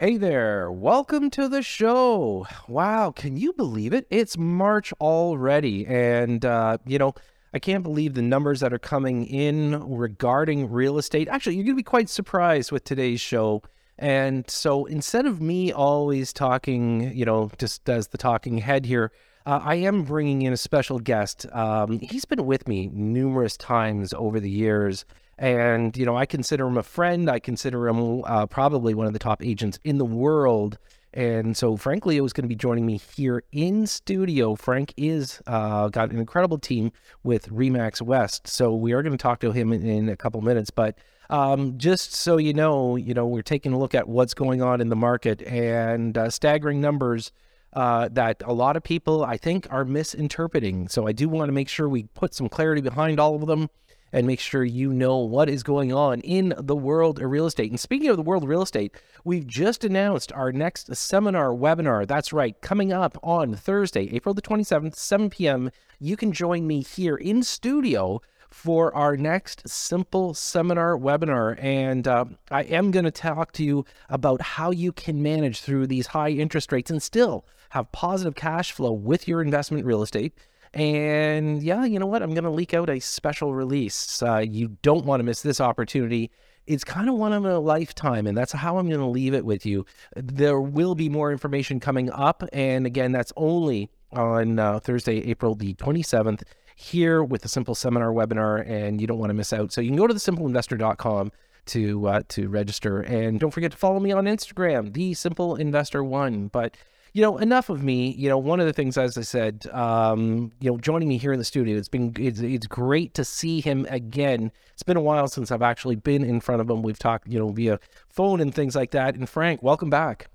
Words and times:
Hey 0.00 0.16
there, 0.16 0.72
welcome 0.72 1.30
to 1.30 1.48
the 1.48 1.62
show. 1.62 2.48
Wow, 2.66 3.12
can 3.12 3.36
you 3.36 3.52
believe 3.52 3.92
it? 3.92 4.08
It's 4.10 4.36
March 4.36 4.92
already. 4.94 5.86
And, 5.86 6.44
uh, 6.44 6.78
you 6.84 6.98
know, 6.98 7.14
I 7.54 7.60
can't 7.60 7.84
believe 7.84 8.14
the 8.14 8.20
numbers 8.20 8.58
that 8.58 8.72
are 8.72 8.78
coming 8.80 9.24
in 9.24 9.80
regarding 9.88 10.68
real 10.68 10.98
estate. 10.98 11.28
Actually, 11.28 11.54
you're 11.54 11.64
going 11.64 11.76
to 11.76 11.78
be 11.78 11.84
quite 11.84 12.08
surprised 12.08 12.72
with 12.72 12.82
today's 12.82 13.20
show. 13.20 13.62
And 13.96 14.50
so 14.50 14.84
instead 14.86 15.26
of 15.26 15.40
me 15.40 15.72
always 15.72 16.32
talking, 16.32 17.16
you 17.16 17.24
know, 17.24 17.52
just 17.56 17.88
as 17.88 18.08
the 18.08 18.18
talking 18.18 18.58
head 18.58 18.86
here, 18.86 19.12
uh, 19.46 19.60
I 19.62 19.76
am 19.76 20.02
bringing 20.02 20.42
in 20.42 20.52
a 20.52 20.56
special 20.56 20.98
guest. 20.98 21.46
Um, 21.52 22.00
he's 22.00 22.24
been 22.24 22.44
with 22.44 22.66
me 22.66 22.90
numerous 22.92 23.56
times 23.56 24.12
over 24.12 24.40
the 24.40 24.50
years. 24.50 25.04
And, 25.38 25.96
you 25.96 26.06
know, 26.06 26.16
I 26.16 26.26
consider 26.26 26.66
him 26.66 26.76
a 26.76 26.82
friend. 26.82 27.28
I 27.30 27.38
consider 27.38 27.88
him 27.88 28.22
uh, 28.24 28.46
probably 28.46 28.94
one 28.94 29.06
of 29.06 29.12
the 29.12 29.18
top 29.18 29.42
agents 29.44 29.78
in 29.84 29.98
the 29.98 30.04
world. 30.04 30.78
And 31.12 31.56
so 31.56 31.76
Frank 31.76 32.06
Leo 32.06 32.24
was 32.24 32.32
going 32.32 32.42
to 32.42 32.48
be 32.48 32.56
joining 32.56 32.86
me 32.86 33.00
here 33.16 33.44
in 33.52 33.86
studio. 33.86 34.56
Frank 34.56 34.92
is 34.96 35.40
uh, 35.46 35.88
got 35.88 36.10
an 36.10 36.18
incredible 36.18 36.58
team 36.58 36.90
with 37.22 37.48
Remax 37.50 38.02
West. 38.02 38.48
So 38.48 38.74
we 38.74 38.92
are 38.92 39.02
going 39.02 39.12
to 39.12 39.22
talk 39.22 39.38
to 39.40 39.52
him 39.52 39.72
in, 39.72 39.86
in 39.86 40.08
a 40.08 40.16
couple 40.16 40.40
minutes. 40.40 40.70
But 40.70 40.98
um, 41.30 41.78
just 41.78 42.14
so 42.14 42.36
you 42.36 42.52
know, 42.52 42.96
you 42.96 43.14
know, 43.14 43.26
we're 43.26 43.42
taking 43.42 43.72
a 43.72 43.78
look 43.78 43.94
at 43.94 44.08
what's 44.08 44.34
going 44.34 44.60
on 44.60 44.80
in 44.80 44.88
the 44.88 44.96
market 44.96 45.40
and 45.42 46.18
uh, 46.18 46.30
staggering 46.30 46.80
numbers 46.80 47.30
uh, 47.74 48.08
that 48.12 48.42
a 48.44 48.52
lot 48.52 48.76
of 48.76 48.82
people, 48.82 49.24
I 49.24 49.36
think, 49.36 49.66
are 49.70 49.84
misinterpreting. 49.84 50.88
So 50.88 51.06
I 51.06 51.12
do 51.12 51.28
want 51.28 51.48
to 51.48 51.52
make 51.52 51.68
sure 51.68 51.88
we 51.88 52.04
put 52.14 52.34
some 52.34 52.48
clarity 52.48 52.80
behind 52.80 53.20
all 53.20 53.36
of 53.36 53.46
them 53.46 53.68
and 54.14 54.28
make 54.28 54.38
sure 54.38 54.64
you 54.64 54.92
know 54.92 55.18
what 55.18 55.48
is 55.48 55.64
going 55.64 55.92
on 55.92 56.20
in 56.20 56.54
the 56.56 56.76
world 56.76 57.20
of 57.20 57.28
real 57.28 57.46
estate. 57.46 57.70
And 57.70 57.80
speaking 57.80 58.08
of 58.08 58.16
the 58.16 58.22
world 58.22 58.44
of 58.44 58.48
real 58.48 58.62
estate, 58.62 58.94
we've 59.24 59.46
just 59.46 59.82
announced 59.82 60.32
our 60.32 60.52
next 60.52 60.94
seminar 60.94 61.48
webinar. 61.48 62.06
That's 62.06 62.32
right, 62.32 62.58
coming 62.60 62.92
up 62.92 63.18
on 63.24 63.56
Thursday, 63.56 64.08
April 64.14 64.32
the 64.32 64.40
27th, 64.40 64.94
7 64.94 65.30
p.m. 65.30 65.70
You 65.98 66.16
can 66.16 66.30
join 66.30 66.64
me 66.64 66.80
here 66.82 67.16
in 67.16 67.42
studio 67.42 68.22
for 68.50 68.94
our 68.94 69.16
next 69.16 69.68
simple 69.68 70.32
seminar 70.32 70.96
webinar. 70.96 71.58
And 71.60 72.06
uh, 72.06 72.26
I 72.52 72.62
am 72.62 72.92
going 72.92 73.04
to 73.04 73.10
talk 73.10 73.50
to 73.54 73.64
you 73.64 73.84
about 74.08 74.40
how 74.40 74.70
you 74.70 74.92
can 74.92 75.24
manage 75.24 75.60
through 75.60 75.88
these 75.88 76.06
high 76.06 76.30
interest 76.30 76.70
rates 76.70 76.88
and 76.88 77.02
still 77.02 77.44
have 77.74 77.90
positive 77.90 78.36
cash 78.36 78.70
flow 78.70 78.92
with 78.92 79.26
your 79.26 79.42
investment 79.42 79.84
real 79.84 80.02
estate. 80.02 80.32
And 80.72 81.60
yeah, 81.60 81.84
you 81.84 81.98
know 81.98 82.06
what? 82.06 82.22
I'm 82.22 82.32
going 82.32 82.44
to 82.44 82.50
leak 82.50 82.72
out 82.72 82.88
a 82.88 83.00
special 83.00 83.52
release. 83.52 84.22
Uh, 84.22 84.38
you 84.38 84.76
don't 84.82 85.04
want 85.04 85.18
to 85.20 85.24
miss 85.24 85.42
this 85.42 85.60
opportunity. 85.60 86.30
It's 86.68 86.84
kind 86.84 87.08
of 87.08 87.16
one 87.16 87.32
of 87.32 87.44
a 87.44 87.58
lifetime, 87.58 88.28
and 88.28 88.38
that's 88.38 88.52
how 88.52 88.78
I'm 88.78 88.88
going 88.88 89.00
to 89.00 89.06
leave 89.06 89.34
it 89.34 89.44
with 89.44 89.66
you. 89.66 89.84
There 90.14 90.60
will 90.60 90.94
be 90.94 91.08
more 91.08 91.32
information 91.32 91.80
coming 91.80 92.10
up. 92.12 92.44
And 92.52 92.86
again, 92.86 93.10
that's 93.10 93.32
only 93.36 93.90
on 94.12 94.60
uh, 94.60 94.78
Thursday, 94.78 95.18
April 95.28 95.56
the 95.56 95.74
27th, 95.74 96.44
here 96.76 97.24
with 97.24 97.42
the 97.42 97.48
Simple 97.48 97.74
Seminar 97.74 98.12
webinar, 98.12 98.68
and 98.68 99.00
you 99.00 99.08
don't 99.08 99.18
want 99.18 99.30
to 99.30 99.34
miss 99.34 99.52
out. 99.52 99.72
So 99.72 99.80
you 99.80 99.90
can 99.90 99.96
go 99.96 100.06
to 100.06 100.14
thesimpleinvestor.com 100.14 101.32
to 101.66 102.06
uh, 102.06 102.22
to 102.28 102.48
register, 102.48 103.00
and 103.00 103.40
don't 103.40 103.50
forget 103.50 103.72
to 103.72 103.76
follow 103.76 103.98
me 103.98 104.12
on 104.12 104.26
Instagram, 104.26 104.92
the 104.92 105.14
Simple 105.14 105.56
Investor 105.56 106.04
One. 106.04 106.48
But 106.48 106.76
you 107.14 107.22
know, 107.22 107.38
enough 107.38 107.70
of 107.70 107.82
me. 107.82 108.12
You 108.12 108.28
know, 108.28 108.36
one 108.36 108.58
of 108.58 108.66
the 108.66 108.72
things, 108.72 108.98
as 108.98 109.16
I 109.16 109.22
said, 109.22 109.66
um, 109.72 110.52
you 110.60 110.70
know, 110.70 110.76
joining 110.76 111.08
me 111.08 111.16
here 111.16 111.32
in 111.32 111.38
the 111.38 111.44
studio, 111.44 111.78
it's 111.78 111.88
been 111.88 112.12
it's, 112.18 112.40
it's 112.40 112.66
great 112.66 113.14
to 113.14 113.24
see 113.24 113.60
him 113.60 113.86
again. 113.88 114.50
It's 114.72 114.82
been 114.82 114.96
a 114.96 115.00
while 115.00 115.28
since 115.28 115.52
I've 115.52 115.62
actually 115.62 115.94
been 115.94 116.24
in 116.24 116.40
front 116.40 116.60
of 116.60 116.68
him. 116.68 116.82
We've 116.82 116.98
talked, 116.98 117.28
you 117.28 117.38
know, 117.38 117.50
via 117.50 117.78
phone 118.08 118.40
and 118.40 118.52
things 118.52 118.74
like 118.74 118.90
that. 118.90 119.14
And 119.14 119.28
Frank, 119.28 119.62
welcome 119.62 119.90
back. 119.90 120.26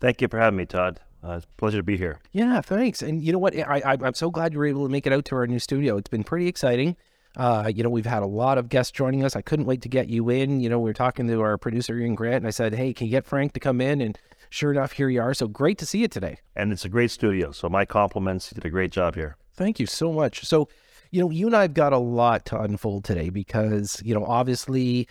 Thank 0.00 0.22
you 0.22 0.28
for 0.28 0.40
having 0.40 0.56
me, 0.56 0.64
Todd. 0.64 1.00
Uh, 1.22 1.32
it's 1.32 1.44
a 1.44 1.56
pleasure 1.58 1.76
to 1.76 1.82
be 1.82 1.98
here. 1.98 2.18
Yeah, 2.32 2.62
thanks. 2.62 3.02
And 3.02 3.22
you 3.22 3.30
know 3.30 3.38
what? 3.38 3.54
I, 3.54 3.82
I 3.84 3.92
I'm 4.02 4.14
so 4.14 4.30
glad 4.30 4.54
you 4.54 4.58
were 4.58 4.66
able 4.66 4.86
to 4.86 4.90
make 4.90 5.06
it 5.06 5.12
out 5.12 5.26
to 5.26 5.36
our 5.36 5.46
new 5.46 5.58
studio. 5.58 5.98
It's 5.98 6.08
been 6.08 6.24
pretty 6.24 6.48
exciting. 6.48 6.96
Uh, 7.36 7.70
you 7.74 7.82
know, 7.82 7.90
we've 7.90 8.06
had 8.06 8.22
a 8.22 8.26
lot 8.26 8.56
of 8.56 8.70
guests 8.70 8.90
joining 8.90 9.22
us. 9.24 9.36
I 9.36 9.42
couldn't 9.42 9.66
wait 9.66 9.82
to 9.82 9.88
get 9.88 10.08
you 10.08 10.30
in. 10.30 10.60
You 10.60 10.70
know, 10.70 10.78
we 10.78 10.90
were 10.90 10.94
talking 10.94 11.28
to 11.28 11.40
our 11.42 11.56
producer 11.58 11.96
Ian 11.98 12.14
Grant, 12.14 12.36
and 12.36 12.46
I 12.46 12.50
said, 12.50 12.74
"Hey, 12.74 12.94
can 12.94 13.06
you 13.06 13.10
get 13.10 13.26
Frank 13.26 13.52
to 13.52 13.60
come 13.60 13.82
in?" 13.82 14.00
And 14.00 14.18
sure 14.52 14.70
enough, 14.70 14.92
here 14.92 15.08
you 15.08 15.20
are. 15.20 15.34
So 15.34 15.48
great 15.48 15.78
to 15.78 15.86
see 15.86 15.98
you 15.98 16.08
today. 16.08 16.38
And 16.54 16.72
it's 16.72 16.84
a 16.84 16.88
great 16.88 17.10
studio. 17.10 17.52
So 17.52 17.68
my 17.68 17.84
compliments. 17.84 18.52
You 18.52 18.56
did 18.56 18.66
a 18.66 18.70
great 18.70 18.92
job 18.92 19.14
here. 19.14 19.36
Thank 19.54 19.80
you 19.80 19.86
so 19.86 20.12
much. 20.12 20.44
So, 20.44 20.68
you 21.10 21.20
know, 21.20 21.30
you 21.30 21.46
and 21.46 21.56
I've 21.56 21.74
got 21.74 21.92
a 21.92 21.98
lot 21.98 22.46
to 22.46 22.60
unfold 22.60 23.04
today 23.04 23.30
because, 23.30 24.02
you 24.04 24.14
know, 24.14 24.24
obviously 24.24 25.08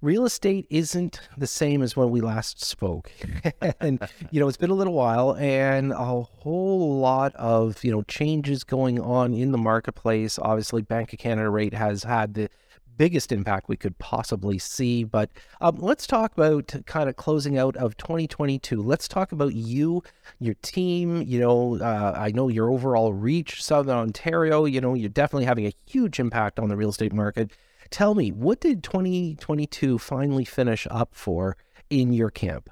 real 0.00 0.24
estate 0.26 0.66
isn't 0.68 1.20
the 1.38 1.46
same 1.46 1.82
as 1.82 1.96
when 1.96 2.10
we 2.10 2.20
last 2.20 2.62
spoke. 2.62 3.10
and, 3.80 4.06
you 4.30 4.38
know, 4.38 4.48
it's 4.48 4.56
been 4.56 4.70
a 4.70 4.74
little 4.74 4.92
while 4.92 5.34
and 5.36 5.92
a 5.92 6.22
whole 6.22 6.98
lot 6.98 7.34
of, 7.36 7.82
you 7.82 7.90
know, 7.90 8.02
changes 8.02 8.64
going 8.64 9.00
on 9.00 9.32
in 9.32 9.50
the 9.50 9.58
marketplace. 9.58 10.38
Obviously, 10.38 10.82
Bank 10.82 11.12
of 11.12 11.18
Canada 11.18 11.50
rate 11.50 11.74
has 11.74 12.04
had 12.04 12.34
the 12.34 12.48
biggest 12.96 13.32
impact 13.32 13.68
we 13.68 13.76
could 13.76 13.98
possibly 13.98 14.58
see. 14.58 15.04
But 15.04 15.30
um, 15.60 15.76
let's 15.78 16.06
talk 16.06 16.32
about 16.34 16.74
kind 16.86 17.08
of 17.08 17.16
closing 17.16 17.58
out 17.58 17.76
of 17.76 17.96
2022. 17.96 18.82
Let's 18.82 19.08
talk 19.08 19.32
about 19.32 19.54
you, 19.54 20.02
your 20.38 20.54
team. 20.62 21.22
You 21.22 21.40
know, 21.40 21.78
uh, 21.80 22.14
I 22.16 22.30
know 22.30 22.48
your 22.48 22.70
overall 22.70 23.12
reach, 23.12 23.62
Southern 23.62 23.96
Ontario. 23.96 24.64
You 24.64 24.80
know, 24.80 24.94
you're 24.94 25.08
definitely 25.08 25.46
having 25.46 25.66
a 25.66 25.72
huge 25.86 26.18
impact 26.20 26.58
on 26.58 26.68
the 26.68 26.76
real 26.76 26.90
estate 26.90 27.12
market. 27.12 27.50
Tell 27.90 28.14
me, 28.14 28.30
what 28.30 28.60
did 28.60 28.82
2022 28.82 29.98
finally 29.98 30.44
finish 30.44 30.86
up 30.90 31.14
for 31.14 31.56
in 31.90 32.12
your 32.12 32.30
camp? 32.30 32.70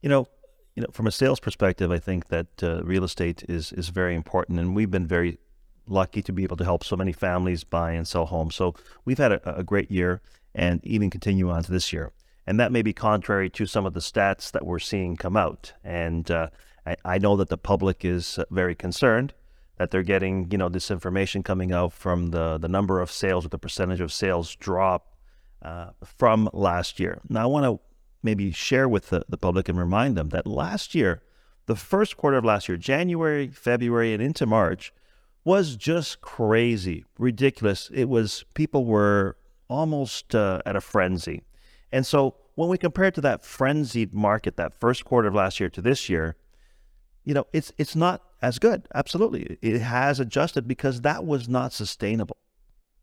You 0.00 0.08
know, 0.08 0.28
you 0.74 0.82
know, 0.82 0.88
from 0.92 1.06
a 1.06 1.12
sales 1.12 1.40
perspective, 1.40 1.90
I 1.90 1.98
think 1.98 2.28
that 2.28 2.62
uh, 2.62 2.82
real 2.82 3.04
estate 3.04 3.44
is 3.48 3.72
is 3.72 3.88
very 3.90 4.14
important, 4.14 4.58
and 4.58 4.74
we've 4.74 4.90
been 4.90 5.06
very 5.06 5.38
lucky 5.86 6.22
to 6.22 6.32
be 6.32 6.42
able 6.42 6.56
to 6.56 6.64
help 6.64 6.84
so 6.84 6.96
many 6.96 7.12
families 7.12 7.64
buy 7.64 7.92
and 7.92 8.06
sell 8.06 8.26
homes. 8.26 8.54
So 8.54 8.74
we've 9.04 9.18
had 9.18 9.32
a, 9.32 9.58
a 9.58 9.62
great 9.62 9.90
year 9.90 10.20
and 10.54 10.84
even 10.84 11.10
continue 11.10 11.50
on 11.50 11.62
to 11.64 11.72
this 11.72 11.92
year. 11.92 12.12
And 12.46 12.60
that 12.60 12.72
may 12.72 12.82
be 12.82 12.92
contrary 12.92 13.48
to 13.50 13.66
some 13.66 13.86
of 13.86 13.94
the 13.94 14.00
stats 14.00 14.50
that 14.52 14.66
we're 14.66 14.78
seeing 14.78 15.16
come 15.16 15.36
out. 15.36 15.72
And 15.82 16.30
uh, 16.30 16.48
I, 16.86 16.96
I, 17.04 17.18
know 17.18 17.36
that 17.36 17.48
the 17.48 17.56
public 17.56 18.04
is 18.04 18.38
very 18.50 18.74
concerned 18.74 19.32
that 19.78 19.90
they're 19.90 20.02
getting, 20.02 20.50
you 20.50 20.58
know, 20.58 20.68
this 20.68 20.90
information 20.90 21.42
coming 21.42 21.72
out 21.72 21.92
from 21.92 22.28
the, 22.28 22.58
the 22.58 22.68
number 22.68 23.00
of 23.00 23.10
sales 23.10 23.44
or 23.44 23.48
the 23.48 23.58
percentage 23.58 24.00
of 24.00 24.12
sales 24.12 24.54
drop 24.54 25.14
uh, 25.62 25.90
from 26.04 26.48
last 26.52 27.00
year. 27.00 27.20
Now, 27.28 27.42
I 27.42 27.46
want 27.46 27.64
to 27.64 27.80
maybe 28.22 28.52
share 28.52 28.88
with 28.88 29.10
the, 29.10 29.24
the 29.28 29.36
public 29.36 29.68
and 29.68 29.78
remind 29.78 30.16
them 30.16 30.28
that 30.28 30.46
last 30.46 30.94
year, 30.94 31.22
the 31.66 31.74
first 31.74 32.16
quarter 32.16 32.36
of 32.36 32.44
last 32.44 32.68
year, 32.68 32.76
January, 32.76 33.48
February, 33.48 34.12
and 34.12 34.22
into 34.22 34.46
March, 34.46 34.92
was 35.44 35.76
just 35.76 36.20
crazy, 36.20 37.04
ridiculous. 37.18 37.90
It 37.92 38.08
was, 38.08 38.44
people 38.54 38.84
were 38.84 39.36
almost 39.68 40.34
uh, 40.34 40.60
at 40.64 40.76
a 40.76 40.80
frenzy. 40.80 41.42
And 41.92 42.06
so 42.06 42.36
when 42.54 42.68
we 42.68 42.78
compare 42.78 43.06
it 43.06 43.14
to 43.14 43.20
that 43.22 43.44
frenzied 43.44 44.14
market, 44.14 44.56
that 44.56 44.74
first 44.74 45.04
quarter 45.04 45.28
of 45.28 45.34
last 45.34 45.60
year 45.60 45.68
to 45.70 45.80
this 45.80 46.08
year, 46.08 46.36
you 47.24 47.34
know, 47.34 47.46
it's 47.52 47.72
it's 47.78 47.96
not 47.96 48.22
as 48.42 48.58
good. 48.58 48.86
Absolutely. 48.94 49.58
It 49.62 49.80
has 49.80 50.20
adjusted 50.20 50.68
because 50.68 51.00
that 51.00 51.24
was 51.24 51.48
not 51.48 51.72
sustainable. 51.72 52.36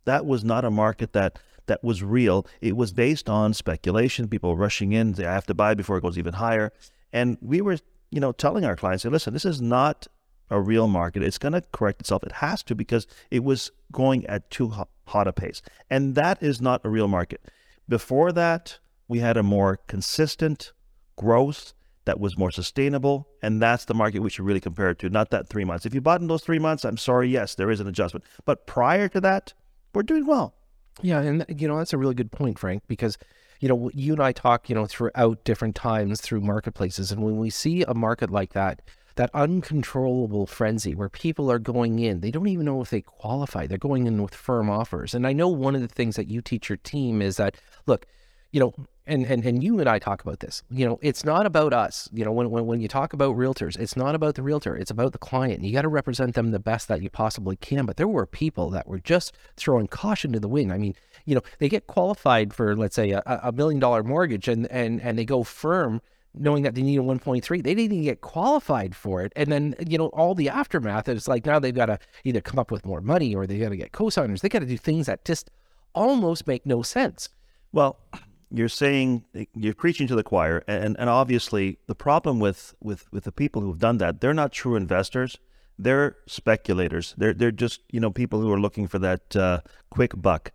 That 0.06 0.26
was 0.26 0.44
not 0.44 0.64
a 0.64 0.72
market 0.72 1.14
that 1.14 1.40
that 1.66 1.84
was 1.84 2.04
real. 2.04 2.46
It 2.60 2.76
was 2.76 2.92
based 2.92 3.30
on 3.30 3.54
speculation, 3.54 4.28
people 4.28 4.56
rushing 4.56 4.92
in, 4.94 5.14
they 5.14 5.24
have 5.24 5.46
to 5.48 5.54
buy 5.54 5.74
before 5.74 5.98
it 5.98 6.02
goes 6.02 6.18
even 6.18 6.34
higher. 6.34 6.72
And 7.14 7.38
we 7.42 7.62
were, 7.62 7.78
you 8.10 8.20
know, 8.20 8.32
telling 8.32 8.66
our 8.66 8.76
clients, 8.76 9.04
"Say, 9.04 9.10
listen, 9.10 9.34
this 9.34 9.46
is 9.46 9.62
not 9.62 10.08
a 10.52 10.62
real 10.62 10.88
market. 10.88 11.24
It's 11.24 11.40
going 11.40 11.54
to 11.54 11.64
correct 11.72 12.02
itself. 12.02 12.24
It 12.24 12.34
has 12.34 12.62
to 12.64 12.76
because 12.76 13.08
it 13.32 13.44
was 13.44 13.72
going 13.92 14.26
at 14.28 14.50
too 14.52 14.70
hot 14.70 15.28
a 15.28 15.34
pace. 15.34 15.62
And 15.90 16.14
that 16.16 16.44
is 16.44 16.62
not 16.62 16.82
a 16.84 16.90
real 16.90 17.08
market. 17.08 17.42
Before 17.90 18.32
that, 18.34 18.78
we 19.08 19.20
had 19.20 19.38
a 19.38 19.44
more 19.44 19.80
consistent 19.88 20.74
growth 21.16 21.74
that 22.06 22.20
was 22.20 22.38
more 22.38 22.52
sustainable. 22.52 23.28
And 23.42 23.62
that's 23.62 23.86
the 23.86 23.94
market 23.94 24.20
we 24.20 24.30
should 24.30 24.46
really 24.46 24.60
compare 24.60 24.92
it 24.92 25.00
to, 25.00 25.10
not 25.10 25.32
that 25.32 25.50
three 25.50 25.66
months. 25.66 25.86
If 25.86 25.94
you 25.94 26.02
bought 26.02 26.22
in 26.22 26.28
those 26.28 26.44
three 26.44 26.60
months, 26.60 26.86
I'm 26.86 26.98
sorry, 26.98 27.30
yes, 27.30 27.56
there 27.56 27.72
is 27.72 27.80
an 27.80 27.88
adjustment. 27.88 28.26
But 28.46 28.68
prior 28.68 29.08
to 29.10 29.22
that, 29.22 29.54
we're 29.94 30.04
doing 30.04 30.26
well. 30.26 30.54
Yeah. 31.02 31.22
And, 31.22 31.46
you 31.48 31.68
know, 31.68 31.78
that's 31.78 31.94
a 31.94 31.98
really 31.98 32.16
good 32.16 32.32
point, 32.32 32.60
Frank, 32.60 32.84
because 32.88 33.18
you 33.62 33.70
know, 33.70 33.92
you 33.94 34.14
and 34.14 34.22
I 34.22 34.32
talk, 34.32 34.70
you 34.70 34.76
know, 34.76 34.88
throughout 34.88 35.44
different 35.44 35.76
times 35.76 36.20
through 36.20 36.42
marketplaces. 36.42 37.12
And 37.12 37.24
when 37.24 37.38
we 37.38 37.52
see 37.52 37.84
a 37.84 37.94
market 37.94 38.32
like 38.32 38.54
that, 38.54 38.82
that 39.16 39.30
uncontrollable 39.34 40.46
frenzy 40.46 40.96
where 40.96 41.10
people 41.10 41.52
are 41.52 41.60
going 41.60 42.00
in. 42.00 42.22
They 42.22 42.32
don't 42.32 42.48
even 42.48 42.66
know 42.66 42.82
if 42.82 42.90
they 42.90 43.02
qualify. 43.02 43.68
They're 43.68 43.78
going 43.78 44.08
in 44.08 44.22
with 44.22 44.36
firm 44.36 44.70
offers. 44.70 45.14
And 45.14 45.28
I 45.28 45.34
know 45.34 45.48
one 45.48 45.76
of 45.76 45.82
the 45.82 45.88
things 45.88 46.16
that 46.16 46.28
you 46.28 46.42
teach 46.42 46.70
your 46.70 46.78
team 46.78 47.22
is 47.22 47.38
that, 47.38 47.56
look, 47.86 48.06
you 48.52 48.60
know, 48.60 48.74
and, 49.08 49.26
and, 49.26 49.44
and 49.46 49.64
you 49.64 49.80
and 49.80 49.90
I 49.90 49.98
talk 50.00 50.22
about 50.22 50.40
this, 50.40 50.62
you 50.70 50.86
know, 50.86 51.00
it's 51.02 51.26
not 51.26 51.46
about 51.46 51.74
us. 51.74 52.08
You 52.14 52.24
know, 52.24 52.32
when, 52.32 52.50
when, 52.50 52.66
when 52.66 52.82
you 52.82 52.88
talk 52.88 53.14
about 53.14 53.36
realtors, 53.36 53.78
it's 53.78 53.96
not 53.96 54.14
about 54.14 54.36
the 54.36 54.44
realtor, 54.44 54.76
it's 54.78 54.92
about 54.92 55.12
the 55.12 55.18
client. 55.18 55.64
You 55.64 55.74
got 55.74 55.82
to 55.82 55.88
represent 55.88 56.36
them 56.36 56.52
the 56.52 56.60
best 56.60 56.88
that 56.88 57.02
you 57.02 57.10
possibly 57.10 57.56
can. 57.56 57.86
But 57.86 57.98
there 57.98 58.08
were 58.08 58.26
people 58.26 58.70
that 58.70 58.88
were 58.88 59.00
just 59.00 59.34
throwing 59.58 59.88
caution 59.88 60.32
to 60.34 60.40
the 60.40 60.48
wind. 60.48 60.72
I 60.72 60.78
mean, 60.78 60.96
you 61.26 61.36
know, 61.36 61.42
they 61.60 61.68
get 61.68 61.88
qualified 61.88 62.54
for, 62.54 62.76
let's 62.76 62.96
say, 62.96 63.12
a, 63.12 63.24
a 63.26 63.52
million 63.52 63.80
dollar 63.80 64.04
mortgage 64.04 64.48
and, 64.48 64.68
and, 64.68 65.02
and 65.02 65.18
they 65.18 65.26
go 65.26 65.44
firm 65.44 66.02
knowing 66.34 66.64
that 66.64 66.76
they 66.76 66.82
need 66.82 66.98
a 66.98 67.02
1.3. 67.02 67.48
They 67.48 67.76
didn't 67.76 67.80
even 67.80 68.04
get 68.04 68.22
qualified 68.22 68.96
for 68.96 69.22
it. 69.22 69.34
And 69.36 69.52
then, 69.52 69.76
you 69.86 69.98
know, 69.98 70.08
all 70.08 70.34
the 70.34 70.50
aftermath 70.50 71.10
is 71.10 71.28
like 71.28 71.46
now 71.46 71.60
they've 71.60 71.76
got 71.76 71.88
to 71.88 72.00
either 72.24 72.42
come 72.42 72.60
up 72.60 72.72
with 72.72 72.86
more 72.86 73.02
money 73.02 73.36
or 73.36 73.46
they 73.46 73.58
got 73.58 73.70
to 73.70 73.78
get 73.78 73.92
co-signers. 73.92 74.42
They 74.42 74.50
got 74.50 74.60
to 74.60 74.66
do 74.66 74.78
things 74.78 75.08
that 75.08 75.26
just 75.26 75.52
almost 75.94 76.48
make 76.48 76.66
no 76.66 76.82
sense. 76.82 77.30
Well, 77.72 78.00
you're 78.52 78.70
saying 78.70 79.24
you're 79.54 79.74
preaching 79.74 80.08
to 80.08 80.16
the 80.16 80.24
choir, 80.24 80.64
and, 80.68 80.98
and 81.00 81.10
obviously 81.10 81.80
the 81.88 81.96
problem 81.96 82.40
with, 82.40 82.76
with, 82.82 83.12
with 83.12 83.24
the 83.24 83.32
people 83.32 83.62
who've 83.62 83.80
done 83.80 83.98
that, 83.98 84.22
they're 84.22 84.34
not 84.34 84.52
true 84.52 84.76
investors. 84.76 85.38
They're 85.80 86.18
speculators. 86.28 87.16
They're 87.18 87.34
they're 87.34 87.52
just 87.52 87.82
you 87.92 88.00
know 88.00 88.12
people 88.12 88.40
who 88.40 88.52
are 88.52 88.60
looking 88.60 88.88
for 88.88 89.00
that 89.00 89.36
uh, 89.36 89.62
quick 89.90 90.12
buck, 90.22 90.52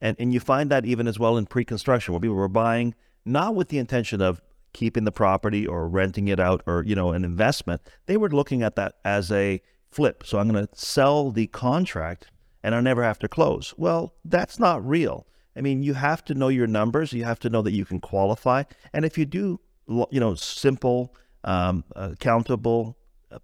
and 0.00 0.16
and 0.18 0.32
you 0.32 0.40
find 0.40 0.70
that 0.70 0.86
even 0.86 1.06
as 1.06 1.18
well 1.18 1.36
in 1.36 1.44
pre-construction 1.44 2.14
where 2.14 2.20
people 2.20 2.36
were 2.36 2.48
buying 2.48 2.94
not 3.26 3.54
with 3.54 3.68
the 3.68 3.76
intention 3.76 4.22
of 4.22 4.40
keeping 4.72 5.04
the 5.04 5.12
property 5.12 5.66
or 5.66 5.88
renting 5.88 6.28
it 6.28 6.40
out 6.40 6.62
or 6.66 6.84
you 6.84 6.94
know 6.94 7.12
an 7.12 7.24
investment. 7.24 7.82
They 8.06 8.16
were 8.16 8.30
looking 8.30 8.62
at 8.62 8.76
that 8.76 8.94
as 9.04 9.30
a 9.30 9.62
flip. 9.90 10.24
So 10.24 10.38
I'm 10.38 10.48
going 10.48 10.66
to 10.66 10.72
sell 10.74 11.30
the 11.30 11.46
contract 11.48 12.30
and 12.62 12.74
I 12.74 12.80
never 12.80 13.02
have 13.02 13.18
to 13.20 13.28
close. 13.28 13.74
Well, 13.76 14.14
that's 14.24 14.58
not 14.58 14.86
real. 14.86 15.26
I 15.56 15.60
mean, 15.62 15.82
you 15.82 15.94
have 15.94 16.24
to 16.26 16.34
know 16.34 16.48
your 16.48 16.66
numbers. 16.66 17.12
You 17.12 17.24
have 17.24 17.40
to 17.40 17.50
know 17.50 17.62
that 17.62 17.72
you 17.72 17.84
can 17.84 18.00
qualify. 18.00 18.64
And 18.92 19.04
if 19.04 19.18
you 19.18 19.24
do, 19.24 19.60
you 19.88 20.20
know, 20.20 20.34
simple, 20.34 21.14
um, 21.44 21.84
accountable, 21.96 22.96
uh, 23.32 23.38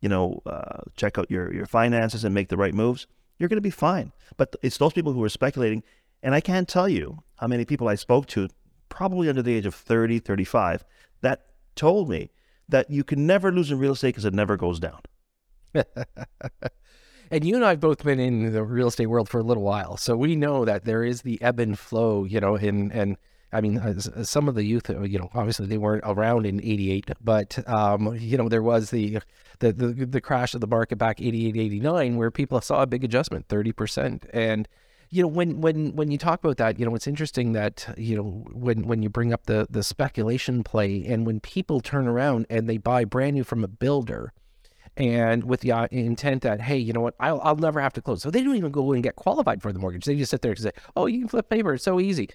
you 0.00 0.08
know, 0.08 0.42
uh, 0.46 0.80
check 0.96 1.18
out 1.18 1.30
your, 1.30 1.52
your 1.54 1.66
finances 1.66 2.24
and 2.24 2.34
make 2.34 2.48
the 2.48 2.56
right 2.56 2.74
moves, 2.74 3.06
you're 3.38 3.48
going 3.48 3.58
to 3.58 3.60
be 3.60 3.70
fine. 3.70 4.12
But 4.36 4.56
it's 4.62 4.78
those 4.78 4.92
people 4.92 5.12
who 5.12 5.22
are 5.22 5.28
speculating. 5.28 5.82
And 6.22 6.34
I 6.34 6.40
can't 6.40 6.68
tell 6.68 6.88
you 6.88 7.22
how 7.36 7.46
many 7.46 7.64
people 7.64 7.88
I 7.88 7.94
spoke 7.94 8.26
to, 8.28 8.48
probably 8.92 9.30
under 9.30 9.42
the 9.42 9.54
age 9.54 9.64
of 9.64 9.74
30, 9.74 10.18
35, 10.18 10.84
that 11.22 11.46
told 11.74 12.10
me 12.10 12.30
that 12.68 12.90
you 12.90 13.02
can 13.02 13.26
never 13.26 13.50
lose 13.50 13.70
in 13.70 13.78
real 13.78 13.92
estate 13.92 14.10
because 14.10 14.26
it 14.26 14.34
never 14.34 14.58
goes 14.58 14.78
down. 14.78 15.00
and 17.30 17.44
you 17.44 17.56
and 17.56 17.64
I 17.64 17.70
have 17.70 17.80
both 17.80 18.04
been 18.04 18.20
in 18.20 18.52
the 18.52 18.62
real 18.62 18.88
estate 18.88 19.06
world 19.06 19.30
for 19.30 19.40
a 19.40 19.42
little 19.42 19.62
while, 19.62 19.96
so 19.96 20.14
we 20.14 20.36
know 20.36 20.66
that 20.66 20.84
there 20.84 21.02
is 21.02 21.22
the 21.22 21.40
ebb 21.40 21.58
and 21.58 21.78
flow, 21.78 22.24
you 22.24 22.38
know, 22.38 22.56
and 22.56 22.92
and 22.92 23.16
I 23.50 23.62
mean, 23.62 24.00
some 24.24 24.48
of 24.48 24.54
the 24.54 24.64
youth, 24.64 24.88
uh, 24.90 25.02
you 25.02 25.18
know, 25.18 25.30
obviously 25.34 25.66
they 25.66 25.78
weren't 25.78 26.04
around 26.06 26.44
in 26.44 26.60
'88, 26.62 27.10
but 27.22 27.66
um, 27.68 28.14
you 28.18 28.36
know, 28.36 28.48
there 28.48 28.62
was 28.62 28.90
the, 28.90 29.20
the 29.60 29.72
the 29.72 30.06
the 30.06 30.20
crash 30.20 30.54
of 30.54 30.60
the 30.60 30.66
market 30.66 30.96
back 30.96 31.20
'88, 31.20 31.56
'89, 31.56 32.16
where 32.16 32.30
people 32.30 32.60
saw 32.60 32.82
a 32.82 32.86
big 32.86 33.04
adjustment, 33.04 33.48
thirty 33.48 33.72
percent, 33.72 34.26
and 34.34 34.68
you 35.12 35.22
know 35.22 35.28
when 35.28 35.60
when 35.60 35.94
when 35.94 36.10
you 36.10 36.18
talk 36.18 36.42
about 36.42 36.56
that 36.56 36.78
you 36.80 36.86
know 36.86 36.94
it's 36.94 37.06
interesting 37.06 37.52
that 37.52 37.86
you 37.96 38.16
know 38.16 38.44
when 38.52 38.88
when 38.88 39.02
you 39.02 39.08
bring 39.08 39.32
up 39.32 39.44
the 39.44 39.66
the 39.70 39.82
speculation 39.82 40.64
play 40.64 41.04
and 41.06 41.26
when 41.26 41.38
people 41.38 41.80
turn 41.80 42.08
around 42.08 42.46
and 42.50 42.68
they 42.68 42.78
buy 42.78 43.04
brand 43.04 43.34
new 43.34 43.44
from 43.44 43.62
a 43.62 43.68
builder 43.68 44.32
and 44.96 45.44
with 45.44 45.60
the 45.60 45.72
uh, 45.72 45.88
intent 45.90 46.42
that 46.42 46.60
hey, 46.60 46.76
you 46.76 46.92
know 46.92 47.00
what, 47.00 47.14
I'll, 47.18 47.40
I'll 47.42 47.56
never 47.56 47.80
have 47.80 47.94
to 47.94 48.02
close. 48.02 48.22
So 48.22 48.30
they 48.30 48.42
don't 48.42 48.56
even 48.56 48.72
go 48.72 48.92
and 48.92 49.02
get 49.02 49.16
qualified 49.16 49.62
for 49.62 49.72
the 49.72 49.78
mortgage. 49.78 50.04
They 50.04 50.16
just 50.16 50.30
sit 50.30 50.42
there 50.42 50.52
and 50.52 50.60
say, 50.60 50.72
oh, 50.96 51.06
you 51.06 51.20
can 51.20 51.28
flip 51.28 51.48
paper, 51.48 51.72
it's 51.74 51.84
so 51.84 51.98
easy. 51.98 52.28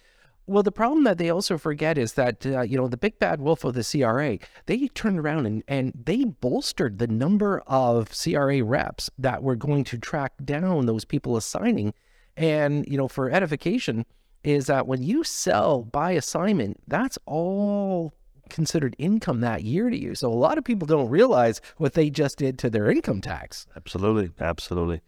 Well, 0.48 0.64
the 0.64 0.72
problem 0.72 1.04
that 1.04 1.18
they 1.18 1.30
also 1.30 1.58
forget 1.58 1.98
is 1.98 2.14
that 2.14 2.46
uh, 2.46 2.62
you 2.62 2.78
know 2.78 2.88
the 2.88 2.98
big 2.98 3.20
bad 3.20 3.42
wolf 3.42 3.64
of 3.66 3.74
the 3.74 3.84
CRA. 3.84 4.40
They 4.66 4.88
turned 4.88 5.20
around 5.20 5.46
and 5.46 5.64
and 5.68 5.94
they 6.06 6.24
bolstered 6.24 7.00
the 7.00 7.08
number 7.08 7.62
of 7.68 8.12
CRA 8.12 8.64
reps 8.64 9.10
that 9.18 9.44
were 9.44 9.58
going 9.58 9.84
to 9.86 9.98
track 9.98 10.34
down 10.44 10.86
those 10.86 11.06
people 11.06 11.36
assigning. 11.36 11.94
And 12.38 12.88
you 12.88 12.98
know, 12.98 13.08
for 13.08 13.30
edification, 13.30 14.06
is 14.44 14.68
that 14.68 14.88
when 14.88 15.04
you 15.04 15.24
sell 15.24 15.84
by 15.84 16.12
assignment, 16.12 16.80
that's 16.88 17.18
all 17.26 18.14
considered 18.50 18.96
income 18.98 19.42
that 19.42 19.64
year 19.64 19.90
to 19.90 19.98
you. 19.98 20.16
So 20.16 20.32
a 20.32 20.34
lot 20.34 20.58
of 20.58 20.64
people 20.64 20.86
don't 20.86 21.10
realize 21.10 21.60
what 21.78 21.94
they 21.94 22.10
just 22.10 22.38
did 22.38 22.58
to 22.60 22.70
their 22.70 22.90
income 22.90 23.20
tax. 23.20 23.68
Absolutely, 23.76 24.32
absolutely. 24.40 25.02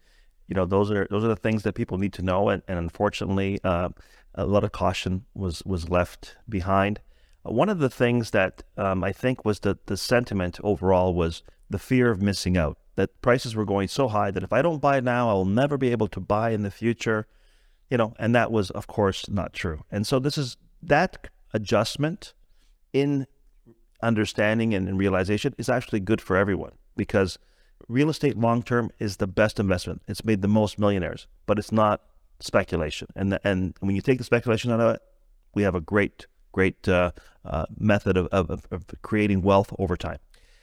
You 0.48 0.54
know, 0.54 0.66
those 0.66 0.90
are 0.90 1.06
those 1.10 1.24
are 1.24 1.28
the 1.28 1.36
things 1.36 1.62
that 1.62 1.74
people 1.74 1.96
need 1.96 2.12
to 2.14 2.22
know, 2.22 2.48
and, 2.48 2.62
and 2.66 2.78
unfortunately, 2.78 3.60
uh, 3.62 3.90
a 4.34 4.44
lot 4.44 4.64
of 4.64 4.72
caution 4.72 5.24
was 5.34 5.62
was 5.64 5.88
left 5.88 6.36
behind. 6.48 7.00
Uh, 7.46 7.52
one 7.52 7.68
of 7.68 7.78
the 7.78 7.88
things 7.88 8.32
that 8.32 8.62
um, 8.76 9.04
I 9.04 9.12
think 9.12 9.44
was 9.44 9.60
the 9.60 9.78
the 9.86 9.96
sentiment 9.96 10.58
overall 10.64 11.14
was 11.14 11.44
the 11.70 11.78
fear 11.78 12.10
of 12.10 12.20
missing 12.20 12.56
out. 12.56 12.78
That 12.96 13.20
prices 13.22 13.54
were 13.54 13.64
going 13.64 13.88
so 13.88 14.08
high 14.08 14.30
that 14.30 14.42
if 14.42 14.52
I 14.52 14.62
don't 14.62 14.80
buy 14.80 15.00
now, 15.00 15.30
I 15.30 15.32
will 15.32 15.44
never 15.44 15.78
be 15.78 15.92
able 15.92 16.08
to 16.08 16.20
buy 16.20 16.50
in 16.50 16.62
the 16.62 16.70
future. 16.70 17.26
You 17.88 17.96
know, 17.96 18.14
and 18.18 18.34
that 18.34 18.52
was, 18.52 18.70
of 18.70 18.86
course, 18.86 19.28
not 19.28 19.52
true. 19.52 19.84
And 19.90 20.06
so 20.06 20.18
this 20.18 20.38
is 20.38 20.56
that 20.82 21.28
adjustment 21.52 22.34
in 22.92 23.26
understanding 24.02 24.74
and, 24.74 24.88
in 24.88 24.96
realization 24.96 25.54
is 25.58 25.68
actually 25.68 26.00
good 26.00 26.20
for 26.20 26.36
everyone 26.36 26.72
because 26.96 27.38
real 27.88 28.08
estate 28.08 28.36
long 28.36 28.62
term 28.62 28.90
is 28.98 29.16
the 29.16 29.26
best 29.26 29.58
investment. 29.58 30.02
It's 30.06 30.24
made 30.24 30.42
the 30.42 30.48
most 30.48 30.78
millionaires, 30.78 31.26
but 31.46 31.58
it's 31.58 31.72
not 31.72 32.02
speculation. 32.38 33.08
And 33.16 33.32
the, 33.32 33.40
and 33.44 33.74
when 33.80 33.94
you 33.94 34.02
take 34.02 34.18
the 34.18 34.24
speculation 34.24 34.70
out 34.70 34.80
of 34.80 34.94
it, 34.94 35.02
we 35.54 35.62
have 35.62 35.74
a 35.74 35.80
great 35.80 36.26
great 36.52 36.88
uh, 36.88 37.12
uh, 37.44 37.64
method 37.78 38.16
of, 38.16 38.26
of, 38.28 38.66
of 38.70 38.84
creating 39.02 39.40
wealth 39.40 39.72
over 39.78 39.96
time. 39.96 40.18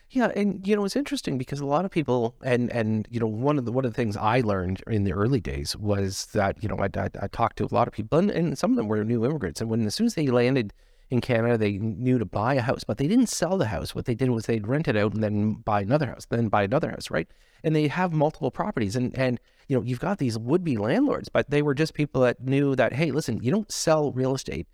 Yeah, 0.10 0.32
and 0.36 0.66
you 0.66 0.76
know 0.76 0.86
it's 0.86 0.96
interesting 0.96 1.38
because 1.38 1.60
a 1.60 1.66
lot 1.66 1.84
of 1.84 1.92
people 1.92 2.36
and 2.42 2.72
and 2.72 3.08
you 3.12 3.20
know 3.20 3.28
one 3.28 3.58
of 3.58 3.66
the 3.66 3.72
one 3.74 3.84
of 3.84 3.92
the 3.92 3.96
things 3.96 4.16
I 4.16 4.40
learned 4.40 4.82
in 4.88 5.04
the 5.04 5.12
early 5.12 5.42
days 5.42 5.76
was 5.76 6.28
that 6.28 6.64
you 6.64 6.70
know 6.70 6.78
I, 6.78 6.88
I, 6.98 7.10
I 7.22 7.28
talked 7.28 7.58
to 7.58 7.66
a 7.66 7.74
lot 7.74 7.88
of 7.88 7.94
people 7.94 8.18
and, 8.18 8.32
and 8.32 8.58
some 8.58 8.72
of 8.72 8.78
them 8.78 8.88
were 8.88 9.04
new 9.04 9.26
immigrants 9.26 9.60
and 9.60 9.70
when 9.70 9.86
as 9.86 9.96
soon 9.96 10.08
as 10.08 10.14
they 10.14 10.28
landed 10.28 10.74
in 11.10 11.22
Canada, 11.22 11.58
they 11.58 11.78
knew 11.78 12.20
to 12.20 12.26
buy 12.26 12.56
a 12.56 12.62
house, 12.62 12.84
but 12.84 12.98
they 12.98 13.08
didn't 13.08 13.28
sell 13.28 13.58
the 13.58 13.68
house. 13.68 13.96
What 13.96 14.06
they 14.06 14.16
did 14.16 14.30
was 14.30 14.46
they'd 14.46 14.68
rent 14.68 14.88
it 14.88 14.98
out 14.98 15.14
and 15.14 15.24
then 15.24 15.54
buy 15.54 15.82
another 15.82 16.08
house, 16.08 16.26
then 16.26 16.50
buy 16.50 16.64
another 16.64 16.90
house, 16.90 17.10
right? 17.10 17.28
And 17.64 17.76
they 17.76 17.88
have 17.88 18.12
multiple 18.12 18.52
properties. 18.52 18.96
And, 18.96 19.18
and 19.18 19.40
you 19.68 19.78
know, 19.78 19.84
you've 19.84 20.02
got 20.02 20.18
these 20.18 20.38
would 20.38 20.64
be 20.64 20.78
landlords, 20.78 21.30
but 21.30 21.50
they 21.50 21.62
were 21.62 21.74
just 21.74 21.94
people 21.94 22.22
that 22.22 22.42
knew 22.42 22.76
that, 22.76 22.94
hey, 22.94 23.12
listen, 23.12 23.42
you 23.42 23.52
don't 23.52 23.72
sell 23.72 24.12
real 24.12 24.36
estate. 24.36 24.68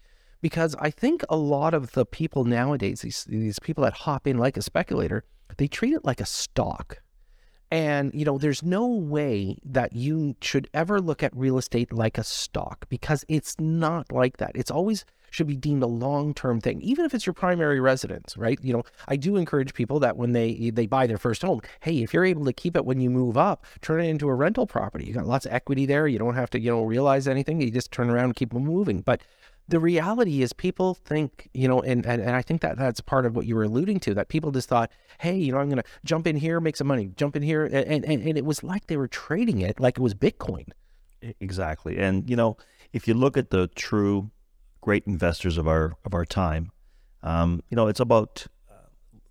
Because 0.43 0.75
I 0.77 0.89
think 0.89 1.23
a 1.29 1.37
lot 1.37 1.73
of 1.73 1.93
the 1.93 2.05
people 2.05 2.43
nowadays, 2.43 2.99
these, 2.99 3.23
these 3.23 3.59
people 3.59 3.85
that 3.85 3.93
hop 3.93 4.27
in 4.27 4.37
like 4.37 4.57
a 4.57 4.61
speculator, 4.61 5.23
they 5.55 5.69
treat 5.69 5.93
it 5.93 6.03
like 6.03 6.19
a 6.19 6.25
stock. 6.25 7.01
And, 7.71 8.13
you 8.13 8.25
know, 8.25 8.37
there's 8.37 8.61
no 8.61 8.85
way 8.85 9.57
that 9.63 9.95
you 9.95 10.35
should 10.41 10.69
ever 10.73 10.99
look 10.99 11.23
at 11.23 11.33
real 11.33 11.57
estate 11.57 11.93
like 11.93 12.17
a 12.17 12.25
stock 12.25 12.89
because 12.89 13.23
it's 13.29 13.55
not 13.57 14.11
like 14.11 14.35
that. 14.37 14.51
It's 14.53 14.69
always 14.69 15.05
should 15.31 15.47
be 15.47 15.55
deemed 15.55 15.81
a 15.81 15.87
long-term 15.87 16.61
thing, 16.61 16.79
even 16.81 17.05
if 17.05 17.13
it's 17.15 17.25
your 17.25 17.33
primary 17.33 17.79
residence, 17.79 18.37
right? 18.37 18.59
You 18.61 18.73
know, 18.73 18.83
I 19.07 19.15
do 19.15 19.35
encourage 19.35 19.73
people 19.73 19.99
that 20.01 20.15
when 20.15 20.33
they 20.33 20.69
they 20.71 20.85
buy 20.85 21.07
their 21.07 21.17
first 21.17 21.41
home, 21.41 21.61
hey, 21.79 22.03
if 22.03 22.13
you're 22.13 22.25
able 22.25 22.45
to 22.45 22.53
keep 22.53 22.75
it 22.75 22.85
when 22.85 22.99
you 23.01 23.09
move 23.09 23.35
up, 23.35 23.65
turn 23.81 24.01
it 24.01 24.09
into 24.09 24.29
a 24.29 24.35
rental 24.35 24.67
property. 24.67 25.05
You 25.05 25.13
got 25.13 25.25
lots 25.25 25.47
of 25.47 25.53
equity 25.53 25.87
there. 25.87 26.07
You 26.07 26.19
don't 26.19 26.35
have 26.35 26.51
to, 26.51 26.59
you 26.59 26.69
know, 26.69 26.83
realize 26.83 27.27
anything. 27.27 27.59
You 27.61 27.71
just 27.71 27.91
turn 27.91 28.11
around 28.11 28.25
and 28.25 28.35
keep 28.35 28.53
them 28.53 28.63
moving. 28.63 29.01
But 29.01 29.23
the 29.67 29.79
reality 29.79 30.41
is 30.41 30.53
people 30.53 30.93
think, 30.93 31.49
you 31.53 31.67
know, 31.67 31.81
and, 31.81 32.05
and, 32.05 32.21
and 32.21 32.31
I 32.31 32.41
think 32.41 32.61
that 32.61 32.77
that's 32.77 33.01
part 33.01 33.25
of 33.25 33.35
what 33.35 33.45
you 33.45 33.55
were 33.55 33.63
alluding 33.63 33.99
to, 34.01 34.13
that 34.13 34.27
people 34.27 34.51
just 34.51 34.69
thought, 34.69 34.91
hey, 35.19 35.35
you 35.35 35.51
know, 35.51 35.59
I'm 35.59 35.69
going 35.69 35.81
to 35.81 35.89
jump 36.03 36.27
in 36.27 36.35
here, 36.35 36.59
make 36.59 36.75
some 36.75 36.87
money, 36.87 37.11
jump 37.15 37.35
in 37.35 37.41
here. 37.41 37.65
And, 37.65 38.05
and, 38.05 38.21
and 38.21 38.37
it 38.37 38.45
was 38.45 38.63
like 38.63 38.87
they 38.87 38.97
were 38.97 39.07
trading 39.07 39.59
it 39.59 39.79
like 39.79 39.97
it 39.97 40.01
was 40.01 40.13
Bitcoin. 40.13 40.69
Exactly. 41.39 41.97
And, 41.97 42.29
you 42.29 42.35
know, 42.35 42.57
if 42.91 43.07
you 43.07 43.13
look 43.13 43.37
at 43.37 43.49
the 43.49 43.67
true 43.67 44.31
great 44.83 45.07
investors 45.07 45.57
of 45.57 45.65
our 45.67 45.93
of 46.03 46.13
our 46.13 46.25
time. 46.25 46.69
Um, 47.23 47.63
you 47.69 47.75
know, 47.75 47.87
it's 47.87 48.01
about 48.01 48.45
uh, 48.69 48.89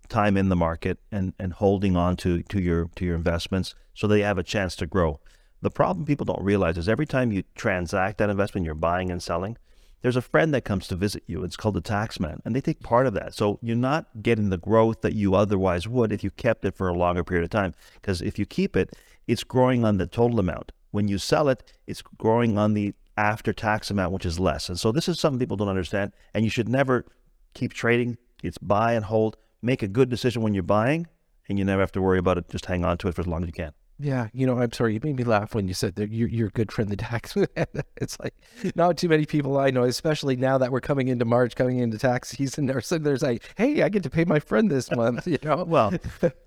time 0.09 0.35
in 0.35 0.49
the 0.49 0.55
market 0.55 0.97
and, 1.11 1.33
and 1.37 1.53
holding 1.53 1.95
on 1.95 2.17
to, 2.17 2.41
to 2.41 2.59
your 2.59 2.89
to 2.95 3.05
your 3.05 3.15
investments 3.15 3.75
so 3.93 4.07
they 4.07 4.21
have 4.21 4.39
a 4.39 4.43
chance 4.43 4.75
to 4.77 4.87
grow. 4.87 5.19
The 5.61 5.69
problem 5.69 6.05
people 6.05 6.25
don't 6.25 6.41
realize 6.41 6.77
is 6.77 6.89
every 6.89 7.05
time 7.05 7.31
you 7.31 7.43
transact 7.55 8.17
that 8.17 8.29
investment, 8.31 8.65
you're 8.65 8.73
buying 8.75 9.11
and 9.11 9.21
selling. 9.21 9.57
There's 10.03 10.17
a 10.17 10.21
friend 10.21 10.53
that 10.53 10.65
comes 10.65 10.87
to 10.89 10.95
visit 10.97 11.23
you. 11.27 11.45
It's 11.45 11.55
called 11.55 11.75
the 11.75 11.81
taxman, 11.81 12.41
and 12.43 12.53
they 12.53 12.59
take 12.59 12.81
part 12.81 13.07
of 13.07 13.13
that. 13.13 13.33
So 13.33 13.57
you're 13.61 13.77
not 13.77 14.05
getting 14.21 14.49
the 14.49 14.57
growth 14.57 14.99
that 15.01 15.13
you 15.13 15.33
otherwise 15.33 15.87
would 15.87 16.11
if 16.11 16.25
you 16.25 16.29
kept 16.29 16.65
it 16.65 16.75
for 16.75 16.89
a 16.89 16.93
longer 16.93 17.23
period 17.23 17.45
of 17.45 17.49
time. 17.49 17.73
Because 17.95 18.21
if 18.21 18.37
you 18.37 18.45
keep 18.45 18.75
it, 18.75 18.93
it's 19.27 19.45
growing 19.45 19.85
on 19.85 19.97
the 19.97 20.05
total 20.05 20.41
amount. 20.41 20.73
When 20.91 21.07
you 21.07 21.17
sell 21.17 21.47
it, 21.47 21.71
it's 21.87 22.01
growing 22.01 22.57
on 22.57 22.73
the 22.73 22.93
after 23.15 23.53
tax 23.53 23.89
amount, 23.89 24.11
which 24.11 24.25
is 24.25 24.41
less. 24.41 24.67
And 24.67 24.77
so 24.77 24.91
this 24.91 25.07
is 25.07 25.21
something 25.21 25.39
people 25.39 25.55
don't 25.55 25.69
understand. 25.69 26.11
And 26.33 26.43
you 26.43 26.51
should 26.51 26.67
never 26.67 27.05
keep 27.53 27.73
trading. 27.73 28.17
It's 28.43 28.57
buy 28.57 28.93
and 28.93 29.05
hold. 29.05 29.37
Make 29.61 29.81
a 29.81 29.87
good 29.87 30.09
decision 30.09 30.41
when 30.41 30.53
you're 30.53 30.63
buying, 30.63 31.07
and 31.47 31.57
you 31.57 31.63
never 31.63 31.79
have 31.79 31.93
to 31.93 32.01
worry 32.01 32.19
about 32.19 32.37
it. 32.37 32.49
Just 32.49 32.65
hang 32.65 32.83
on 32.83 32.97
to 32.97 33.07
it 33.07 33.15
for 33.15 33.21
as 33.21 33.27
long 33.27 33.43
as 33.43 33.47
you 33.47 33.53
can. 33.53 33.71
Yeah, 34.03 34.27
you 34.33 34.45
know, 34.45 34.59
I'm 34.59 34.73
sorry, 34.73 34.93
you 34.93 34.99
made 35.01 35.15
me 35.15 35.23
laugh 35.23 35.55
when 35.55 35.69
you 35.69 35.73
said 35.73 35.95
that 35.95 36.11
you're, 36.11 36.27
you're 36.27 36.49
a 36.49 36.51
good 36.51 36.73
friend, 36.73 36.89
the 36.89 36.97
tax. 36.97 37.37
it's 37.97 38.19
like 38.19 38.35
not 38.75 38.97
too 38.97 39.07
many 39.07 39.25
people 39.25 39.57
I 39.57 39.69
know, 39.71 39.83
especially 39.83 40.35
now 40.35 40.57
that 40.57 40.73
we're 40.73 40.81
coming 40.81 41.07
into 41.07 41.23
March, 41.23 41.55
coming 41.55 41.79
into 41.79 41.97
tax 41.97 42.29
season. 42.29 42.65
There's, 42.65 42.89
there's 42.89 43.21
like, 43.23 43.43
hey, 43.55 43.81
I 43.81 43.87
get 43.87 44.03
to 44.03 44.09
pay 44.09 44.25
my 44.25 44.39
friend 44.39 44.69
this 44.69 44.91
month, 44.91 45.25
you 45.27 45.37
know? 45.41 45.63
well, 45.63 45.93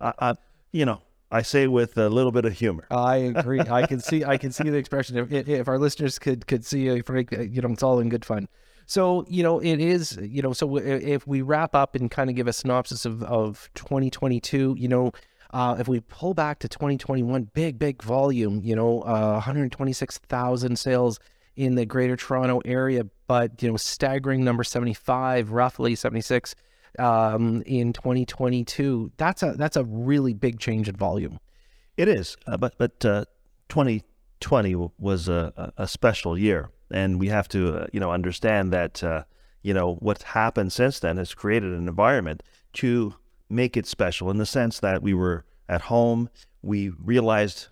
I, 0.00 0.12
I, 0.18 0.34
you 0.72 0.84
know, 0.84 1.00
I 1.30 1.42
say 1.42 1.66
with 1.66 1.96
a 1.96 2.10
little 2.10 2.30
bit 2.30 2.44
of 2.44 2.52
humor. 2.52 2.86
I 2.90 3.16
agree. 3.16 3.60
I 3.60 3.86
can 3.86 4.00
see. 4.00 4.22
I 4.24 4.36
can 4.36 4.52
see 4.52 4.68
the 4.68 4.76
expression. 4.76 5.16
If, 5.16 5.48
if 5.48 5.66
our 5.66 5.78
listeners 5.78 6.18
could 6.18 6.46
could 6.46 6.64
see, 6.64 6.90
uh, 6.90 7.02
uh, 7.08 7.40
you 7.40 7.62
know, 7.62 7.70
it's 7.70 7.82
all 7.82 7.98
in 7.98 8.08
good 8.08 8.24
fun. 8.24 8.48
So, 8.88 9.24
you 9.28 9.42
know, 9.42 9.58
it 9.58 9.80
is, 9.80 10.16
you 10.22 10.42
know, 10.42 10.52
so 10.52 10.76
if 10.76 11.26
we 11.26 11.42
wrap 11.42 11.74
up 11.74 11.96
and 11.96 12.08
kind 12.08 12.30
of 12.30 12.36
give 12.36 12.46
a 12.46 12.52
synopsis 12.52 13.04
of, 13.04 13.20
of 13.24 13.68
2022, 13.74 14.76
you 14.78 14.86
know, 14.86 15.10
uh, 15.56 15.74
if 15.78 15.88
we 15.88 16.00
pull 16.00 16.34
back 16.34 16.58
to 16.58 16.68
2021, 16.68 17.44
big, 17.54 17.78
big 17.78 18.02
volume, 18.02 18.60
you 18.62 18.76
know, 18.76 19.00
uh, 19.00 19.32
126,000 19.32 20.78
sales 20.78 21.18
in 21.56 21.76
the 21.76 21.86
Greater 21.86 22.14
Toronto 22.14 22.60
area, 22.66 23.06
but 23.26 23.62
you 23.62 23.70
know, 23.70 23.78
staggering 23.78 24.44
number 24.44 24.62
75, 24.62 25.52
roughly 25.52 25.94
76 25.94 26.54
um, 26.98 27.62
in 27.64 27.94
2022. 27.94 29.10
That's 29.16 29.42
a 29.42 29.52
that's 29.52 29.78
a 29.78 29.84
really 29.84 30.34
big 30.34 30.60
change 30.60 30.90
in 30.90 30.96
volume. 30.96 31.38
It 31.96 32.08
is, 32.08 32.36
uh, 32.46 32.58
but 32.58 32.74
but 32.76 33.02
uh, 33.06 33.24
2020 33.70 34.90
was 34.98 35.26
a, 35.26 35.72
a 35.78 35.88
special 35.88 36.36
year, 36.36 36.68
and 36.90 37.18
we 37.18 37.28
have 37.28 37.48
to 37.48 37.78
uh, 37.78 37.86
you 37.94 38.00
know 38.00 38.12
understand 38.12 38.74
that 38.74 39.02
uh, 39.02 39.24
you 39.62 39.72
know 39.72 39.94
what 40.00 40.22
happened 40.22 40.74
since 40.74 40.98
then 40.98 41.16
has 41.16 41.32
created 41.32 41.72
an 41.72 41.88
environment 41.88 42.42
to 42.74 43.14
make 43.48 43.76
it 43.76 43.86
special 43.86 44.30
in 44.30 44.38
the 44.38 44.46
sense 44.46 44.80
that 44.80 45.02
we 45.02 45.14
were 45.14 45.44
at 45.68 45.82
home. 45.82 46.30
We 46.62 46.90
realized 46.90 47.68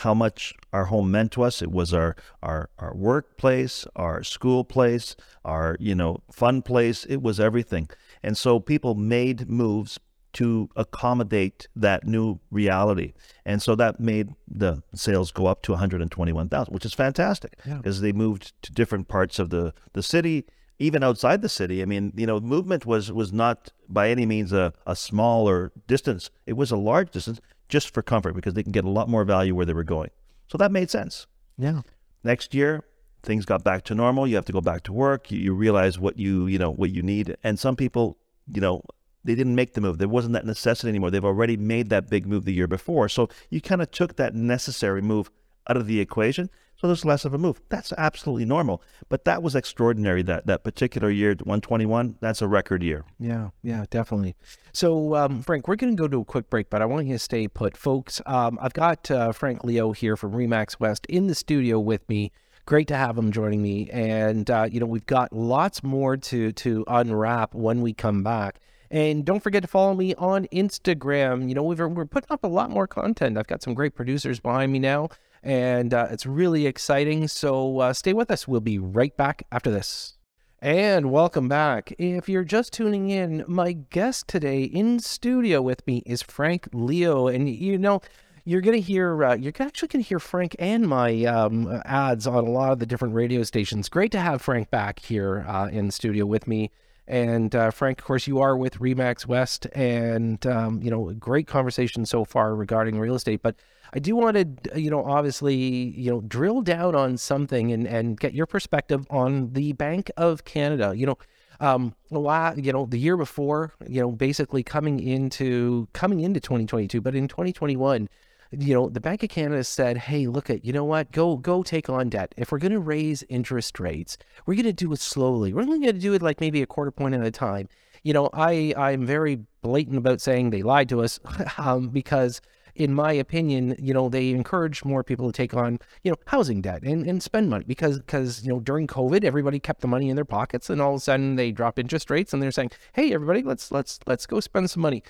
how 0.00 0.14
much 0.14 0.54
our 0.72 0.86
home 0.86 1.10
meant 1.10 1.32
to 1.32 1.42
us. 1.42 1.62
It 1.62 1.70
was 1.70 1.92
our 1.92 2.16
our 2.42 2.70
our 2.78 2.94
workplace, 2.94 3.86
our 3.96 4.22
school 4.22 4.64
place, 4.64 5.16
our 5.44 5.76
you 5.78 5.94
know 5.94 6.22
fun 6.32 6.62
place. 6.62 7.04
It 7.04 7.22
was 7.22 7.38
everything, 7.38 7.90
and 8.22 8.36
so 8.36 8.60
people 8.60 8.94
made 8.94 9.48
moves 9.48 9.98
to 10.32 10.68
accommodate 10.76 11.66
that 11.74 12.06
new 12.06 12.38
reality, 12.50 13.12
and 13.44 13.60
so 13.60 13.74
that 13.74 14.00
made 14.00 14.30
the 14.48 14.82
sales 14.94 15.32
go 15.32 15.46
up 15.46 15.60
to 15.62 15.72
121,000, 15.72 16.72
which 16.72 16.84
is 16.84 16.94
fantastic 16.94 17.56
because 17.64 17.98
yeah. 17.98 18.02
they 18.02 18.12
moved 18.12 18.52
to 18.62 18.72
different 18.72 19.08
parts 19.08 19.38
of 19.38 19.50
the 19.50 19.74
the 19.92 20.02
city. 20.02 20.46
Even 20.80 21.04
outside 21.04 21.42
the 21.42 21.48
city, 21.48 21.82
I 21.82 21.84
mean, 21.84 22.12
you 22.16 22.26
know, 22.26 22.40
movement 22.40 22.86
was 22.86 23.12
was 23.12 23.32
not 23.32 23.70
by 23.88 24.10
any 24.10 24.26
means 24.26 24.52
a, 24.52 24.72
a 24.86 24.96
smaller 24.96 25.72
distance. 25.86 26.30
It 26.46 26.54
was 26.54 26.70
a 26.70 26.76
large 26.76 27.10
distance 27.10 27.38
just 27.68 27.94
for 27.94 28.02
comfort 28.02 28.34
because 28.34 28.54
they 28.54 28.62
can 28.62 28.72
get 28.72 28.84
a 28.84 28.90
lot 28.90 29.08
more 29.08 29.24
value 29.24 29.54
where 29.54 29.66
they 29.66 29.74
were 29.74 29.84
going. 29.84 30.10
So 30.48 30.58
that 30.58 30.72
made 30.72 30.90
sense. 30.90 31.26
Yeah. 31.56 31.82
Next 32.24 32.54
year, 32.54 32.82
things 33.22 33.44
got 33.44 33.62
back 33.62 33.84
to 33.84 33.94
normal. 33.94 34.26
You 34.26 34.34
have 34.36 34.46
to 34.46 34.52
go 34.52 34.60
back 34.60 34.82
to 34.84 34.92
work. 34.92 35.30
You, 35.30 35.38
you 35.38 35.54
realize 35.54 35.98
what 35.98 36.18
you 36.18 36.46
you 36.46 36.58
know 36.58 36.70
what 36.70 36.90
you 36.90 37.02
need. 37.02 37.36
And 37.44 37.58
some 37.58 37.76
people, 37.76 38.16
you 38.52 38.60
know, 38.60 38.82
they 39.22 39.34
didn't 39.34 39.54
make 39.54 39.74
the 39.74 39.80
move. 39.80 39.98
There 39.98 40.08
wasn't 40.08 40.32
that 40.32 40.46
necessity 40.46 40.88
anymore. 40.88 41.10
They've 41.10 41.24
already 41.24 41.56
made 41.56 41.90
that 41.90 42.08
big 42.08 42.26
move 42.26 42.44
the 42.44 42.54
year 42.54 42.66
before. 42.66 43.08
So 43.08 43.28
you 43.50 43.60
kind 43.60 43.82
of 43.82 43.90
took 43.90 44.16
that 44.16 44.34
necessary 44.34 45.02
move 45.02 45.30
out 45.68 45.76
of 45.76 45.86
the 45.86 46.00
equation. 46.00 46.50
So 46.80 46.86
there's 46.86 47.04
less 47.04 47.26
of 47.26 47.34
a 47.34 47.38
move. 47.38 47.60
That's 47.68 47.92
absolutely 47.98 48.46
normal. 48.46 48.82
But 49.10 49.26
that 49.26 49.42
was 49.42 49.54
extraordinary. 49.54 50.22
That 50.22 50.46
that 50.46 50.64
particular 50.64 51.10
year, 51.10 51.32
121, 51.32 52.16
that's 52.20 52.40
a 52.40 52.48
record 52.48 52.82
year. 52.82 53.04
Yeah, 53.18 53.50
yeah, 53.62 53.84
definitely. 53.90 54.34
So 54.72 55.14
um, 55.14 55.42
Frank, 55.42 55.68
we're 55.68 55.76
going 55.76 55.94
to 55.94 56.00
go 56.00 56.08
to 56.08 56.20
a 56.20 56.24
quick 56.24 56.48
break, 56.48 56.70
but 56.70 56.80
I 56.80 56.86
want 56.86 57.06
you 57.06 57.14
to 57.16 57.18
stay 57.18 57.48
put, 57.48 57.76
folks. 57.76 58.22
Um, 58.24 58.58
I've 58.62 58.72
got 58.72 59.10
uh, 59.10 59.32
Frank 59.32 59.62
Leo 59.62 59.92
here 59.92 60.16
from 60.16 60.32
Remax 60.32 60.80
West 60.80 61.04
in 61.06 61.26
the 61.26 61.34
studio 61.34 61.78
with 61.78 62.08
me. 62.08 62.32
Great 62.64 62.88
to 62.88 62.96
have 62.96 63.18
him 63.18 63.30
joining 63.30 63.60
me, 63.60 63.90
and 63.90 64.48
uh, 64.50 64.66
you 64.70 64.80
know 64.80 64.86
we've 64.86 65.04
got 65.04 65.34
lots 65.34 65.82
more 65.82 66.16
to 66.16 66.50
to 66.52 66.84
unwrap 66.88 67.54
when 67.54 67.82
we 67.82 67.92
come 67.92 68.22
back. 68.22 68.58
And 68.90 69.24
don't 69.24 69.40
forget 69.40 69.62
to 69.62 69.68
follow 69.68 69.94
me 69.94 70.14
on 70.16 70.46
Instagram. 70.52 71.48
You 71.48 71.54
know, 71.54 71.62
we're, 71.62 71.88
we're 71.88 72.06
putting 72.06 72.32
up 72.32 72.42
a 72.42 72.48
lot 72.48 72.70
more 72.70 72.86
content. 72.86 73.38
I've 73.38 73.46
got 73.46 73.62
some 73.62 73.74
great 73.74 73.94
producers 73.94 74.40
behind 74.40 74.72
me 74.72 74.78
now 74.80 75.10
and 75.42 75.94
uh, 75.94 76.08
it's 76.10 76.26
really 76.26 76.66
exciting. 76.66 77.28
So 77.28 77.80
uh, 77.80 77.92
stay 77.92 78.12
with 78.12 78.30
us. 78.30 78.46
We'll 78.46 78.60
be 78.60 78.78
right 78.78 79.16
back 79.16 79.46
after 79.50 79.70
this. 79.70 80.16
And 80.62 81.10
welcome 81.10 81.48
back. 81.48 81.94
If 81.98 82.28
you're 82.28 82.44
just 82.44 82.74
tuning 82.74 83.08
in, 83.08 83.44
my 83.48 83.72
guest 83.72 84.28
today 84.28 84.64
in 84.64 85.00
studio 85.00 85.62
with 85.62 85.86
me 85.86 86.02
is 86.04 86.22
Frank 86.22 86.68
Leo, 86.72 87.28
and 87.28 87.48
you 87.48 87.78
know. 87.78 88.00
You're 88.46 88.62
gonna 88.62 88.78
hear. 88.78 89.22
Uh, 89.22 89.36
you're 89.36 89.52
actually 89.60 89.88
gonna 89.88 90.02
hear 90.02 90.18
Frank 90.18 90.56
and 90.58 90.88
my 90.88 91.24
um, 91.24 91.82
ads 91.84 92.26
on 92.26 92.46
a 92.46 92.50
lot 92.50 92.72
of 92.72 92.78
the 92.78 92.86
different 92.86 93.14
radio 93.14 93.42
stations. 93.42 93.90
Great 93.90 94.10
to 94.12 94.18
have 94.18 94.40
Frank 94.40 94.70
back 94.70 94.98
here 94.98 95.44
uh, 95.46 95.68
in 95.70 95.90
studio 95.90 96.24
with 96.24 96.48
me. 96.48 96.70
And 97.06 97.54
uh, 97.54 97.70
Frank, 97.70 97.98
of 97.98 98.04
course, 98.04 98.26
you 98.26 98.40
are 98.40 98.56
with 98.56 98.78
Remax 98.78 99.26
West, 99.26 99.66
and 99.72 100.44
um, 100.46 100.80
you 100.82 100.90
know, 100.90 101.12
great 101.18 101.46
conversation 101.46 102.06
so 102.06 102.24
far 102.24 102.54
regarding 102.54 102.98
real 102.98 103.14
estate. 103.16 103.42
But 103.42 103.56
I 103.92 103.98
do 103.98 104.14
want 104.14 104.36
to, 104.36 104.80
you 104.80 104.90
know, 104.90 105.04
obviously, 105.04 105.56
you 105.56 106.10
know, 106.10 106.20
drill 106.20 106.62
down 106.62 106.94
on 106.94 107.16
something 107.16 107.72
and, 107.72 107.86
and 107.86 108.18
get 108.18 108.34
your 108.34 108.46
perspective 108.46 109.06
on 109.10 109.52
the 109.52 109.72
Bank 109.72 110.10
of 110.16 110.44
Canada. 110.44 110.92
You 110.94 111.06
know, 111.06 111.18
um, 111.60 111.94
you 112.10 112.72
know, 112.72 112.86
the 112.86 112.98
year 112.98 113.16
before, 113.16 113.72
you 113.86 114.00
know, 114.00 114.12
basically 114.12 114.62
coming 114.62 115.00
into 115.00 115.88
coming 115.92 116.20
into 116.20 116.40
2022, 116.40 117.00
but 117.00 117.14
in 117.14 117.28
2021, 117.28 118.08
you 118.52 118.74
know, 118.74 118.88
the 118.88 119.00
Bank 119.00 119.22
of 119.22 119.28
Canada 119.28 119.62
said, 119.64 119.96
"Hey, 119.96 120.26
look 120.26 120.50
at, 120.50 120.64
you 120.64 120.72
know 120.72 120.84
what? 120.84 121.12
Go 121.12 121.36
go 121.36 121.62
take 121.62 121.88
on 121.88 122.08
debt. 122.08 122.34
If 122.36 122.50
we're 122.50 122.58
going 122.58 122.72
to 122.72 122.80
raise 122.80 123.22
interest 123.28 123.78
rates, 123.78 124.18
we're 124.46 124.54
going 124.54 124.64
to 124.64 124.72
do 124.72 124.92
it 124.92 125.00
slowly. 125.00 125.52
We're 125.52 125.62
only 125.62 125.80
going 125.80 125.94
to 125.94 126.00
do 126.00 126.14
it 126.14 126.22
like 126.22 126.40
maybe 126.40 126.62
a 126.62 126.66
quarter 126.66 126.90
point 126.90 127.14
at 127.14 127.24
a 127.24 127.30
time." 127.30 127.68
You 128.02 128.12
know, 128.14 128.30
I 128.32 128.74
I'm 128.76 129.06
very 129.06 129.40
blatant 129.62 129.98
about 129.98 130.20
saying 130.20 130.50
they 130.50 130.62
lied 130.62 130.88
to 130.88 131.02
us 131.02 131.20
um, 131.58 131.88
because 131.88 132.40
in 132.74 132.94
my 132.94 133.12
opinion, 133.12 133.76
you 133.78 133.92
know, 133.92 134.08
they 134.08 134.30
encourage 134.30 134.84
more 134.84 135.04
people 135.04 135.30
to 135.30 135.36
take 135.36 135.54
on, 135.54 135.78
you 136.02 136.10
know, 136.10 136.16
housing 136.26 136.62
debt 136.62 136.82
and, 136.82 137.06
and 137.06 137.22
spend 137.22 137.50
money 137.50 137.64
because, 137.66 137.98
because, 137.98 138.42
you 138.42 138.48
know, 138.48 138.60
during 138.60 138.86
COVID, 138.86 139.24
everybody 139.24 139.58
kept 139.58 139.80
the 139.80 139.88
money 139.88 140.08
in 140.08 140.16
their 140.16 140.24
pockets 140.24 140.70
and 140.70 140.80
all 140.80 140.94
of 140.94 140.96
a 140.96 141.00
sudden 141.00 141.36
they 141.36 141.52
drop 141.52 141.78
interest 141.78 142.10
rates 142.10 142.32
and 142.32 142.42
they're 142.42 142.50
saying, 142.50 142.70
Hey, 142.94 143.12
everybody, 143.12 143.42
let's, 143.42 143.70
let's, 143.70 143.98
let's 144.06 144.26
go 144.26 144.40
spend 144.40 144.70
some 144.70 144.82
money. 144.82 145.02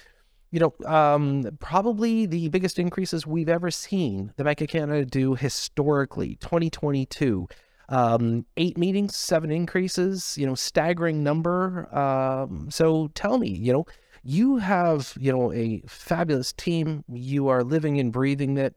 You 0.50 0.61
know, 0.61 0.75
um, 0.87 1.45
probably 1.61 2.26
the 2.26 2.49
biggest 2.49 2.78
increases 2.78 3.26
we've 3.26 3.49
ever 3.49 3.71
seen 3.71 4.33
the 4.37 4.45
Bank 4.45 4.61
of 4.61 4.69
Canada 4.69 5.04
do 5.04 5.35
historically, 5.35 6.37
2022. 6.37 7.47
Um, 7.88 8.47
eight 8.57 8.78
meetings, 8.78 9.16
seven 9.16 9.50
increases, 9.50 10.37
you 10.38 10.47
know, 10.47 10.54
staggering 10.54 11.23
number. 11.25 11.92
Um, 11.97 12.69
so 12.71 13.11
tell 13.14 13.38
me, 13.38 13.49
you 13.49 13.73
know, 13.73 13.87
you 14.23 14.57
have, 14.59 15.14
you 15.19 15.33
know, 15.33 15.52
a 15.52 15.83
fabulous 15.87 16.52
team. 16.52 17.04
You 17.09 17.49
are 17.49 17.64
living 17.64 17.99
and 17.99 18.12
breathing 18.12 18.54
that. 18.54 18.75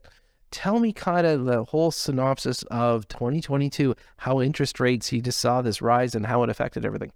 Tell 0.52 0.80
me 0.80 0.94
kind 0.94 1.26
of 1.26 1.46
the 1.46 1.64
whole 1.64 1.90
synopsis 1.90 2.62
of 2.70 3.08
2022, 3.08 3.96
how 4.18 4.40
interest 4.40 4.80
rates, 4.80 5.12
you 5.12 5.20
just 5.20 5.40
saw 5.40 5.64
this 5.64 5.82
rise 5.82 6.14
and 6.14 6.28
how 6.28 6.44
it 6.44 6.50
affected 6.52 6.86
everything. 6.86 7.12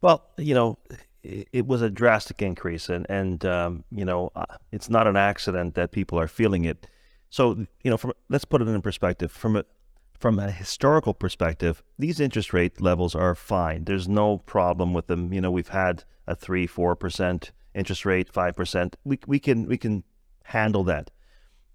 Well, 0.00 0.24
you 0.38 0.54
know, 0.54 0.78
it 1.22 1.66
was 1.66 1.82
a 1.82 1.90
drastic 1.90 2.42
increase, 2.42 2.88
and 2.88 3.06
and 3.08 3.44
um, 3.44 3.84
you 3.90 4.04
know, 4.04 4.30
uh, 4.34 4.44
it's 4.70 4.90
not 4.90 5.06
an 5.06 5.16
accident 5.16 5.74
that 5.74 5.92
people 5.92 6.18
are 6.18 6.28
feeling 6.28 6.64
it. 6.64 6.86
So, 7.30 7.66
you 7.82 7.90
know, 7.90 7.96
from 7.96 8.12
let's 8.28 8.44
put 8.44 8.60
it 8.62 8.68
in 8.68 8.82
perspective. 8.82 9.30
From 9.30 9.56
a 9.56 9.64
from 10.18 10.38
a 10.38 10.50
historical 10.50 11.14
perspective, 11.14 11.82
these 11.98 12.20
interest 12.20 12.52
rate 12.52 12.80
levels 12.80 13.14
are 13.14 13.34
fine. 13.34 13.84
There's 13.84 14.08
no 14.08 14.38
problem 14.38 14.92
with 14.92 15.06
them. 15.06 15.32
You 15.32 15.40
know, 15.40 15.50
we've 15.50 15.68
had 15.68 16.04
a 16.26 16.34
three, 16.34 16.66
four 16.66 16.96
percent 16.96 17.52
interest 17.74 18.04
rate, 18.04 18.32
five 18.32 18.56
percent. 18.56 18.96
We 19.04 19.18
we 19.26 19.38
can 19.38 19.66
we 19.66 19.78
can 19.78 20.04
handle 20.44 20.84
that. 20.84 21.10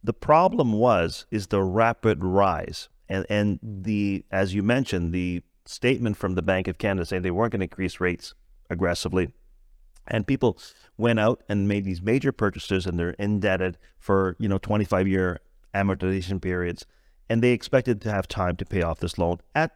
The 0.03 0.13
problem 0.13 0.73
was 0.73 1.25
is 1.31 1.47
the 1.47 1.63
rapid 1.63 2.23
rise 2.23 2.89
and 3.07 3.25
and 3.29 3.59
the 3.61 4.25
as 4.31 4.53
you 4.53 4.61
mentioned 4.61 5.13
the 5.13 5.41
statement 5.65 6.17
from 6.17 6.35
the 6.35 6.41
Bank 6.41 6.67
of 6.67 6.77
Canada 6.77 7.05
saying 7.05 7.23
they 7.23 7.31
weren't 7.31 7.51
going 7.51 7.59
to 7.59 7.65
increase 7.65 7.99
rates 7.99 8.33
aggressively. 8.69 9.29
And 10.07 10.25
people 10.25 10.57
went 10.97 11.19
out 11.19 11.43
and 11.49 11.67
made 11.67 11.83
these 11.83 12.01
major 12.01 12.31
purchases 12.31 12.85
and 12.85 12.97
they're 12.97 13.11
indebted 13.11 13.77
for, 13.99 14.35
you 14.39 14.47
know, 14.47 14.57
25 14.57 15.07
year 15.07 15.39
amortization 15.75 16.41
periods 16.41 16.85
and 17.29 17.43
they 17.43 17.51
expected 17.51 18.01
to 18.01 18.11
have 18.11 18.27
time 18.27 18.55
to 18.55 18.65
pay 18.65 18.81
off 18.81 18.99
this 18.99 19.17
loan 19.17 19.39
at 19.53 19.71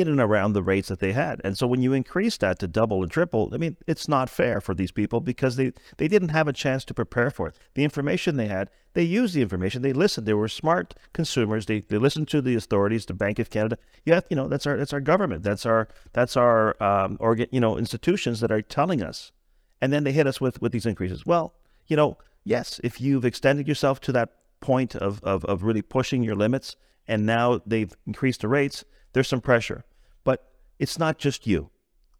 in 0.00 0.08
and 0.08 0.20
around 0.20 0.52
the 0.52 0.62
rates 0.62 0.88
that 0.88 1.00
they 1.00 1.12
had. 1.12 1.40
And 1.44 1.56
so 1.56 1.66
when 1.66 1.82
you 1.82 1.92
increase 1.92 2.36
that 2.38 2.58
to 2.58 2.68
double 2.68 3.02
and 3.02 3.10
triple, 3.10 3.50
I 3.52 3.56
mean, 3.56 3.76
it's 3.86 4.08
not 4.08 4.30
fair 4.30 4.60
for 4.60 4.74
these 4.74 4.92
people 4.92 5.20
because 5.20 5.56
they, 5.56 5.72
they 5.96 6.08
didn't 6.08 6.30
have 6.30 6.48
a 6.48 6.52
chance 6.52 6.84
to 6.86 6.94
prepare 6.94 7.30
for 7.30 7.48
it. 7.48 7.56
The 7.74 7.84
information 7.84 8.36
they 8.36 8.48
had, 8.48 8.70
they 8.94 9.02
used 9.02 9.34
the 9.34 9.42
information, 9.42 9.82
they 9.82 9.92
listened. 9.92 10.26
They 10.26 10.34
were 10.34 10.48
smart 10.48 10.94
consumers. 11.12 11.66
They, 11.66 11.80
they 11.80 11.98
listened 11.98 12.28
to 12.28 12.40
the 12.40 12.56
authorities, 12.56 13.06
the 13.06 13.14
Bank 13.14 13.38
of 13.38 13.50
Canada. 13.50 13.78
You 14.04 14.14
have, 14.14 14.24
you 14.30 14.36
know, 14.36 14.48
that's 14.48 14.66
our 14.66 14.76
that's 14.76 14.92
our 14.92 15.00
government. 15.00 15.42
That's 15.42 15.66
our 15.66 15.88
that's 16.12 16.36
our 16.36 16.82
um, 16.82 17.16
organ, 17.20 17.48
you 17.50 17.60
know, 17.60 17.78
institutions 17.78 18.40
that 18.40 18.50
are 18.50 18.62
telling 18.62 19.02
us. 19.02 19.32
And 19.80 19.92
then 19.92 20.04
they 20.04 20.12
hit 20.12 20.26
us 20.26 20.40
with 20.40 20.60
with 20.60 20.72
these 20.72 20.86
increases. 20.86 21.26
Well, 21.26 21.54
you 21.86 21.96
know, 21.96 22.18
yes, 22.44 22.80
if 22.82 23.00
you've 23.00 23.24
extended 23.24 23.68
yourself 23.68 24.00
to 24.00 24.12
that 24.12 24.30
point 24.60 24.96
of, 24.96 25.22
of, 25.22 25.44
of 25.44 25.62
really 25.62 25.82
pushing 25.82 26.22
your 26.22 26.34
limits, 26.34 26.76
and 27.06 27.24
now 27.24 27.60
they've 27.66 27.92
increased 28.06 28.40
the 28.40 28.48
rates, 28.48 28.84
there's 29.12 29.28
some 29.28 29.40
pressure. 29.40 29.84
But 30.24 30.50
it's 30.78 30.98
not 30.98 31.18
just 31.18 31.46
you. 31.46 31.70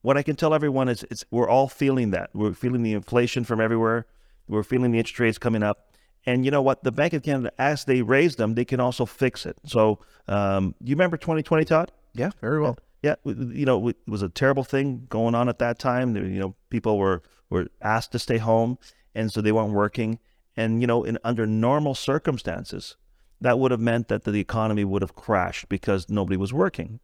What 0.02 0.16
I 0.16 0.22
can 0.22 0.36
tell 0.36 0.54
everyone 0.54 0.88
is 0.88 1.04
it's, 1.10 1.24
we're 1.30 1.48
all 1.48 1.68
feeling 1.68 2.10
that. 2.10 2.30
We're 2.34 2.54
feeling 2.54 2.82
the 2.82 2.92
inflation 2.92 3.44
from 3.44 3.60
everywhere. 3.60 4.06
We're 4.48 4.62
feeling 4.62 4.92
the 4.92 4.98
interest 4.98 5.18
rates 5.18 5.38
coming 5.38 5.62
up. 5.62 5.92
And 6.26 6.44
you 6.44 6.50
know 6.50 6.62
what? 6.62 6.84
The 6.84 6.92
Bank 6.92 7.12
of 7.12 7.22
Canada, 7.22 7.52
as 7.58 7.84
they 7.84 8.02
raise 8.02 8.36
them, 8.36 8.54
they 8.54 8.64
can 8.64 8.80
also 8.80 9.06
fix 9.06 9.46
it. 9.46 9.56
So, 9.64 10.00
um, 10.26 10.74
you 10.82 10.94
remember 10.94 11.16
2020, 11.16 11.64
Todd? 11.64 11.92
Yeah, 12.14 12.30
very 12.40 12.60
well. 12.60 12.78
Yeah, 13.02 13.14
you 13.24 13.64
know, 13.64 13.88
it 13.88 13.96
was 14.06 14.22
a 14.22 14.28
terrible 14.28 14.64
thing 14.64 15.06
going 15.08 15.34
on 15.34 15.48
at 15.48 15.60
that 15.60 15.78
time. 15.78 16.16
You 16.16 16.40
know, 16.40 16.54
people 16.68 16.98
were 16.98 17.22
were 17.48 17.68
asked 17.80 18.12
to 18.12 18.18
stay 18.18 18.38
home, 18.38 18.78
and 19.14 19.32
so 19.32 19.40
they 19.40 19.52
weren't 19.52 19.72
working. 19.72 20.18
And 20.56 20.80
you 20.80 20.86
know, 20.88 21.04
in 21.04 21.16
under 21.22 21.46
normal 21.46 21.94
circumstances, 21.94 22.96
that 23.40 23.58
would 23.58 23.70
have 23.70 23.80
meant 23.80 24.08
that 24.08 24.24
the 24.24 24.40
economy 24.40 24.84
would 24.84 25.02
have 25.02 25.14
crashed 25.14 25.68
because 25.68 26.08
nobody 26.08 26.36
was 26.36 26.52
working. 26.52 27.00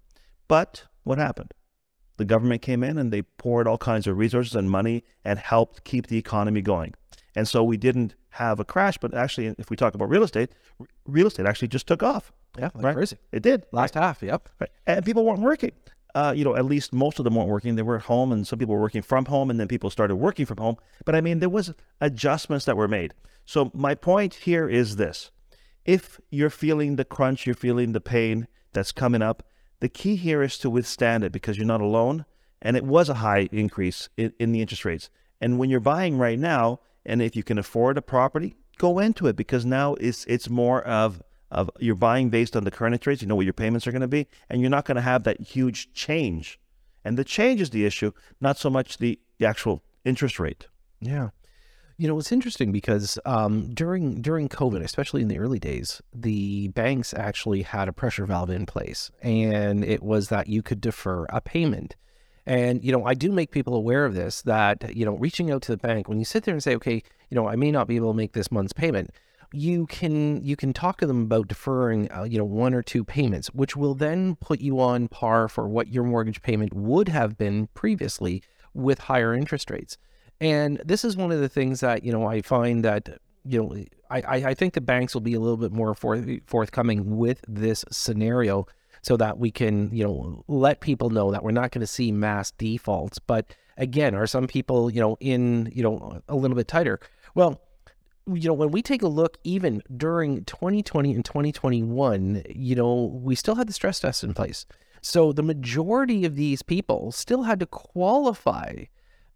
But 0.49 0.85
what 1.05 1.19
happened? 1.19 1.53
The 2.17 2.25
government 2.25 2.63
came 2.63 2.83
in 2.83 2.99
and 2.99 3.13
they 3.13 3.23
poured 3.23 3.67
all 3.67 3.79
kinds 3.79 4.07
of 4.07 4.17
resources 4.17 4.55
and 4.55 4.71
money 4.71 5.05
and 5.25 5.39
helped 5.39 5.85
keep 5.85 6.07
the 6.07 6.19
economy 6.19 6.61
going. 6.61 6.95
And 7.35 7.49
so 7.49 7.65
we 7.65 7.77
didn't 7.77 8.15
have 8.31 8.61
a 8.61 8.65
crash, 8.65 8.99
but 8.99 9.15
actually, 9.15 9.55
if 9.59 9.71
we 9.71 9.77
talk 9.77 9.95
about 9.95 10.09
real 10.09 10.23
estate, 10.23 10.51
real 11.07 11.27
estate 11.27 11.47
actually 11.47 11.69
just 11.69 11.87
took 11.87 12.03
off. 12.03 12.33
Yeah, 12.59 12.71
like 12.75 12.85
right? 12.85 12.95
crazy. 12.95 13.17
It 13.33 13.43
did. 13.43 13.65
Last 13.73 13.95
half, 13.95 14.23
yep. 14.23 14.49
Right. 14.61 14.71
And 14.87 15.05
people 15.05 15.25
weren't 15.25 15.41
working. 15.41 15.73
Uh, 16.15 16.33
you 16.37 16.45
know, 16.45 16.55
at 16.55 16.65
least 16.65 16.93
most 16.93 17.19
of 17.19 17.25
them 17.25 17.35
weren't 17.35 17.49
working. 17.49 17.75
They 17.75 17.83
were 17.83 17.97
at 17.97 18.03
home, 18.03 18.31
and 18.31 18.47
some 18.47 18.61
people 18.61 18.77
were 18.77 18.81
working 18.81 19.03
from 19.03 19.25
home, 19.25 19.51
and 19.51 19.59
then 19.59 19.67
people 19.67 19.91
started 19.91 20.17
working 20.17 20.47
from 20.47 20.59
home. 20.59 20.77
But 21.05 21.17
I 21.17 21.21
mean, 21.21 21.41
there 21.41 21.49
was 21.49 21.75
adjustments 22.01 22.65
that 22.67 22.77
were 22.77 22.87
made. 22.87 23.15
So 23.45 23.73
my 23.75 23.97
point 23.97 24.35
here 24.35 24.69
is 24.69 24.95
this: 24.95 25.33
if 25.85 26.21
you're 26.31 26.51
feeling 26.51 26.97
the 26.97 27.05
crunch, 27.05 27.47
you're 27.47 27.55
feeling 27.55 27.93
the 27.93 28.01
pain 28.01 28.49
that's 28.73 28.93
coming 28.93 29.23
up, 29.23 29.43
the 29.81 29.89
key 29.89 30.17
here 30.17 30.43
is 30.43 30.59
to 30.59 30.71
withstand 30.71 31.25
it 31.25 31.33
because 31.33 31.57
you're 31.57 31.67
not 31.67 31.81
alone. 31.81 32.25
And 32.63 32.77
it 32.77 32.85
was 32.85 33.09
a 33.09 33.15
high 33.15 33.49
increase 33.53 34.09
in, 34.17 34.33
in 34.39 34.53
the 34.53 34.61
interest 34.61 34.85
rates. 34.85 35.11
And 35.41 35.59
when 35.59 35.69
you're 35.69 35.81
buying 35.81 36.17
right 36.17 36.39
now, 36.39 36.81
and 37.05 37.21
if 37.21 37.37
you 37.37 37.43
can 37.43 37.59
afford 37.59 37.99
a 37.99 38.03
property, 38.03 38.57
go 38.79 38.99
into 38.99 39.27
it 39.27 39.37
because 39.37 39.67
now 39.67 39.95
it's 39.95 40.25
it's 40.25 40.49
more 40.49 40.83
of 40.83 41.23
of 41.51 41.71
you're 41.79 41.95
buying 41.95 42.31
based 42.31 42.57
on 42.57 42.65
the 42.65 42.71
current 42.71 42.95
interest 42.95 43.07
rates. 43.07 43.23
You 43.23 43.29
know 43.29 43.37
what 43.37 43.45
your 43.45 43.53
payments 43.53 43.87
are 43.87 43.93
going 43.93 44.01
to 44.01 44.09
be, 44.09 44.27
and 44.49 44.61
you're 44.61 44.71
not 44.71 44.87
going 44.87 44.97
to 44.97 45.03
have 45.03 45.25
that 45.25 45.41
huge 45.41 45.93
change. 45.93 46.59
And 47.05 47.19
the 47.19 47.25
change 47.25 47.61
is 47.61 47.71
the 47.71 47.85
issue, 47.85 48.13
not 48.41 48.57
so 48.57 48.71
much 48.71 48.97
the, 48.97 49.21
the 49.39 49.45
actual 49.45 49.85
interest 50.05 50.41
rate. 50.41 50.69
Yeah. 51.01 51.31
You 51.97 52.09
know, 52.09 52.19
it's 52.19 52.33
interesting 52.33 52.73
because 52.73 53.19
um, 53.25 53.73
during 53.73 54.21
during 54.21 54.49
COVID, 54.49 54.83
especially 54.83 55.23
in 55.23 55.29
the 55.29 55.39
early 55.39 55.61
days, 55.61 56.03
the 56.13 56.69
banks 56.69 57.15
actually 57.15 57.63
had 57.63 57.89
a 57.89 57.93
pressure 57.93 58.27
valve 58.27 58.51
in 58.51 58.67
place, 58.67 59.13
and 59.23 59.85
it 59.85 60.03
was 60.03 60.29
that 60.29 60.49
you 60.49 60.61
could 60.61 60.81
defer 60.81 61.25
a 61.27 61.41
payment. 61.41 61.95
And 62.47 62.85
you 62.85 62.91
know, 62.91 63.05
I 63.05 63.15
do 63.15 63.31
make 63.31 63.53
people 63.53 63.75
aware 63.77 64.05
of 64.05 64.15
this. 64.15 64.43
That 64.43 64.97
you 64.97 65.05
know, 65.05 65.17
reaching 65.17 65.53
out 65.53 65.63
to 65.63 65.73
the 65.73 65.77
bank 65.77 66.09
when 66.09 66.19
you 66.19 66.25
sit 66.25 66.43
there 66.43 66.55
and 66.55 66.63
say, 66.63 66.75
okay, 66.75 67.03
you 67.31 67.35
know, 67.37 67.47
I 67.47 67.55
may 67.55 67.71
not 67.71 67.87
be 67.87 67.95
able 67.95 68.13
to 68.13 68.17
make 68.17 68.33
this 68.33 68.51
month's 68.51 68.73
payment. 68.73 69.11
You 69.53 69.87
can 69.87 70.43
you 70.45 70.57
can 70.57 70.73
talk 70.73 70.99
to 70.99 71.07
them 71.07 71.23
about 71.23 71.47
deferring, 71.47 72.11
uh, 72.11 72.25
you 72.25 72.39
know, 72.39 72.45
one 72.45 72.75
or 72.75 72.83
two 72.83 73.05
payments, 73.05 73.55
which 73.55 73.77
will 73.77 73.95
then 73.95 74.35
put 74.35 74.61
you 74.61 74.81
on 74.81 75.07
par 75.07 75.49
for 75.49 75.69
what 75.69 75.93
your 75.93 76.03
mortgage 76.03 76.43
payment 76.43 76.75
would 76.75 77.09
have 77.09 77.39
been 77.39 77.69
previously 77.69 78.43
with 78.75 78.99
higher 78.99 79.33
interest 79.33 79.71
rates. 79.71 79.97
And 80.41 80.81
this 80.85 81.05
is 81.05 81.17
one 81.17 81.33
of 81.33 81.41
the 81.41 81.49
things 81.49 81.81
that, 81.81 82.05
you 82.05 82.13
know, 82.13 82.27
I 82.27 82.43
find 82.43 82.85
that, 82.85 83.09
you 83.45 83.63
know, 83.63 83.85
I, 84.11 84.23
I 84.49 84.55
think 84.55 84.75
the 84.75 84.81
banks 84.81 85.15
will 85.15 85.21
be 85.21 85.35
a 85.35 85.41
little 85.41 85.57
bit 85.57 85.73
more 85.73 85.95
forth, 85.95 86.29
forthcoming 86.47 87.17
with 87.17 87.45
this 87.49 87.85
scenario 87.91 88.67
so 89.03 89.17
that 89.17 89.39
we 89.39 89.51
can, 89.51 89.91
you 89.93 90.05
know, 90.05 90.45
let 90.49 90.81
people 90.81 91.11
know 91.11 91.31
that 91.31 91.43
we're 91.43 91.51
not 91.51 91.71
going 91.71 91.81
to 91.81 91.87
see 91.87 92.11
mass 92.11 92.51
defaults. 92.53 93.19
But 93.19 93.55
again, 93.77 94.15
are 94.15 94.27
some 94.27 94.47
people, 94.47 94.91
you 94.91 95.01
know, 95.01 95.17
in, 95.21 95.71
you 95.75 95.83
know, 95.83 96.23
a 96.29 96.37
little 96.37 96.57
bit 96.57 96.69
tighter? 96.69 97.01
Well, 97.35 97.61
you 98.27 98.49
know, 98.49 98.55
when 98.55 98.71
we 98.71 98.81
take 98.81 99.03
a 99.03 99.09
look, 99.09 99.37
even 99.45 99.83
during 99.95 100.45
2020 100.45 101.13
and 101.13 101.25
2021, 101.25 102.45
you 102.49 102.75
know, 102.75 103.21
we 103.23 103.35
still 103.35 103.57
had 103.57 103.67
the 103.67 103.73
stress 103.73 104.01
test 104.01 104.25
in 104.25 104.33
place. 104.33 104.65
So 105.03 105.33
the 105.33 105.43
majority 105.43 106.25
of 106.25 106.35
these 106.35 106.63
people 106.63 107.13
still 107.13 107.43
had 107.43 107.61
to 107.61 107.67
qualify 107.67 108.85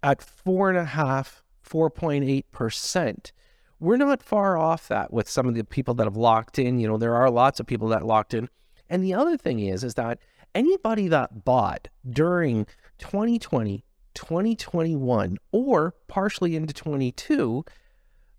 at 0.02 0.23
four 0.23 0.69
and 0.69 0.78
a 0.78 0.85
half, 0.85 1.43
4.8%. 1.69 3.33
We're 3.81 3.97
not 3.97 4.23
far 4.23 4.59
off 4.59 4.88
that 4.88 5.12
with 5.12 5.28
some 5.28 5.47
of 5.47 5.55
the 5.55 5.64
people 5.64 5.95
that 5.95 6.05
have 6.05 6.17
locked 6.17 6.59
in. 6.59 6.78
You 6.78 6.88
know, 6.88 6.96
there 6.96 7.14
are 7.14 7.31
lots 7.31 7.61
of 7.61 7.66
people 7.66 7.88
that 7.88 8.05
locked 8.05 8.35
in. 8.35 8.49
And 8.90 9.05
the 9.05 9.14
other 9.14 9.37
thing 9.37 9.61
is, 9.61 9.85
is 9.85 9.94
that 9.94 10.18
anybody 10.55 11.09
that 11.09 11.44
bought 11.44 11.88
during 12.09 12.66
2020, 12.99 13.85
2021, 14.14 15.38
or 15.53 15.94
partially 16.09 16.57
into 16.57 16.75
22, 16.75 17.64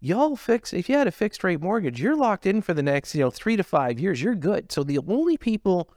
y'all 0.01 0.35
fix 0.35 0.73
if 0.73 0.89
you 0.89 0.95
had 0.95 1.07
a 1.07 1.11
fixed 1.11 1.43
rate 1.43 1.61
mortgage, 1.61 2.01
you're 2.01 2.15
locked 2.15 2.45
in 2.45 2.61
for 2.61 2.73
the 2.73 2.83
next, 2.83 3.15
you 3.15 3.21
know, 3.21 3.29
three 3.29 3.55
to 3.55 3.63
five 3.63 3.99
years. 3.99 4.21
You're 4.21 4.35
good. 4.35 4.71
So 4.71 4.83
the 4.83 4.99
only 5.07 5.37
people 5.37 5.89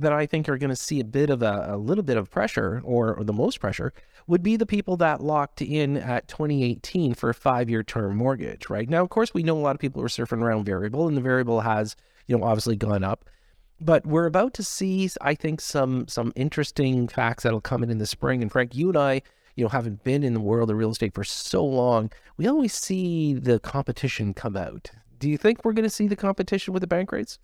that 0.00 0.12
I 0.12 0.26
think 0.26 0.48
are 0.48 0.58
going 0.58 0.70
to 0.70 0.76
see 0.76 1.00
a 1.00 1.04
bit 1.04 1.30
of 1.30 1.42
a, 1.42 1.66
a 1.70 1.76
little 1.76 2.04
bit 2.04 2.16
of 2.16 2.30
pressure 2.30 2.80
or, 2.84 3.14
or, 3.14 3.24
the 3.24 3.32
most 3.32 3.60
pressure 3.60 3.92
would 4.26 4.42
be 4.42 4.56
the 4.56 4.66
people 4.66 4.96
that 4.98 5.22
locked 5.22 5.62
in 5.62 5.96
at 5.96 6.28
2018 6.28 7.14
for 7.14 7.30
a 7.30 7.34
five 7.34 7.70
year 7.70 7.82
term 7.82 8.16
mortgage, 8.16 8.68
right? 8.68 8.88
Now, 8.88 9.02
of 9.02 9.10
course, 9.10 9.34
we 9.34 9.42
know 9.42 9.56
a 9.56 9.60
lot 9.60 9.76
of 9.76 9.80
people 9.80 10.02
are 10.02 10.08
surfing 10.08 10.42
around 10.42 10.64
variable 10.64 11.08
and 11.08 11.16
the 11.16 11.20
variable 11.20 11.60
has, 11.60 11.96
you 12.26 12.36
know, 12.36 12.44
obviously 12.44 12.76
gone 12.76 13.04
up. 13.04 13.24
But 13.80 14.04
we're 14.06 14.26
about 14.26 14.52
to 14.54 14.62
see, 14.62 15.08
I 15.22 15.34
think, 15.34 15.60
some 15.60 16.06
some 16.06 16.32
interesting 16.36 17.08
facts 17.08 17.44
that'll 17.44 17.62
come 17.62 17.82
in 17.82 17.90
in 17.90 17.98
the 17.98 18.06
spring. 18.06 18.42
And 18.42 18.52
Frank, 18.52 18.74
you 18.74 18.88
and 18.88 18.98
I, 18.98 19.22
you 19.56 19.64
know, 19.64 19.70
having 19.70 19.96
been 20.04 20.22
in 20.22 20.34
the 20.34 20.40
world 20.40 20.70
of 20.70 20.76
real 20.76 20.90
estate 20.90 21.14
for 21.14 21.24
so 21.24 21.64
long, 21.64 22.10
we 22.36 22.46
always 22.46 22.74
see 22.74 23.34
the 23.34 23.58
competition 23.58 24.34
come 24.34 24.56
out. 24.56 24.90
Do 25.18 25.28
you 25.28 25.38
think 25.38 25.64
we're 25.64 25.72
going 25.72 25.84
to 25.84 25.90
see 25.90 26.08
the 26.08 26.16
competition 26.16 26.74
with 26.74 26.82
the 26.82 26.86
bank 26.86 27.12
rates? 27.12 27.38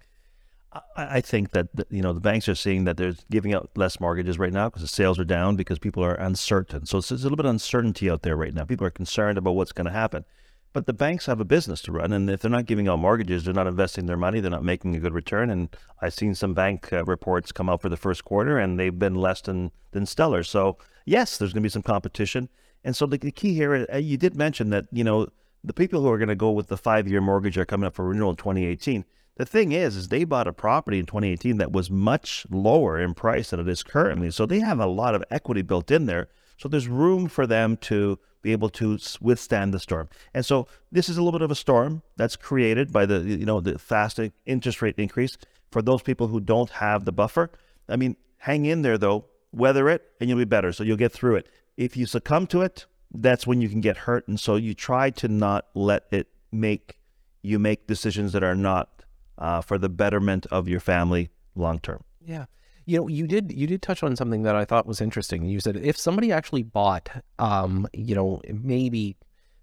I 0.96 1.20
think 1.20 1.52
that 1.52 1.68
you 1.90 2.02
know 2.02 2.12
the 2.12 2.20
banks 2.20 2.48
are 2.48 2.55
seeing 2.55 2.85
that 2.85 2.96
they're 2.96 3.14
giving 3.31 3.55
out 3.55 3.70
less 3.76 4.00
mortgages 4.00 4.38
right 4.38 4.52
now 4.52 4.68
because 4.68 4.83
the 4.83 4.88
sales 4.88 5.18
are 5.18 5.24
down 5.24 5.57
because 5.57 5.79
people 5.79 6.05
are 6.05 6.14
uncertain. 6.14 6.87
So 6.87 7.00
there's 7.00 7.22
a 7.22 7.24
little 7.24 7.37
bit 7.37 7.46
of 7.46 7.50
uncertainty 7.50 8.11
out 8.11 8.22
there 8.22 8.37
right 8.37 8.52
now. 8.52 8.64
People 8.64 8.87
are 8.87 8.90
concerned 8.90 9.38
about 9.38 9.55
what's 9.55 9.72
going 9.72 9.87
to 9.87 9.92
happen. 9.92 10.24
But 10.72 10.85
the 10.85 10.92
banks 10.92 11.24
have 11.24 11.40
a 11.40 11.44
business 11.44 11.81
to 11.83 11.92
run, 11.92 12.12
and 12.12 12.29
if 12.29 12.40
they're 12.40 12.50
not 12.50 12.66
giving 12.66 12.88
out 12.88 12.98
mortgages, 12.98 13.44
they're 13.44 13.55
not 13.55 13.66
investing 13.66 14.05
their 14.05 14.18
money. 14.18 14.40
They're 14.40 14.50
not 14.50 14.64
making 14.64 14.94
a 14.94 14.98
good 14.98 15.14
return. 15.14 15.48
And 15.48 15.74
I've 16.02 16.12
seen 16.12 16.35
some 16.35 16.52
bank 16.52 16.92
uh, 16.92 17.05
reports 17.05 17.52
come 17.52 17.70
out 17.70 17.81
for 17.81 17.88
the 17.88 17.96
first 17.96 18.24
quarter, 18.24 18.59
and 18.59 18.79
they've 18.79 18.98
been 18.98 19.14
less 19.14 19.40
than 19.40 19.70
than 19.92 20.05
stellar. 20.05 20.42
So 20.42 20.76
yes, 21.07 21.38
there's 21.38 21.55
going 21.55 21.62
to 21.62 21.66
be 21.66 21.70
some 21.70 21.83
competition. 21.83 22.50
And 22.85 22.94
so 22.94 23.07
the, 23.07 23.16
the 23.16 23.31
key 23.31 23.55
here, 23.55 23.87
uh, 23.90 23.96
you 23.96 24.18
did 24.18 24.37
mention 24.37 24.68
that 24.70 24.87
you 24.92 25.05
know 25.05 25.29
the 25.64 25.72
people 25.72 26.02
who 26.02 26.11
are 26.11 26.18
going 26.18 26.29
to 26.29 26.35
go 26.37 26.50
with 26.50 26.68
the 26.68 26.76
five 26.76 27.09
year 27.09 27.22
mortgage 27.22 27.57
are 27.57 27.64
coming 27.64 27.87
up 27.87 27.94
for 27.94 28.05
renewal 28.05 28.31
in 28.31 28.37
2018 28.37 29.05
the 29.37 29.46
thing 29.46 29.72
is, 29.72 29.96
is 29.96 30.09
they 30.09 30.25
bought 30.25 30.49
a 30.49 30.53
property 30.53 30.99
in 30.99 31.07
2018 31.07 31.59
that 31.59 31.72
was 31.72 31.90
much 31.90 32.46
lower 32.51 32.99
in 32.99 33.14
price 33.14 33.51
than 33.51 33.61
it 33.61 33.68
is 33.68 33.83
currently. 33.83 34.31
So 34.31 34.46
they 34.46 34.61
have 34.61 34.81
a 34.81 34.87
lot 34.87 35.14
of 35.14 35.22
equity 35.31 35.62
built 35.62 35.90
in 35.90 36.07
there. 36.07 36.29
So 36.57 36.68
there's 36.68 36.88
room 36.88 37.29
for 37.29 37.46
them 37.46 37.77
to 37.79 38.18
be 38.40 38.53
able 38.53 38.70
to 38.70 38.99
withstand 39.20 39.75
the 39.75 39.81
storm. 39.81 40.09
And 40.33 40.44
so 40.44 40.68
this 40.90 41.09
is 41.09 41.18
a 41.18 41.22
little 41.22 41.38
bit 41.38 41.44
of 41.44 41.51
a 41.51 41.57
storm 41.57 42.03
that's 42.16 42.37
created 42.37 42.92
by 42.92 43.05
the 43.05 43.18
you 43.20 43.44
know 43.44 43.61
the 43.61 43.79
fast 43.79 44.18
interest 44.46 44.81
rate 44.81 44.94
increase 44.96 45.37
for 45.70 45.83
those 45.83 46.01
people 46.01 46.29
who 46.29 46.40
don't 46.40 46.70
have 46.70 47.05
the 47.05 47.12
buffer. 47.12 47.51
I 47.88 47.96
mean, 47.96 48.16
hang 48.38 48.64
in 48.64 48.83
there 48.83 48.96
though, 48.96 49.27
weather 49.53 49.88
it, 49.90 50.03
and 50.20 50.31
you'll 50.31 50.38
be 50.38 50.44
better. 50.44 50.72
So 50.72 50.85
you'll 50.85 50.96
get 50.96 51.12
through 51.12 51.37
it. 51.37 51.49
If 51.77 51.96
you 51.96 52.07
succumb 52.07 52.46
to 52.49 52.62
it, 52.62 52.87
that's 53.12 53.46
when 53.46 53.61
you 53.61 53.68
can 53.68 53.81
get 53.81 53.99
hurt. 53.99 54.27
And 54.29 54.40
so 54.40 54.57
you 54.57 54.72
try 54.72 55.11
to 55.11 55.29
not 55.29 55.66
let 55.75 56.05
it 56.11 56.29
make 56.51 56.96
you 57.42 57.59
make 57.59 57.87
decisions 57.87 58.33
that 58.33 58.42
are 58.42 58.55
not 58.55 58.95
uh, 59.38 59.61
for 59.61 59.79
the 59.79 59.88
betterment 59.88 60.46
of 60.51 60.68
your 60.68 60.81
family 60.81 61.31
long 61.55 61.79
term. 61.79 62.03
Yeah. 62.25 62.46
You 62.85 62.99
know, 62.99 63.09
you 63.09 63.27
did 63.27 63.51
you 63.53 63.66
did 63.66 63.83
touch 63.83 64.03
on 64.03 64.14
something 64.14 64.42
that 64.44 64.55
I 64.55 64.64
thought 64.64 64.87
was 64.87 65.01
interesting. 65.01 65.44
You 65.44 65.59
said 65.59 65.77
if 65.77 65.96
somebody 65.96 66.31
actually 66.31 66.62
bought, 66.62 67.09
um, 67.38 67.88
you 67.92 68.14
know, 68.14 68.40
maybe 68.49 69.16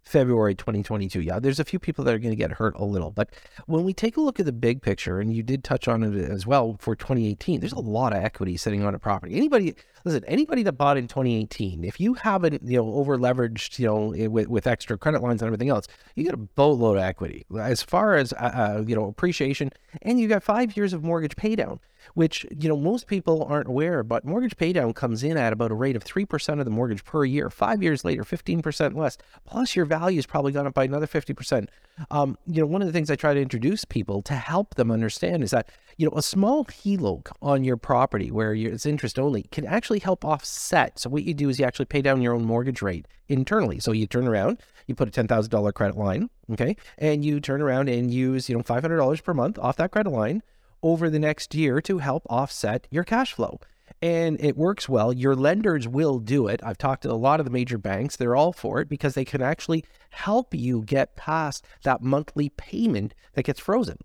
February 0.04 0.56
2022. 0.56 1.22
Yeah, 1.22 1.40
there's 1.40 1.60
a 1.60 1.64
few 1.64 1.80
people 1.80 2.04
that 2.06 2.14
are 2.14 2.20
going 2.20 2.32
to 2.32 2.36
get 2.36 2.52
hurt 2.52 2.76
a 2.76 2.84
little, 2.84 3.12
but 3.12 3.30
when 3.66 3.84
we 3.84 3.94
take 3.94 4.18
a 4.18 4.22
look 4.22 4.40
at 4.40 4.46
the 4.46 4.52
big 4.52 4.82
picture, 4.82 5.20
and 5.20 5.34
you 5.34 5.44
did 5.44 5.64
touch 5.64 5.88
on 5.88 6.04
it 6.04 6.30
as 6.30 6.46
well 6.46 6.76
for 6.80 6.96
2018, 6.96 7.60
there's 7.60 7.74
a 7.74 7.80
lot 7.80 8.14
of 8.14 8.24
equity 8.24 8.58
sitting 8.58 8.84
on 8.84 8.94
a 8.94 9.00
property. 9.00 9.36
Anybody, 9.36 9.76
listen, 10.04 10.24
anybody 10.26 10.64
that 10.64 10.74
bought 10.74 10.98
in 10.98 11.08
2018, 11.08 11.84
if 11.84 12.00
you 12.00 12.14
haven't, 12.16 12.62
you 12.64 12.78
know, 12.78 12.94
over 12.94 13.18
leveraged, 13.18 13.80
you 13.80 13.88
know, 13.88 14.30
with, 14.30 14.48
with 14.48 14.68
extra 14.68 14.98
credit 14.98 15.22
lines 15.22 15.42
and 15.42 15.48
everything 15.48 15.70
else, 15.70 15.88
you 16.16 16.24
get 16.24 16.34
a 16.34 16.38
boatload 16.38 16.98
of 16.98 17.04
equity. 17.04 17.46
As 17.58 17.82
far 17.82 18.16
as, 18.16 18.34
uh, 18.34 18.36
uh 18.36 18.84
you 18.86 18.96
know, 18.96 19.06
appreciation, 19.06 19.72
and 20.02 20.20
you 20.20 20.28
got 20.28 20.44
five 20.44 20.76
years 20.76 20.94
of 20.94 21.04
mortgage 21.04 21.36
paydown 21.36 21.80
which 22.14 22.46
you 22.58 22.68
know 22.68 22.76
most 22.76 23.08
people 23.08 23.44
aren't 23.44 23.68
aware 23.68 24.04
but 24.04 24.26
mortgage 24.26 24.56
paydown 24.58 24.94
comes 24.94 25.24
in 25.24 25.38
at 25.38 25.54
about 25.54 25.72
a 25.72 25.76
rate 25.76 25.96
of 25.96 26.04
3% 26.04 26.60
of 26.60 26.66
the 26.66 26.72
mortgage 26.72 27.04
per 27.04 27.26
year. 27.26 27.50
Five 27.50 27.82
years 27.82 28.04
later 28.04 28.24
15% 28.24 28.96
less. 28.96 29.18
Plus 29.46 29.76
your 29.76 29.86
value 29.86 30.18
has 30.18 30.26
probably 30.26 30.52
gone 30.52 30.68
up 30.68 30.74
by 30.74 30.84
another 30.84 31.08
50% 31.08 31.68
um, 32.10 32.38
you 32.48 32.60
know 32.60 32.66
one 32.66 32.82
of 32.82 32.88
the 32.88 32.92
things 32.92 33.12
i 33.12 33.16
try 33.16 33.34
to 33.34 33.42
introduce 33.42 33.86
people 33.86 34.22
to 34.24 34.34
help 34.34 34.76
them 34.76 34.90
understand 34.90 35.44
is 35.44 35.52
that 35.52 35.70
you 35.98 36.08
know 36.08 36.18
a 36.18 36.24
small 36.24 36.66
HELOC 36.66 37.32
on 37.42 37.64
your 37.64 37.78
property 37.78 38.32
where 38.32 38.54
it's 38.54 38.86
interest 38.86 39.20
only 39.20 39.44
can 39.52 39.66
actually 39.66 39.93
help 40.00 40.24
offset 40.26 41.00
so 41.00 41.10
what 41.10 41.24
you 41.24 41.34
do 41.34 41.50
is 41.50 41.60
you 41.60 41.66
actually 41.66 41.86
pay 41.86 42.02
down 42.02 42.22
your 42.22 42.34
own 42.34 42.46
mortgage 42.46 42.82
rate 42.82 43.08
internally 43.28 43.80
so 43.80 43.92
you 43.92 44.08
turn 44.08 44.28
around 44.28 44.60
you 44.88 44.96
put 44.96 45.08
a 45.08 45.24
$10000 45.24 45.74
credit 45.74 45.98
line 45.98 46.30
okay 46.52 46.76
and 46.98 47.24
you 47.24 47.40
turn 47.40 47.62
around 47.62 47.90
and 47.90 48.14
use 48.14 48.50
you 48.50 48.56
know 48.56 48.64
$500 48.64 49.24
per 49.24 49.34
month 49.34 49.58
off 49.60 49.78
that 49.78 49.92
credit 49.92 50.10
line 50.10 50.42
over 50.84 51.10
the 51.10 51.20
next 51.20 51.56
year 51.56 51.82
to 51.82 51.98
help 52.00 52.24
offset 52.30 52.88
your 52.92 53.04
cash 53.06 53.34
flow. 53.34 53.60
and 54.02 54.40
it 54.44 54.58
works 54.58 54.90
well. 54.90 55.14
Your 55.14 55.36
lenders 55.36 55.88
will 55.88 56.20
do 56.20 56.48
it. 56.48 56.60
I've 56.64 56.78
talked 56.78 57.04
to 57.04 57.12
a 57.12 57.14
lot 57.14 57.40
of 57.40 57.46
the 57.46 57.52
major 57.52 57.78
banks. 57.78 58.18
They're 58.18 58.36
all 58.36 58.52
for 58.52 58.82
it 58.82 58.90
because 58.90 59.14
they 59.14 59.24
can 59.24 59.42
actually 59.42 59.86
help 60.10 60.54
you 60.54 60.82
get 60.82 61.16
past 61.16 61.66
that 61.84 62.02
monthly 62.02 62.50
payment 62.50 63.14
that 63.34 63.44
gets 63.44 63.62
frozen. 63.62 63.98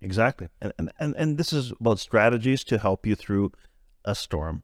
Exactly. 0.00 0.48
And, 0.60 0.72
and, 0.78 0.92
and, 1.00 1.16
and 1.16 1.38
this 1.38 1.52
is 1.52 1.72
about 1.80 1.98
strategies 1.98 2.62
to 2.64 2.78
help 2.78 3.06
you 3.06 3.16
through 3.16 3.52
a 4.04 4.14
storm. 4.14 4.62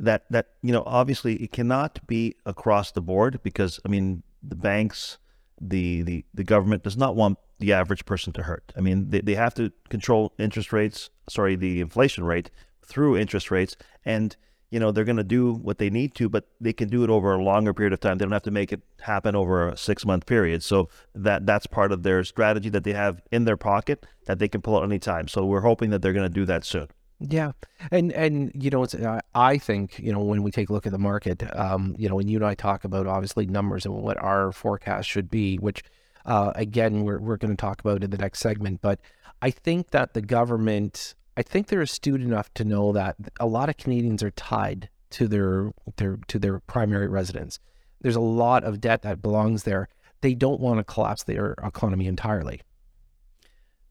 That, 0.00 0.24
that, 0.30 0.48
you 0.62 0.72
know, 0.72 0.84
obviously 0.86 1.34
it 1.36 1.52
cannot 1.52 2.06
be 2.06 2.36
across 2.46 2.92
the 2.92 3.00
board 3.00 3.40
because, 3.42 3.80
I 3.84 3.88
mean, 3.88 4.22
the 4.42 4.54
banks, 4.54 5.18
the, 5.60 6.02
the, 6.02 6.24
the 6.32 6.44
government 6.44 6.84
does 6.84 6.96
not 6.96 7.16
want 7.16 7.38
the 7.58 7.72
average 7.72 8.04
person 8.04 8.32
to 8.34 8.42
hurt. 8.44 8.72
I 8.76 8.80
mean, 8.80 9.10
they, 9.10 9.20
they 9.20 9.34
have 9.34 9.54
to 9.54 9.72
control 9.88 10.32
interest 10.38 10.72
rates, 10.72 11.10
sorry, 11.28 11.56
the 11.56 11.80
inflation 11.80 12.24
rate 12.24 12.50
through 12.84 13.16
interest 13.16 13.50
rates. 13.50 13.76
And, 14.04 14.36
you 14.70 14.78
know, 14.78 14.92
they're 14.92 15.04
going 15.04 15.16
to 15.16 15.24
do 15.24 15.54
what 15.54 15.78
they 15.78 15.90
need 15.90 16.14
to, 16.16 16.28
but 16.28 16.44
they 16.60 16.72
can 16.72 16.88
do 16.88 17.02
it 17.02 17.10
over 17.10 17.32
a 17.32 17.42
longer 17.42 17.74
period 17.74 17.92
of 17.92 18.00
time. 18.00 18.18
They 18.18 18.24
don't 18.24 18.32
have 18.32 18.42
to 18.42 18.50
make 18.50 18.72
it 18.72 18.82
happen 19.00 19.34
over 19.34 19.68
a 19.68 19.76
six 19.76 20.04
month 20.04 20.26
period. 20.26 20.62
So 20.62 20.88
that 21.14 21.46
that's 21.46 21.66
part 21.66 21.90
of 21.90 22.02
their 22.02 22.22
strategy 22.22 22.68
that 22.70 22.84
they 22.84 22.92
have 22.92 23.20
in 23.32 23.44
their 23.44 23.56
pocket 23.56 24.06
that 24.26 24.38
they 24.38 24.48
can 24.48 24.60
pull 24.60 24.76
out 24.76 24.84
anytime. 24.84 25.26
So 25.26 25.44
we're 25.44 25.62
hoping 25.62 25.90
that 25.90 26.02
they're 26.02 26.12
going 26.12 26.28
to 26.28 26.34
do 26.34 26.44
that 26.44 26.64
soon. 26.64 26.88
Yeah, 27.20 27.52
and 27.90 28.12
and 28.12 28.52
you 28.54 28.70
know, 28.70 28.84
it's 28.84 28.94
uh, 28.94 29.20
I 29.34 29.58
think 29.58 29.98
you 29.98 30.12
know 30.12 30.20
when 30.20 30.42
we 30.44 30.52
take 30.52 30.70
a 30.70 30.72
look 30.72 30.86
at 30.86 30.92
the 30.92 30.98
market, 30.98 31.42
um, 31.56 31.96
you 31.98 32.08
know, 32.08 32.14
when 32.14 32.28
you 32.28 32.38
and 32.38 32.46
I 32.46 32.54
talk 32.54 32.84
about 32.84 33.08
obviously 33.08 33.46
numbers 33.46 33.84
and 33.84 33.94
what 33.94 34.16
our 34.22 34.52
forecast 34.52 35.08
should 35.08 35.28
be, 35.28 35.56
which 35.56 35.82
uh, 36.26 36.52
again 36.54 37.02
we're 37.02 37.18
we're 37.18 37.36
going 37.36 37.50
to 37.50 37.60
talk 37.60 37.80
about 37.80 38.04
in 38.04 38.10
the 38.10 38.18
next 38.18 38.38
segment, 38.38 38.80
but 38.82 39.00
I 39.42 39.50
think 39.50 39.90
that 39.90 40.14
the 40.14 40.22
government 40.22 41.14
I 41.36 41.42
think 41.42 41.68
they're 41.68 41.82
astute 41.82 42.20
enough 42.20 42.52
to 42.54 42.64
know 42.64 42.92
that 42.92 43.16
a 43.40 43.46
lot 43.46 43.68
of 43.68 43.76
Canadians 43.76 44.22
are 44.22 44.30
tied 44.32 44.88
to 45.10 45.26
their 45.26 45.72
their 45.96 46.18
to 46.28 46.38
their 46.38 46.60
primary 46.60 47.08
residence. 47.08 47.58
There's 48.00 48.16
a 48.16 48.20
lot 48.20 48.62
of 48.62 48.80
debt 48.80 49.02
that 49.02 49.22
belongs 49.22 49.64
there. 49.64 49.88
They 50.20 50.34
don't 50.34 50.60
want 50.60 50.78
to 50.78 50.84
collapse 50.84 51.24
their 51.24 51.54
economy 51.64 52.06
entirely. 52.06 52.62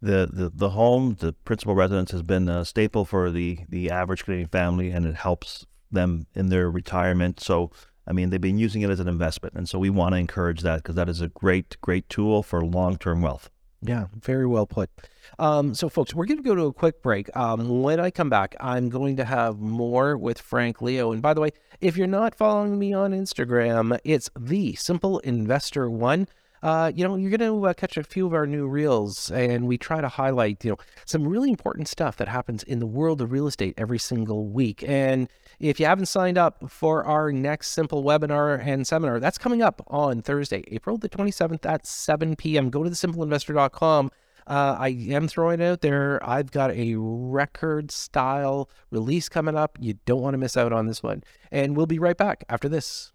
The, 0.02 0.30
the 0.32 0.52
the 0.54 0.70
home, 0.70 1.18
the 1.20 1.34
principal 1.34 1.74
residence, 1.74 2.12
has 2.12 2.22
been 2.22 2.48
a 2.48 2.66
staple 2.66 3.04
for 3.04 3.32
the 3.32 3.60
the 3.68 3.90
average 3.90 4.26
Canadian 4.26 4.50
family, 4.50 4.92
and 4.92 5.06
it 5.06 5.16
helps 5.16 5.66
them 5.92 6.28
in 6.36 6.50
their 6.50 6.70
retirement. 6.70 7.40
So, 7.40 7.72
I 8.06 8.14
mean, 8.14 8.30
they've 8.30 8.40
been 8.40 8.60
using 8.60 8.84
it 8.84 8.90
as 8.90 9.00
an 9.00 9.08
investment, 9.08 9.56
and 9.56 9.68
so 9.68 9.80
we 9.80 9.90
want 9.90 10.14
to 10.14 10.20
encourage 10.20 10.62
that 10.62 10.78
because 10.78 10.96
that 10.96 11.10
is 11.10 11.22
a 11.22 11.30
great 11.30 11.78
great 11.82 12.08
tool 12.10 12.44
for 12.44 12.64
long 12.64 12.98
term 12.98 13.22
wealth. 13.22 13.50
Yeah, 13.82 14.08
very 14.20 14.48
well 14.48 14.66
put. 14.66 14.90
Um, 15.38 15.76
so, 15.76 15.88
folks, 15.88 16.14
we're 16.14 16.26
going 16.26 16.38
to 16.38 16.44
go 16.44 16.56
to 16.56 16.66
a 16.66 16.74
quick 16.74 17.04
break. 17.04 17.36
Um, 17.36 17.82
when 17.84 18.00
I 18.00 18.10
come 18.10 18.30
back, 18.30 18.56
I'm 18.60 18.90
going 18.90 19.18
to 19.18 19.26
have 19.26 19.60
more 19.60 20.18
with 20.18 20.40
Frank 20.40 20.82
Leo. 20.82 21.12
And 21.12 21.22
by 21.22 21.34
the 21.34 21.42
way, 21.42 21.52
if 21.80 21.96
you're 21.96 22.08
not 22.08 22.34
following 22.34 22.80
me 22.80 22.94
on 22.94 23.12
Instagram, 23.12 24.00
it's 24.04 24.30
the 24.38 24.74
Simple 24.76 25.20
Investor 25.20 25.90
One. 25.90 26.28
Uh, 26.64 26.92
you 26.94 27.08
know, 27.08 27.16
you're 27.16 27.36
going 27.36 27.40
to 27.40 27.68
uh, 27.68 27.74
catch 27.74 27.98
a 27.98 28.04
few 28.04 28.26
of 28.26 28.34
our 28.34 28.48
new 28.48 28.68
reels, 28.68 29.30
and 29.32 29.68
we 29.68 29.78
try 29.78 30.02
to 30.02 30.08
highlight, 30.08 30.64
you 30.64 30.72
know, 30.72 30.78
some 31.06 31.28
really 31.28 31.50
important 31.50 31.88
stuff 31.88 32.18
that 32.18 32.28
happens 32.28 32.64
in 32.64 32.80
the 32.80 32.88
world 32.88 33.22
of 33.22 33.32
real 33.32 33.48
estate 33.48 33.74
every 33.78 34.00
single 34.00 34.48
week. 34.48 34.84
And 34.88 35.30
if 35.60 35.80
you 35.80 35.86
haven't 35.86 36.08
signed 36.08 36.38
up 36.38 36.70
for 36.70 37.04
our 37.04 37.32
next 37.32 37.70
simple 37.70 38.04
webinar 38.04 38.66
and 38.66 38.86
seminar, 38.86 39.20
that's 39.20 39.38
coming 39.38 39.62
up 39.62 39.82
on 39.88 40.22
Thursday, 40.22 40.64
April 40.68 40.98
the 40.98 41.10
27th 41.10 41.66
at 41.66 41.86
7 41.86 42.36
p.m. 42.36 42.70
Go 42.70 42.84
to 42.84 42.90
thesimpleinvestor.com. 42.90 44.12
Uh, 44.48 44.78
I 44.80 44.90
am 45.10 45.28
throwing 45.28 45.62
out 45.62 45.82
there. 45.82 46.26
I've 46.28 46.52
got 46.52 46.72
a 46.72 46.96
record 46.96 47.92
style 47.92 48.70
release 48.92 49.28
coming 49.28 49.58
up. 49.58 49.78
You 49.80 49.96
don't 50.06 50.22
want 50.22 50.36
to 50.36 50.38
miss 50.38 50.56
out 50.56 50.72
on 50.72 50.88
this 50.88 51.04
one. 51.04 51.24
And 51.52 51.76
we'll 51.76 51.86
be 51.86 52.00
right 52.00 52.18
back 52.18 52.46
after 52.48 52.70
this. 52.70 53.12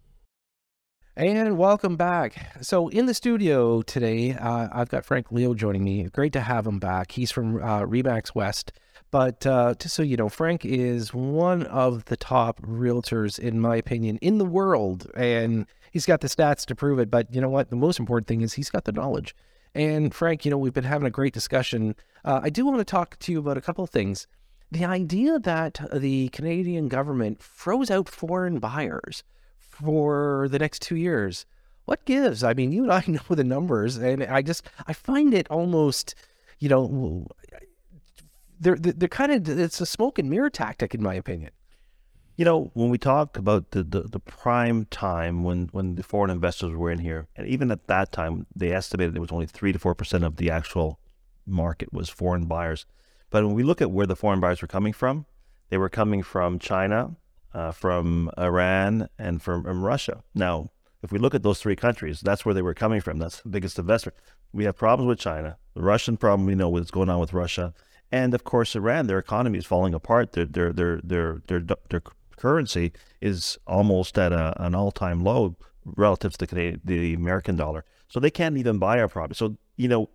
And 1.14 1.58
welcome 1.58 1.96
back. 1.96 2.56
So, 2.62 2.88
in 2.88 3.04
the 3.04 3.12
studio 3.12 3.82
today, 3.82 4.32
uh, 4.32 4.68
I've 4.72 4.88
got 4.88 5.04
Frank 5.04 5.30
Leo 5.30 5.52
joining 5.52 5.84
me. 5.84 6.04
Great 6.04 6.32
to 6.32 6.40
have 6.40 6.66
him 6.66 6.78
back. 6.78 7.12
He's 7.12 7.30
from 7.30 7.56
uh, 7.56 7.82
Remax 7.82 8.34
West. 8.34 8.72
But 9.10 9.46
uh, 9.46 9.74
just 9.78 9.94
so 9.94 10.02
you 10.02 10.16
know, 10.16 10.30
Frank 10.30 10.64
is 10.64 11.12
one 11.12 11.64
of 11.64 12.06
the 12.06 12.16
top 12.16 12.62
realtors, 12.62 13.38
in 13.38 13.60
my 13.60 13.76
opinion, 13.76 14.16
in 14.22 14.38
the 14.38 14.46
world. 14.46 15.06
And 15.14 15.66
he's 15.90 16.06
got 16.06 16.22
the 16.22 16.28
stats 16.28 16.64
to 16.64 16.74
prove 16.74 16.98
it. 16.98 17.10
But 17.10 17.32
you 17.34 17.42
know 17.42 17.50
what? 17.50 17.68
The 17.68 17.76
most 17.76 18.00
important 18.00 18.26
thing 18.26 18.40
is 18.40 18.54
he's 18.54 18.70
got 18.70 18.84
the 18.84 18.92
knowledge. 18.92 19.36
And 19.74 20.14
Frank, 20.14 20.46
you 20.46 20.50
know, 20.50 20.56
we've 20.56 20.72
been 20.72 20.84
having 20.84 21.06
a 21.06 21.10
great 21.10 21.34
discussion. 21.34 21.94
Uh, 22.24 22.40
I 22.42 22.48
do 22.48 22.64
want 22.64 22.78
to 22.78 22.86
talk 22.86 23.18
to 23.18 23.32
you 23.32 23.38
about 23.38 23.58
a 23.58 23.62
couple 23.62 23.84
of 23.84 23.90
things. 23.90 24.26
The 24.70 24.86
idea 24.86 25.38
that 25.40 25.78
the 25.92 26.30
Canadian 26.30 26.88
government 26.88 27.42
froze 27.42 27.90
out 27.90 28.08
foreign 28.08 28.60
buyers 28.60 29.24
for 29.84 30.48
the 30.50 30.58
next 30.58 30.82
two 30.82 30.96
years. 30.96 31.46
What 31.84 32.04
gives? 32.04 32.44
I 32.44 32.54
mean, 32.54 32.72
you 32.72 32.84
and 32.84 32.92
I 32.92 33.04
know 33.08 33.34
the 33.34 33.44
numbers, 33.44 33.96
and 33.96 34.22
I 34.24 34.42
just 34.42 34.64
I 34.86 34.92
find 34.92 35.34
it 35.34 35.48
almost, 35.50 36.14
you 36.58 36.68
know, 36.68 37.26
they're 38.60 38.76
they're 38.76 39.08
kind 39.08 39.32
of 39.32 39.58
it's 39.58 39.80
a 39.80 39.86
smoke 39.86 40.18
and 40.18 40.30
mirror 40.30 40.50
tactic, 40.50 40.94
in 40.94 41.02
my 41.02 41.14
opinion. 41.14 41.50
You 42.36 42.46
know, 42.46 42.70
when 42.72 42.88
we 42.88 42.96
talk 42.96 43.36
about 43.36 43.72
the, 43.72 43.84
the, 43.84 44.00
the, 44.00 44.18
prime 44.18 44.86
time 44.86 45.44
when, 45.44 45.68
when 45.72 45.96
the 45.96 46.02
foreign 46.02 46.30
investors 46.30 46.74
were 46.74 46.90
in 46.90 46.98
here, 46.98 47.28
and 47.36 47.46
even 47.46 47.70
at 47.70 47.88
that 47.88 48.10
time, 48.10 48.46
they 48.56 48.72
estimated 48.72 49.14
it 49.14 49.20
was 49.20 49.30
only 49.30 49.44
3 49.44 49.70
to 49.70 49.78
4% 49.78 50.24
of 50.24 50.36
the 50.36 50.50
actual 50.50 50.98
market 51.46 51.92
was 51.92 52.08
foreign 52.08 52.46
buyers. 52.46 52.86
But 53.28 53.44
when 53.44 53.54
we 53.54 53.62
look 53.62 53.82
at 53.82 53.90
where 53.90 54.06
the 54.06 54.16
foreign 54.16 54.40
buyers 54.40 54.62
were 54.62 54.66
coming 54.66 54.94
from, 54.94 55.26
they 55.68 55.76
were 55.76 55.90
coming 55.90 56.22
from 56.22 56.58
China, 56.58 57.16
uh, 57.54 57.72
from 57.72 58.30
Iran, 58.38 59.08
and 59.18 59.42
from, 59.42 59.64
from 59.64 59.82
Russia. 59.84 60.22
Now, 60.34 60.70
if 61.02 61.10
we 61.12 61.18
look 61.18 61.34
at 61.34 61.42
those 61.42 61.60
three 61.60 61.76
countries, 61.76 62.20
that's 62.20 62.44
where 62.44 62.54
they 62.54 62.62
were 62.62 62.74
coming 62.74 63.00
from. 63.00 63.18
That's 63.18 63.40
the 63.40 63.48
biggest 63.48 63.78
investor. 63.78 64.12
We 64.52 64.64
have 64.64 64.76
problems 64.76 65.08
with 65.08 65.18
China. 65.18 65.56
The 65.74 65.82
Russian 65.82 66.16
problem, 66.16 66.46
we 66.46 66.54
know 66.54 66.68
what's 66.68 66.90
going 66.90 67.08
on 67.08 67.18
with 67.18 67.32
Russia. 67.32 67.74
And 68.10 68.34
of 68.34 68.44
course, 68.44 68.76
Iran, 68.76 69.06
their 69.06 69.18
economy 69.18 69.58
is 69.58 69.66
falling 69.66 69.94
apart. 69.94 70.32
Their, 70.32 70.44
their, 70.44 70.72
their, 70.72 71.00
their, 71.02 71.40
their, 71.46 71.60
their 71.88 72.02
currency 72.36 72.92
is 73.20 73.58
almost 73.66 74.18
at 74.18 74.32
a, 74.32 74.54
an 74.62 74.74
all 74.74 74.92
time 74.92 75.24
low 75.24 75.56
relative 75.84 76.32
to 76.32 76.38
the, 76.38 76.46
Canadian, 76.46 76.80
the 76.84 77.14
American 77.14 77.56
dollar. 77.56 77.84
So 78.08 78.20
they 78.20 78.30
can't 78.30 78.58
even 78.58 78.78
buy 78.78 79.00
our 79.00 79.08
product. 79.08 79.38
So, 79.38 79.56
you 79.76 79.88
know, 79.88 80.10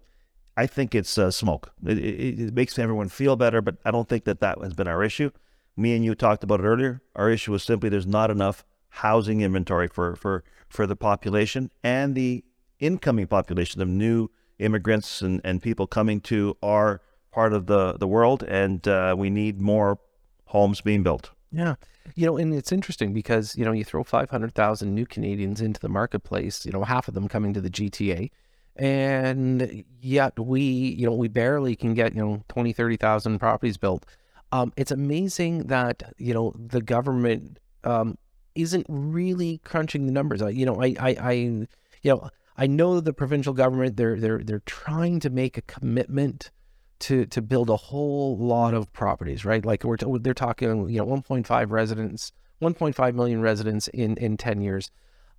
I 0.55 0.67
think 0.67 0.95
it's 0.95 1.17
uh, 1.17 1.31
smoke. 1.31 1.71
It, 1.85 1.97
it, 1.97 2.39
it, 2.39 2.53
makes 2.53 2.77
everyone 2.79 3.09
feel 3.09 3.35
better, 3.35 3.61
but 3.61 3.77
I 3.85 3.91
don't 3.91 4.07
think 4.07 4.25
that 4.25 4.39
that 4.39 4.59
has 4.61 4.73
been 4.73 4.87
our 4.87 5.03
issue. 5.03 5.31
Me 5.77 5.95
and 5.95 6.03
you 6.03 6.15
talked 6.15 6.43
about 6.43 6.59
it 6.59 6.63
earlier. 6.63 7.01
Our 7.15 7.29
issue 7.29 7.53
is 7.53 7.63
simply 7.63 7.89
there's 7.89 8.07
not 8.07 8.31
enough 8.31 8.65
housing 8.89 9.41
inventory 9.41 9.87
for, 9.87 10.15
for, 10.15 10.43
for 10.67 10.87
the 10.87 10.95
population 10.95 11.69
and 11.83 12.15
the 12.15 12.43
incoming 12.79 13.27
population 13.27 13.79
of 13.81 13.87
new 13.87 14.29
immigrants 14.57 15.21
and, 15.21 15.39
and 15.43 15.61
people 15.61 15.85
coming 15.85 16.19
to 16.21 16.57
our 16.63 17.01
part 17.31 17.53
of 17.53 17.67
the, 17.67 17.93
the 17.93 18.07
world. 18.07 18.41
And 18.43 18.87
uh, 18.87 19.15
we 19.17 19.29
need 19.29 19.61
more 19.61 19.99
homes 20.45 20.81
being 20.81 21.03
built. 21.03 21.29
Yeah. 21.51 21.75
You 22.15 22.25
know, 22.25 22.37
and 22.37 22.53
it's 22.53 22.71
interesting 22.71 23.13
because, 23.13 23.55
you 23.55 23.63
know, 23.63 23.71
you 23.71 23.83
throw 23.83 24.03
500,000 24.03 24.93
new 24.95 25.05
Canadians 25.05 25.61
into 25.61 25.79
the 25.79 25.89
marketplace, 25.89 26.65
you 26.65 26.71
know, 26.71 26.83
half 26.83 27.07
of 27.07 27.13
them 27.13 27.27
coming 27.27 27.53
to 27.53 27.61
the 27.61 27.69
GTA. 27.69 28.31
And 28.77 29.83
yet 30.01 30.39
we, 30.39 30.61
you 30.61 31.05
know, 31.05 31.13
we 31.13 31.27
barely 31.27 31.75
can 31.75 31.93
get, 31.93 32.15
you 32.15 32.21
know, 32.21 32.43
20, 32.47 32.73
30,000 32.73 33.39
properties 33.39 33.77
built. 33.77 34.05
Um, 34.51 34.73
it's 34.77 34.91
amazing 34.91 35.67
that, 35.67 36.13
you 36.17 36.33
know, 36.33 36.53
the 36.57 36.81
government 36.81 37.59
um, 37.83 38.17
isn't 38.55 38.85
really 38.89 39.59
crunching 39.63 40.05
the 40.05 40.11
numbers. 40.11 40.41
I, 40.41 40.49
you 40.49 40.65
know, 40.65 40.81
I, 40.81 40.95
I, 40.99 41.17
I, 41.19 41.31
you 41.33 41.67
know, 42.03 42.29
I 42.55 42.67
know 42.67 42.99
the 42.99 43.13
provincial 43.13 43.53
government, 43.53 43.97
they're, 43.97 44.19
they're, 44.19 44.43
they're 44.43 44.63
trying 44.65 45.19
to 45.21 45.29
make 45.29 45.57
a 45.57 45.61
commitment 45.61 46.51
to 46.99 47.25
to 47.27 47.41
build 47.41 47.69
a 47.69 47.77
whole 47.77 48.37
lot 48.37 48.73
of 48.73 48.91
properties, 48.93 49.45
right? 49.45 49.63
Like 49.63 49.83
we're 49.83 49.97
t- 49.97 50.17
they're 50.19 50.33
talking, 50.33 50.89
you 50.89 50.97
know, 50.97 51.05
1.5 51.05 51.71
residents, 51.71 52.31
1.5 52.61 53.13
million 53.13 53.41
residents 53.41 53.87
in 53.89 54.17
in 54.17 54.37
10 54.37 54.61
years. 54.61 54.89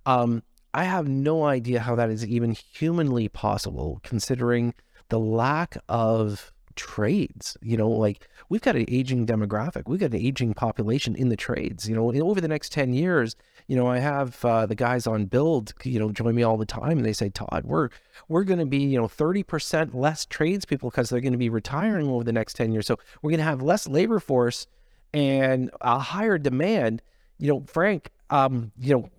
Um, 0.05 0.43
I 0.73 0.83
have 0.83 1.07
no 1.07 1.45
idea 1.45 1.79
how 1.79 1.95
that 1.95 2.09
is 2.09 2.25
even 2.25 2.51
humanly 2.51 3.27
possible, 3.27 3.99
considering 4.03 4.73
the 5.09 5.19
lack 5.19 5.77
of 5.89 6.53
trades. 6.79 7.57
You 7.61 7.75
know, 7.75 7.89
like 7.89 8.27
we've 8.47 8.61
got 8.61 8.77
an 8.77 8.85
aging 8.87 9.27
demographic, 9.27 9.83
we've 9.87 9.99
got 9.99 10.11
an 10.11 10.15
aging 10.15 10.53
population 10.53 11.13
in 11.15 11.27
the 11.27 11.35
trades. 11.35 11.87
You 11.87 11.95
know, 11.95 12.11
over 12.23 12.39
the 12.39 12.47
next 12.47 12.71
10 12.71 12.93
years, 12.93 13.35
you 13.67 13.75
know, 13.75 13.87
I 13.87 13.99
have 13.99 14.43
uh, 14.45 14.65
the 14.65 14.75
guys 14.75 15.05
on 15.05 15.25
build, 15.25 15.73
you 15.83 15.99
know, 15.99 16.11
join 16.11 16.33
me 16.35 16.43
all 16.43 16.57
the 16.57 16.65
time 16.65 16.97
and 16.97 17.05
they 17.05 17.13
say, 17.13 17.29
Todd, 17.29 17.65
we're, 17.65 17.89
we're 18.29 18.45
going 18.45 18.59
to 18.59 18.65
be, 18.65 18.79
you 18.79 18.97
know, 18.97 19.07
30% 19.07 19.93
less 19.93 20.25
tradespeople 20.25 20.89
because 20.89 21.09
they're 21.09 21.19
going 21.19 21.33
to 21.33 21.37
be 21.37 21.49
retiring 21.49 22.07
over 22.07 22.23
the 22.23 22.33
next 22.33 22.55
10 22.55 22.71
years. 22.71 22.87
So 22.87 22.97
we're 23.21 23.31
going 23.31 23.39
to 23.39 23.43
have 23.43 23.61
less 23.61 23.87
labor 23.87 24.19
force 24.19 24.65
and 25.13 25.69
a 25.81 25.99
higher 25.99 26.37
demand. 26.37 27.01
You 27.37 27.49
know, 27.49 27.63
Frank, 27.67 28.09
um, 28.29 28.71
you 28.79 28.95
know, 28.95 29.09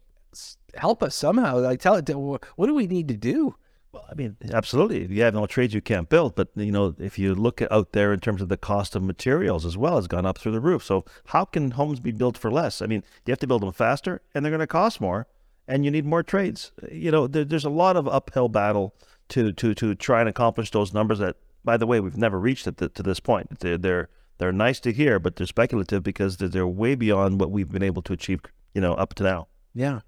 help 0.74 1.02
us 1.02 1.14
somehow. 1.14 1.58
Like, 1.58 1.80
tell 1.80 1.96
it. 1.96 2.08
What 2.08 2.66
do 2.66 2.74
we 2.74 2.86
need 2.86 3.08
to 3.08 3.16
do? 3.16 3.54
Well, 3.92 4.06
I 4.08 4.14
mean, 4.14 4.36
absolutely. 4.52 5.02
If 5.02 5.10
you 5.10 5.22
have 5.22 5.34
no 5.34 5.46
trades, 5.46 5.74
you 5.74 5.80
can't 5.80 6.08
build. 6.08 6.36
But 6.36 6.48
you 6.54 6.70
know, 6.70 6.94
if 6.98 7.18
you 7.18 7.34
look 7.34 7.60
out 7.70 7.92
there 7.92 8.12
in 8.12 8.20
terms 8.20 8.40
of 8.40 8.48
the 8.48 8.56
cost 8.56 8.94
of 8.94 9.02
materials 9.02 9.66
as 9.66 9.76
well, 9.76 9.96
has 9.96 10.06
gone 10.06 10.26
up 10.26 10.38
through 10.38 10.52
the 10.52 10.60
roof. 10.60 10.84
So 10.84 11.04
how 11.26 11.44
can 11.44 11.72
homes 11.72 11.98
be 11.98 12.12
built 12.12 12.38
for 12.38 12.50
less? 12.50 12.80
I 12.82 12.86
mean, 12.86 13.02
you 13.26 13.32
have 13.32 13.40
to 13.40 13.46
build 13.46 13.62
them 13.62 13.72
faster, 13.72 14.22
and 14.34 14.44
they're 14.44 14.50
going 14.50 14.60
to 14.60 14.66
cost 14.66 15.00
more, 15.00 15.26
and 15.66 15.84
you 15.84 15.90
need 15.90 16.06
more 16.06 16.22
trades. 16.22 16.70
You 16.90 17.10
know, 17.10 17.26
there, 17.26 17.44
there's 17.44 17.64
a 17.64 17.70
lot 17.70 17.96
of 17.96 18.06
uphill 18.06 18.48
battle 18.48 18.94
to 19.30 19.52
to 19.54 19.74
to 19.74 19.94
try 19.96 20.20
and 20.20 20.28
accomplish 20.28 20.70
those 20.70 20.94
numbers. 20.94 21.18
That, 21.18 21.36
by 21.64 21.76
the 21.76 21.86
way, 21.86 21.98
we've 21.98 22.16
never 22.16 22.38
reached 22.38 22.68
at 22.68 22.76
the, 22.76 22.88
to 22.90 23.02
this 23.02 23.18
point. 23.18 23.58
They're, 23.58 23.78
they're 23.78 24.08
they're 24.38 24.52
nice 24.52 24.78
to 24.80 24.92
hear, 24.92 25.18
but 25.18 25.34
they're 25.34 25.46
speculative 25.46 26.04
because 26.04 26.36
they're, 26.36 26.48
they're 26.48 26.66
way 26.66 26.94
beyond 26.94 27.40
what 27.40 27.50
we've 27.50 27.70
been 27.70 27.82
able 27.82 28.02
to 28.02 28.12
achieve. 28.12 28.40
You 28.72 28.80
know, 28.80 28.94
up 28.94 29.14
to 29.14 29.24
now. 29.24 29.48
Yeah. 29.74 30.00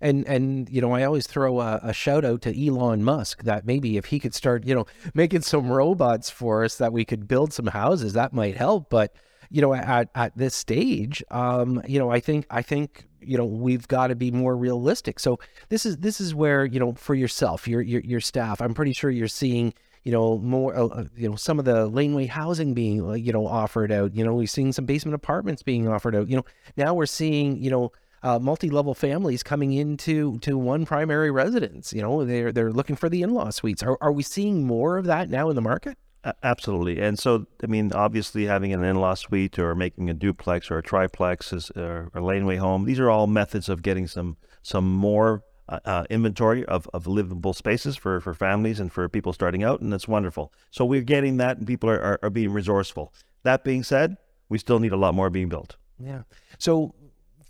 And 0.00 0.26
and 0.26 0.68
you 0.70 0.80
know, 0.80 0.92
I 0.92 1.04
always 1.04 1.26
throw 1.26 1.60
a, 1.60 1.80
a, 1.82 1.92
shout 1.92 2.24
out 2.24 2.40
to 2.42 2.66
Elon 2.66 3.04
Musk 3.04 3.42
that 3.42 3.66
maybe 3.66 3.98
if 3.98 4.06
he 4.06 4.18
could 4.18 4.34
start, 4.34 4.64
you 4.64 4.74
know, 4.74 4.86
making 5.14 5.42
some 5.42 5.70
robots 5.70 6.30
for 6.30 6.64
us 6.64 6.76
that 6.76 6.92
we 6.92 7.04
could 7.04 7.28
build 7.28 7.52
some 7.52 7.66
houses, 7.66 8.14
that 8.14 8.32
might 8.32 8.56
help. 8.56 8.88
But 8.88 9.14
you 9.50 9.60
know, 9.60 9.74
at 9.74 10.08
at 10.14 10.36
this 10.36 10.54
stage, 10.54 11.22
um, 11.30 11.82
you 11.86 11.98
know, 11.98 12.10
I 12.10 12.20
think 12.20 12.46
I 12.50 12.62
think 12.62 13.06
you 13.20 13.36
know 13.36 13.44
we've 13.44 13.86
got 13.88 14.06
to 14.06 14.14
be 14.14 14.30
more 14.30 14.56
realistic. 14.56 15.18
So 15.20 15.38
this 15.68 15.84
is 15.84 15.98
this 15.98 16.20
is 16.20 16.34
where 16.34 16.64
you 16.64 16.80
know 16.80 16.94
for 16.94 17.14
yourself, 17.14 17.68
your 17.68 17.82
your 17.82 18.00
your 18.00 18.20
staff, 18.20 18.62
I'm 18.62 18.74
pretty 18.74 18.92
sure 18.92 19.10
you're 19.10 19.28
seeing 19.28 19.74
you 20.04 20.12
know 20.12 20.38
more 20.38 20.74
uh, 20.74 20.86
uh 20.86 21.04
you 21.16 21.28
know 21.28 21.36
some 21.36 21.58
of 21.58 21.64
the 21.64 21.86
laneway 21.86 22.26
housing 22.26 22.74
being 22.74 23.04
uh, 23.04 23.12
you 23.12 23.32
know 23.32 23.46
offered 23.46 23.92
out. 23.92 24.14
You 24.14 24.24
know, 24.24 24.34
we're 24.34 24.46
seeing 24.46 24.72
some 24.72 24.86
basement 24.86 25.14
apartments 25.14 25.62
being 25.62 25.88
offered 25.88 26.14
out. 26.14 26.28
You 26.28 26.36
know, 26.36 26.44
now 26.76 26.94
we're 26.94 27.06
seeing 27.06 27.62
you 27.62 27.70
know 27.70 27.92
uh, 28.22 28.38
multi-level 28.38 28.94
families 28.94 29.42
coming 29.42 29.72
into 29.72 30.38
to 30.40 30.58
one 30.58 30.84
primary 30.84 31.30
residence. 31.30 31.92
You 31.92 32.02
know, 32.02 32.24
they're 32.24 32.52
they're 32.52 32.72
looking 32.72 32.96
for 32.96 33.08
the 33.08 33.22
in-law 33.22 33.50
suites. 33.50 33.82
Are 33.82 33.98
are 34.00 34.12
we 34.12 34.22
seeing 34.22 34.66
more 34.66 34.98
of 34.98 35.06
that 35.06 35.30
now 35.30 35.48
in 35.48 35.56
the 35.56 35.62
market? 35.62 35.96
Absolutely, 36.42 37.00
and 37.00 37.18
so 37.18 37.46
I 37.62 37.66
mean, 37.66 37.92
obviously, 37.94 38.44
having 38.44 38.74
an 38.74 38.84
in-law 38.84 39.14
suite 39.14 39.58
or 39.58 39.74
making 39.74 40.10
a 40.10 40.14
duplex 40.14 40.70
or 40.70 40.76
a 40.76 40.82
triplex 40.82 41.50
is, 41.50 41.70
or 41.70 42.10
a 42.14 42.20
laneway 42.20 42.56
home. 42.56 42.84
These 42.84 43.00
are 43.00 43.08
all 43.08 43.26
methods 43.26 43.70
of 43.70 43.80
getting 43.80 44.06
some 44.06 44.36
some 44.62 44.92
more 44.92 45.42
uh, 45.70 45.78
uh, 45.84 46.04
inventory 46.10 46.64
of, 46.66 46.88
of 46.92 47.06
livable 47.06 47.54
spaces 47.54 47.96
for, 47.96 48.20
for 48.20 48.34
families 48.34 48.80
and 48.80 48.92
for 48.92 49.08
people 49.08 49.32
starting 49.32 49.62
out, 49.62 49.80
and 49.80 49.92
that's 49.92 50.08
wonderful. 50.08 50.52
So 50.70 50.84
we're 50.84 51.00
getting 51.00 51.38
that, 51.38 51.58
and 51.58 51.66
people 51.66 51.88
are, 51.88 52.00
are, 52.00 52.18
are 52.24 52.30
being 52.30 52.52
resourceful. 52.52 53.14
That 53.44 53.64
being 53.64 53.84
said, 53.84 54.16
we 54.48 54.58
still 54.58 54.80
need 54.80 54.92
a 54.92 54.96
lot 54.96 55.14
more 55.14 55.30
being 55.30 55.48
built. 55.48 55.76
Yeah. 55.98 56.22
So 56.58 56.94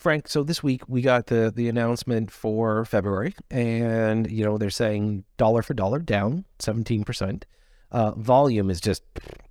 Frank, 0.01 0.29
so 0.29 0.43
this 0.43 0.63
week 0.63 0.81
we 0.89 1.03
got 1.03 1.27
the 1.27 1.53
the 1.55 1.69
announcement 1.69 2.31
for 2.31 2.87
February, 2.87 3.35
and 3.51 4.31
you 4.31 4.43
know 4.43 4.57
they're 4.57 4.71
saying 4.71 5.25
dollar 5.37 5.61
for 5.61 5.75
dollar 5.75 5.99
down 5.99 6.47
seventeen 6.59 7.05
percent. 7.05 7.45
Uh, 7.93 8.13
volume 8.13 8.71
is 8.71 8.81
just 8.81 9.03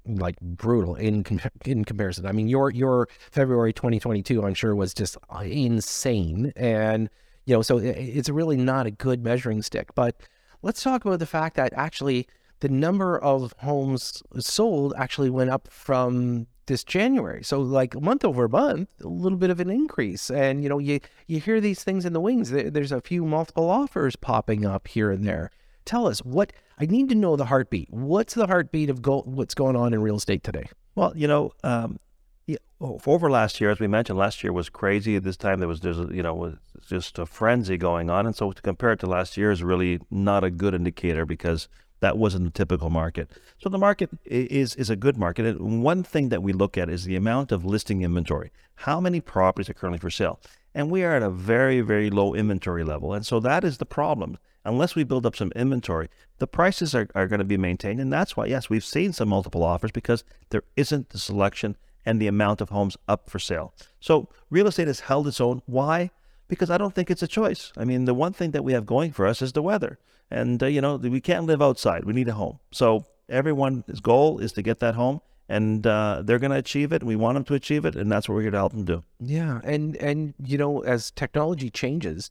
like 0.07 0.39
brutal 0.41 0.95
in 0.95 1.23
in 1.65 1.85
comparison. 1.85 2.25
I 2.25 2.31
mean, 2.31 2.47
your 2.47 2.71
your 2.71 3.07
February 3.29 3.73
2022, 3.73 4.43
I'm 4.43 4.55
sure, 4.55 4.75
was 4.75 4.95
just 4.95 5.17
insane, 5.43 6.51
and 6.55 7.11
you 7.45 7.53
know, 7.53 7.61
so 7.61 7.77
it's 7.77 8.29
really 8.29 8.57
not 8.57 8.87
a 8.87 8.91
good 8.91 9.23
measuring 9.23 9.61
stick. 9.61 9.93
But 9.93 10.15
let's 10.63 10.81
talk 10.81 11.05
about 11.05 11.19
the 11.19 11.27
fact 11.27 11.57
that 11.57 11.73
actually 11.75 12.27
the 12.61 12.69
number 12.69 13.19
of 13.19 13.53
homes 13.59 14.23
sold 14.39 14.95
actually 14.97 15.29
went 15.29 15.51
up 15.51 15.67
from 15.69 16.47
this 16.69 16.85
January. 16.85 17.43
So 17.43 17.59
like 17.59 17.99
month 17.99 18.23
over 18.23 18.47
month, 18.47 18.87
a 19.03 19.07
little 19.07 19.37
bit 19.37 19.49
of 19.49 19.59
an 19.59 19.69
increase. 19.69 20.31
And 20.31 20.63
you 20.63 20.69
know, 20.69 20.79
you 20.79 21.01
you 21.27 21.41
hear 21.41 21.59
these 21.59 21.83
things 21.83 22.05
in 22.05 22.13
the 22.13 22.21
wings. 22.21 22.51
There's 22.51 22.93
a 22.93 23.01
few 23.01 23.25
multiple 23.25 23.69
offers 23.69 24.15
popping 24.15 24.65
up 24.65 24.87
here 24.87 25.11
and 25.11 25.27
there. 25.27 25.51
Tell 25.83 26.07
us 26.07 26.19
what 26.19 26.53
I 26.79 26.85
need 26.85 27.09
to 27.09 27.15
know 27.15 27.35
the 27.35 27.45
heartbeat. 27.45 27.91
What's 27.91 28.35
the 28.35 28.47
heartbeat 28.47 28.89
of 28.89 29.01
go, 29.01 29.23
what's 29.25 29.53
going 29.53 29.75
on 29.75 29.93
in 29.93 30.01
real 30.01 30.15
estate 30.15 30.43
today? 30.43 30.69
Well, 30.95 31.11
you 31.15 31.27
know, 31.27 31.51
um, 31.63 31.99
yeah, 32.45 32.57
over 32.79 33.29
last 33.29 33.59
year, 33.59 33.69
as 33.69 33.79
we 33.79 33.87
mentioned, 33.87 34.17
last 34.17 34.43
year 34.43 34.53
was 34.53 34.69
crazy. 34.69 35.15
At 35.15 35.23
this 35.23 35.37
time, 35.37 35.59
there 35.59 35.67
was 35.67 35.81
there's 35.81 35.97
you 35.97 36.23
know 36.23 36.33
was 36.33 36.55
just 36.87 37.19
a 37.19 37.25
frenzy 37.25 37.77
going 37.77 38.09
on, 38.09 38.25
and 38.25 38.35
so 38.35 38.51
to 38.51 38.61
compare 38.61 38.93
it 38.93 38.99
to 38.99 39.07
last 39.07 39.35
year 39.35 39.51
is 39.51 39.63
really 39.63 39.99
not 40.09 40.43
a 40.43 40.49
good 40.49 40.73
indicator 40.73 41.25
because 41.25 41.67
that 41.99 42.17
wasn't 42.17 42.47
a 42.47 42.51
typical 42.51 42.89
market. 42.89 43.29
So 43.57 43.69
the 43.69 43.77
market 43.77 44.09
is 44.25 44.75
is 44.75 44.89
a 44.89 44.95
good 44.95 45.17
market. 45.17 45.45
And 45.45 45.83
one 45.83 46.03
thing 46.03 46.29
that 46.29 46.43
we 46.43 46.53
look 46.53 46.77
at 46.77 46.89
is 46.89 47.05
the 47.05 47.15
amount 47.15 47.51
of 47.51 47.65
listing 47.65 48.01
inventory. 48.01 48.51
How 48.75 48.99
many 48.99 49.21
properties 49.21 49.69
are 49.69 49.73
currently 49.73 49.99
for 49.99 50.09
sale? 50.09 50.39
And 50.73 50.89
we 50.89 51.03
are 51.03 51.15
at 51.15 51.23
a 51.23 51.29
very, 51.29 51.81
very 51.81 52.09
low 52.09 52.33
inventory 52.33 52.83
level. 52.83 53.13
And 53.13 53.25
so 53.25 53.39
that 53.39 53.63
is 53.63 53.77
the 53.77 53.85
problem. 53.85 54.37
Unless 54.65 54.95
we 54.95 55.03
build 55.03 55.25
up 55.25 55.35
some 55.35 55.51
inventory, 55.55 56.09
the 56.37 56.47
prices 56.47 56.93
are, 56.93 57.07
are 57.15 57.27
going 57.27 57.39
to 57.39 57.45
be 57.45 57.57
maintained. 57.57 57.99
And 57.99 58.13
that's 58.13 58.37
why, 58.37 58.45
yes, 58.45 58.69
we've 58.69 58.85
seen 58.85 59.13
some 59.13 59.29
multiple 59.29 59.63
offers 59.63 59.91
because 59.91 60.23
there 60.49 60.63
isn't 60.75 61.09
the 61.09 61.17
selection 61.17 61.75
and 62.05 62.21
the 62.21 62.27
amount 62.27 62.61
of 62.61 62.69
homes 62.69 62.97
up 63.07 63.29
for 63.29 63.39
sale. 63.39 63.73
So 63.99 64.29
real 64.49 64.67
estate 64.67 64.87
has 64.87 65.01
held 65.01 65.27
its 65.27 65.41
own. 65.41 65.61
Why? 65.65 66.11
because 66.49 66.69
I 66.69 66.77
don't 66.77 66.93
think 66.93 67.09
it's 67.09 67.23
a 67.23 67.27
choice. 67.27 67.71
I 67.77 67.85
mean, 67.85 68.03
the 68.03 68.13
one 68.13 68.33
thing 68.33 68.51
that 68.51 68.65
we 68.65 68.73
have 68.73 68.85
going 68.85 69.13
for 69.13 69.25
us 69.25 69.41
is 69.41 69.53
the 69.53 69.61
weather. 69.61 69.99
And, 70.31 70.61
uh, 70.61 70.67
you 70.67 70.81
know, 70.81 70.95
we 70.95 71.21
can't 71.21 71.45
live 71.45 71.61
outside. 71.61 72.05
We 72.05 72.13
need 72.13 72.27
a 72.27 72.33
home. 72.33 72.59
So 72.71 73.05
everyone's 73.27 73.99
goal 73.99 74.39
is 74.39 74.53
to 74.53 74.61
get 74.61 74.79
that 74.79 74.95
home 74.95 75.21
and 75.47 75.85
uh, 75.87 76.21
they're 76.23 76.39
going 76.39 76.51
to 76.51 76.57
achieve 76.57 76.93
it. 76.93 77.03
We 77.03 77.15
want 77.15 77.35
them 77.35 77.43
to 77.45 77.55
achieve 77.55 77.83
it. 77.85 77.95
And 77.95 78.11
that's 78.11 78.29
what 78.29 78.35
we're 78.35 78.43
here 78.43 78.51
to 78.51 78.57
help 78.57 78.73
them 78.73 78.85
do. 78.85 79.03
Yeah. 79.19 79.61
And, 79.63 79.95
and, 79.97 80.35
you 80.43 80.57
know, 80.57 80.81
as 80.81 81.11
technology 81.11 81.69
changes, 81.71 82.29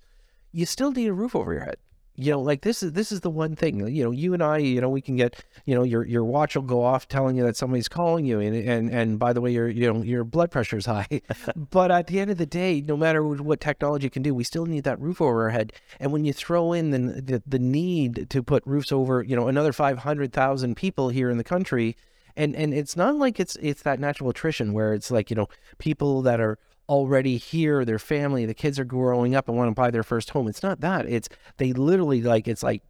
you 0.52 0.64
still 0.64 0.92
need 0.92 1.08
a 1.08 1.12
roof 1.12 1.34
over 1.34 1.52
your 1.52 1.64
head 1.64 1.76
you 2.20 2.32
know, 2.32 2.40
like 2.40 2.62
this 2.62 2.82
is 2.82 2.92
this 2.94 3.12
is 3.12 3.20
the 3.20 3.30
one 3.30 3.54
thing. 3.54 3.86
You 3.86 4.02
know, 4.02 4.10
you 4.10 4.34
and 4.34 4.42
I, 4.42 4.58
you 4.58 4.80
know, 4.80 4.88
we 4.88 5.00
can 5.00 5.14
get, 5.14 5.36
you 5.66 5.74
know, 5.76 5.84
your 5.84 6.04
your 6.04 6.24
watch 6.24 6.56
will 6.56 6.62
go 6.62 6.82
off 6.82 7.06
telling 7.06 7.36
you 7.36 7.44
that 7.44 7.56
somebody's 7.56 7.86
calling 7.88 8.26
you, 8.26 8.40
and 8.40 8.56
and 8.56 8.90
and 8.90 9.18
by 9.20 9.32
the 9.32 9.40
way, 9.40 9.52
your 9.52 9.68
you 9.68 9.92
know 9.92 10.02
your 10.02 10.24
blood 10.24 10.50
pressure's 10.50 10.86
high. 10.86 11.06
but 11.70 11.92
at 11.92 12.08
the 12.08 12.18
end 12.18 12.32
of 12.32 12.36
the 12.36 12.44
day, 12.44 12.80
no 12.80 12.96
matter 12.96 13.22
what 13.22 13.60
technology 13.60 14.10
can 14.10 14.22
do, 14.22 14.34
we 14.34 14.42
still 14.42 14.66
need 14.66 14.82
that 14.82 15.00
roof 15.00 15.20
over 15.20 15.44
our 15.44 15.50
head. 15.50 15.72
And 16.00 16.12
when 16.12 16.24
you 16.24 16.32
throw 16.32 16.72
in 16.72 16.90
the 16.90 17.22
the, 17.22 17.42
the 17.46 17.60
need 17.60 18.28
to 18.30 18.42
put 18.42 18.66
roofs 18.66 18.90
over, 18.90 19.22
you 19.22 19.36
know, 19.36 19.46
another 19.46 19.72
five 19.72 19.98
hundred 19.98 20.32
thousand 20.32 20.74
people 20.74 21.10
here 21.10 21.30
in 21.30 21.38
the 21.38 21.44
country, 21.44 21.96
and 22.36 22.56
and 22.56 22.74
it's 22.74 22.96
not 22.96 23.14
like 23.14 23.38
it's 23.38 23.54
it's 23.62 23.82
that 23.82 24.00
natural 24.00 24.30
attrition 24.30 24.72
where 24.72 24.92
it's 24.92 25.12
like 25.12 25.30
you 25.30 25.36
know 25.36 25.46
people 25.78 26.22
that 26.22 26.40
are 26.40 26.58
already 26.88 27.36
here, 27.36 27.84
their 27.84 27.98
family, 27.98 28.46
the 28.46 28.54
kids 28.54 28.78
are 28.78 28.84
growing 28.84 29.34
up 29.34 29.48
and 29.48 29.56
want 29.56 29.68
to 29.68 29.74
buy 29.74 29.90
their 29.90 30.02
first 30.02 30.30
home. 30.30 30.48
It's 30.48 30.62
not 30.62 30.80
that. 30.80 31.06
It's 31.06 31.28
they 31.58 31.72
literally 31.72 32.22
like 32.22 32.48
it's 32.48 32.62
like 32.62 32.82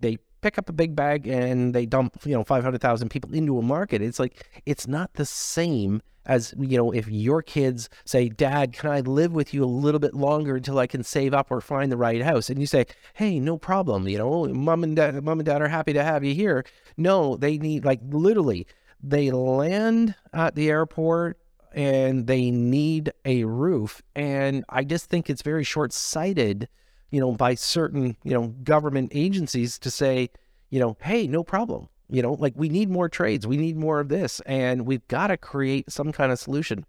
they 0.00 0.18
pick 0.42 0.58
up 0.58 0.68
a 0.68 0.72
big 0.72 0.94
bag 0.94 1.26
and 1.26 1.74
they 1.74 1.86
dump, 1.86 2.18
you 2.24 2.32
know, 2.32 2.44
500,000 2.44 3.08
people 3.08 3.32
into 3.32 3.58
a 3.58 3.62
market. 3.62 4.02
It's 4.02 4.18
like 4.18 4.46
it's 4.66 4.86
not 4.86 5.14
the 5.14 5.24
same 5.24 6.02
as, 6.26 6.54
you 6.58 6.76
know, 6.76 6.90
if 6.90 7.08
your 7.08 7.40
kids 7.40 7.88
say, 8.04 8.28
"Dad, 8.28 8.72
can 8.72 8.90
I 8.90 9.00
live 9.00 9.32
with 9.32 9.54
you 9.54 9.64
a 9.64 9.66
little 9.66 10.00
bit 10.00 10.12
longer 10.12 10.56
until 10.56 10.78
I 10.78 10.86
can 10.88 11.04
save 11.04 11.32
up 11.32 11.50
or 11.50 11.60
find 11.60 11.90
the 11.90 11.96
right 11.96 12.22
house?" 12.22 12.50
And 12.50 12.58
you 12.60 12.66
say, 12.66 12.86
"Hey, 13.14 13.38
no 13.38 13.56
problem. 13.58 14.08
You 14.08 14.18
know, 14.18 14.44
mom 14.48 14.82
and 14.82 14.96
dad 14.96 15.22
mom 15.22 15.38
and 15.38 15.46
dad 15.46 15.62
are 15.62 15.68
happy 15.68 15.92
to 15.92 16.02
have 16.02 16.24
you 16.24 16.34
here." 16.34 16.64
No, 16.96 17.36
they 17.36 17.58
need 17.58 17.84
like 17.84 18.00
literally 18.10 18.66
they 19.02 19.30
land 19.30 20.14
at 20.32 20.54
the 20.56 20.68
airport 20.68 21.38
and 21.76 22.26
they 22.26 22.50
need 22.50 23.12
a 23.26 23.44
roof. 23.44 24.02
And 24.16 24.64
I 24.70 24.82
just 24.82 25.10
think 25.10 25.28
it's 25.28 25.42
very 25.42 25.62
short 25.62 25.92
sighted, 25.92 26.68
you 27.10 27.20
know, 27.20 27.32
by 27.32 27.54
certain, 27.54 28.16
you 28.24 28.32
know, 28.32 28.48
government 28.64 29.12
agencies 29.14 29.78
to 29.80 29.90
say, 29.90 30.30
you 30.70 30.80
know, 30.80 30.96
hey, 31.02 31.26
no 31.26 31.44
problem. 31.44 31.88
You 32.08 32.22
know, 32.22 32.32
like 32.32 32.54
we 32.56 32.68
need 32.68 32.88
more 32.88 33.08
trades, 33.08 33.46
we 33.46 33.56
need 33.56 33.76
more 33.76 34.00
of 34.00 34.08
this, 34.08 34.40
and 34.46 34.86
we've 34.86 35.06
got 35.08 35.26
to 35.26 35.36
create 35.36 35.90
some 35.90 36.12
kind 36.12 36.32
of 36.32 36.38
solution. 36.38 36.86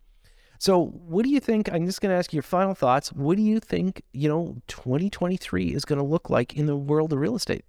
So, 0.59 0.85
what 0.85 1.23
do 1.23 1.29
you 1.29 1.39
think? 1.39 1.71
I'm 1.71 1.85
just 1.85 2.01
going 2.01 2.11
to 2.11 2.17
ask 2.17 2.31
you 2.31 2.37
your 2.37 2.43
final 2.43 2.73
thoughts. 2.73 3.11
What 3.11 3.35
do 3.35 3.43
you 3.43 3.59
think, 3.59 4.03
you 4.13 4.29
know, 4.29 4.57
2023 4.67 5.73
is 5.73 5.85
going 5.85 5.99
to 5.99 6.05
look 6.05 6.29
like 6.29 6.55
in 6.55 6.65
the 6.65 6.75
world 6.75 7.13
of 7.13 7.19
real 7.19 7.35
estate? 7.35 7.65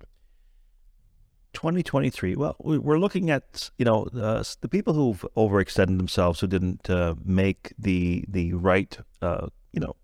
2023. 1.53 2.37
Well, 2.37 2.57
we're 2.59 2.99
looking 2.99 3.31
at 3.31 3.71
you 3.79 3.85
know 3.85 4.05
uh, 4.15 4.43
the 4.61 4.69
people 4.69 4.95
who've 4.95 5.25
overextended 5.37 5.97
themselves, 5.97 6.41
who 6.41 6.47
didn't 6.47 6.89
uh, 6.89 7.15
make 7.25 7.73
the 7.79 8.25
the 8.29 8.53
right 8.53 8.99
uh, 9.23 9.49
you 9.73 9.81
know 9.81 9.97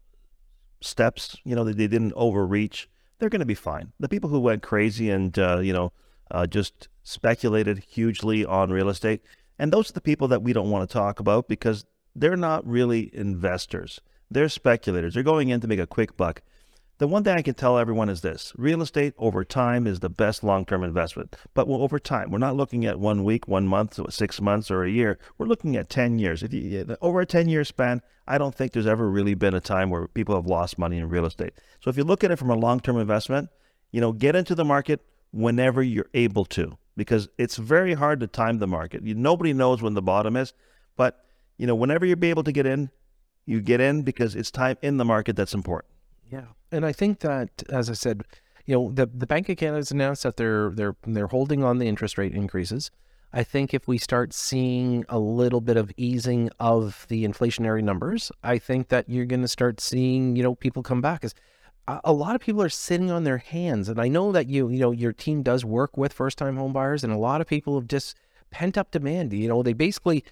steps. 0.80 1.36
You 1.44 1.54
know 1.54 1.64
they, 1.64 1.72
they 1.72 1.88
didn't 1.88 2.12
overreach. 2.14 2.88
They're 3.18 3.28
going 3.28 3.40
to 3.40 3.46
be 3.46 3.54
fine. 3.54 3.92
The 4.00 4.08
people 4.08 4.30
who 4.30 4.40
went 4.40 4.62
crazy 4.62 5.10
and 5.10 5.38
uh, 5.38 5.58
you 5.60 5.72
know 5.72 5.92
uh, 6.30 6.46
just 6.46 6.88
speculated 7.02 7.84
hugely 7.88 8.44
on 8.44 8.70
real 8.70 8.88
estate, 8.88 9.22
and 9.58 9.72
those 9.72 9.90
are 9.90 9.94
the 9.94 10.00
people 10.00 10.28
that 10.28 10.42
we 10.42 10.52
don't 10.52 10.70
want 10.70 10.88
to 10.88 10.92
talk 10.92 11.20
about 11.20 11.48
because 11.48 11.84
they're 12.16 12.36
not 12.36 12.66
really 12.66 13.10
investors. 13.14 14.00
They're 14.30 14.48
speculators. 14.48 15.14
They're 15.14 15.22
going 15.22 15.50
in 15.50 15.60
to 15.60 15.68
make 15.68 15.78
a 15.78 15.86
quick 15.86 16.16
buck. 16.16 16.42
The 16.98 17.08
one 17.08 17.24
thing 17.24 17.36
I 17.36 17.42
can 17.42 17.54
tell 17.54 17.76
everyone 17.76 18.08
is 18.08 18.20
this 18.20 18.52
real 18.56 18.80
estate 18.80 19.14
over 19.18 19.44
time 19.44 19.88
is 19.88 19.98
the 19.98 20.08
best 20.08 20.44
long 20.44 20.64
term 20.64 20.84
investment. 20.84 21.34
But 21.52 21.66
over 21.66 21.98
time, 21.98 22.30
we're 22.30 22.38
not 22.38 22.54
looking 22.54 22.86
at 22.86 23.00
one 23.00 23.24
week, 23.24 23.48
one 23.48 23.66
month, 23.66 23.98
six 24.12 24.40
months, 24.40 24.70
or 24.70 24.84
a 24.84 24.90
year. 24.90 25.18
We're 25.36 25.46
looking 25.46 25.74
at 25.74 25.90
10 25.90 26.20
years. 26.20 26.42
You, 26.42 26.96
over 27.02 27.20
a 27.20 27.26
10 27.26 27.48
year 27.48 27.64
span, 27.64 28.00
I 28.28 28.38
don't 28.38 28.54
think 28.54 28.72
there's 28.72 28.86
ever 28.86 29.10
really 29.10 29.34
been 29.34 29.54
a 29.54 29.60
time 29.60 29.90
where 29.90 30.06
people 30.06 30.36
have 30.36 30.46
lost 30.46 30.78
money 30.78 30.98
in 30.98 31.08
real 31.08 31.26
estate. 31.26 31.54
So 31.80 31.90
if 31.90 31.96
you 31.96 32.04
look 32.04 32.22
at 32.22 32.30
it 32.30 32.38
from 32.38 32.50
a 32.50 32.56
long 32.56 32.78
term 32.78 32.96
investment, 32.96 33.50
you 33.90 34.00
know, 34.00 34.12
get 34.12 34.36
into 34.36 34.54
the 34.54 34.64
market 34.64 35.00
whenever 35.32 35.82
you're 35.82 36.10
able 36.14 36.44
to, 36.44 36.78
because 36.96 37.28
it's 37.38 37.56
very 37.56 37.94
hard 37.94 38.20
to 38.20 38.28
time 38.28 38.58
the 38.58 38.68
market. 38.68 39.02
You, 39.04 39.16
nobody 39.16 39.52
knows 39.52 39.82
when 39.82 39.94
the 39.94 40.02
bottom 40.02 40.36
is, 40.36 40.52
but 40.96 41.24
you 41.58 41.66
know, 41.66 41.74
whenever 41.74 42.06
you're 42.06 42.22
able 42.22 42.44
to 42.44 42.52
get 42.52 42.66
in, 42.66 42.90
you 43.46 43.60
get 43.60 43.80
in 43.80 44.02
because 44.02 44.36
it's 44.36 44.52
time 44.52 44.76
in 44.80 44.96
the 44.96 45.04
market 45.04 45.34
that's 45.34 45.54
important. 45.54 45.92
Yeah, 46.30 46.46
and 46.74 46.84
I 46.84 46.92
think 46.92 47.20
that, 47.20 47.62
as 47.70 47.88
I 47.88 47.94
said, 47.94 48.24
you 48.66 48.74
know, 48.74 48.90
the 48.92 49.06
the 49.06 49.26
Bank 49.26 49.48
of 49.48 49.56
Canada 49.56 49.78
has 49.78 49.90
announced 49.90 50.22
that 50.24 50.36
they're 50.36 50.70
they're 50.70 50.96
they're 51.06 51.26
holding 51.28 51.62
on 51.62 51.78
the 51.78 51.86
interest 51.86 52.18
rate 52.18 52.34
increases. 52.34 52.90
I 53.32 53.42
think 53.42 53.74
if 53.74 53.88
we 53.88 53.98
start 53.98 54.32
seeing 54.32 55.04
a 55.08 55.18
little 55.18 55.60
bit 55.60 55.76
of 55.76 55.90
easing 55.96 56.50
of 56.60 57.04
the 57.08 57.24
inflationary 57.24 57.82
numbers, 57.82 58.30
I 58.44 58.58
think 58.58 58.88
that 58.88 59.08
you're 59.08 59.26
going 59.26 59.42
to 59.42 59.48
start 59.48 59.80
seeing, 59.80 60.36
you 60.36 60.42
know, 60.44 60.54
people 60.54 60.84
come 60.84 61.00
back. 61.00 61.24
As 61.24 61.34
a 62.04 62.12
lot 62.12 62.36
of 62.36 62.40
people 62.40 62.62
are 62.62 62.68
sitting 62.68 63.10
on 63.10 63.24
their 63.24 63.38
hands, 63.38 63.88
and 63.88 64.00
I 64.00 64.08
know 64.08 64.30
that 64.32 64.48
you, 64.48 64.68
you 64.68 64.78
know, 64.78 64.92
your 64.92 65.12
team 65.12 65.42
does 65.42 65.64
work 65.64 65.96
with 65.96 66.12
first-time 66.12 66.56
home 66.56 66.72
buyers, 66.72 67.02
and 67.02 67.12
a 67.12 67.18
lot 67.18 67.40
of 67.40 67.48
people 67.48 67.74
have 67.74 67.88
just 67.88 68.16
pent 68.50 68.78
up 68.78 68.90
demand. 68.90 69.32
You 69.32 69.48
know, 69.48 69.62
they 69.62 69.72
basically. 69.72 70.24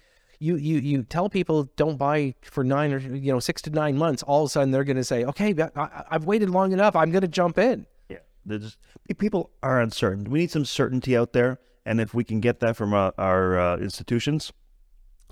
You, 0.43 0.57
you 0.57 0.77
you 0.79 1.03
tell 1.03 1.29
people 1.29 1.69
don't 1.75 1.97
buy 1.97 2.35
for 2.41 2.63
nine 2.63 2.91
or 2.91 2.99
you 2.99 3.31
know 3.31 3.39
six 3.39 3.61
to 3.63 3.69
nine 3.69 3.97
months. 3.97 4.23
All 4.23 4.43
of 4.43 4.47
a 4.47 4.49
sudden 4.49 4.71
they're 4.71 4.83
going 4.83 4.97
to 4.97 5.03
say, 5.03 5.23
okay, 5.25 5.55
I, 5.75 6.03
I've 6.11 6.25
waited 6.25 6.49
long 6.49 6.73
enough. 6.73 6.95
I'm 6.95 7.11
going 7.11 7.21
to 7.21 7.27
jump 7.27 7.57
in. 7.57 7.85
Yeah, 8.09 8.17
just, 8.47 8.77
people 9.17 9.51
are 9.61 9.79
uncertain. 9.79 10.25
We 10.29 10.39
need 10.39 10.51
some 10.51 10.65
certainty 10.65 11.15
out 11.15 11.33
there 11.33 11.59
and 11.85 11.99
if 11.99 12.13
we 12.13 12.23
can 12.23 12.39
get 12.39 12.59
that 12.61 12.75
from 12.75 12.93
uh, 12.93 13.11
our 13.17 13.59
uh, 13.59 13.77
institutions 13.77 14.53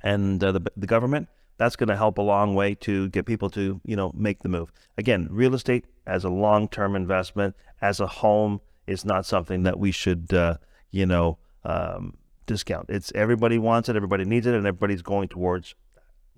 and 0.04 0.44
uh, 0.44 0.52
the, 0.52 0.62
the 0.76 0.88
government, 0.88 1.30
that's 1.58 1.76
going 1.76 1.90
to 1.90 1.96
help 1.96 2.18
a 2.18 2.22
long 2.22 2.56
way 2.56 2.76
to 2.76 3.10
get 3.10 3.26
people 3.26 3.50
to, 3.52 3.80
you 3.86 3.96
know, 3.96 4.12
make 4.16 4.42
the 4.42 4.50
move. 4.50 4.72
Again, 4.98 5.28
real 5.30 5.54
estate 5.54 5.86
as 6.08 6.24
a 6.24 6.30
long-term 6.30 6.96
investment, 6.96 7.56
as 7.82 8.00
a 8.00 8.08
home, 8.08 8.62
is 8.88 9.06
not 9.06 9.26
something 9.26 9.64
that 9.64 9.80
we 9.80 9.92
should, 9.92 10.34
uh, 10.34 10.58
you 10.90 11.06
know, 11.06 11.38
um, 11.64 12.18
discount. 12.52 12.90
It's 12.90 13.12
everybody 13.16 13.58
wants 13.58 13.88
it, 13.90 13.96
everybody 13.96 14.26
needs 14.26 14.46
it, 14.48 14.54
and 14.54 14.66
everybody's 14.68 15.02
going 15.02 15.30
towards 15.30 15.74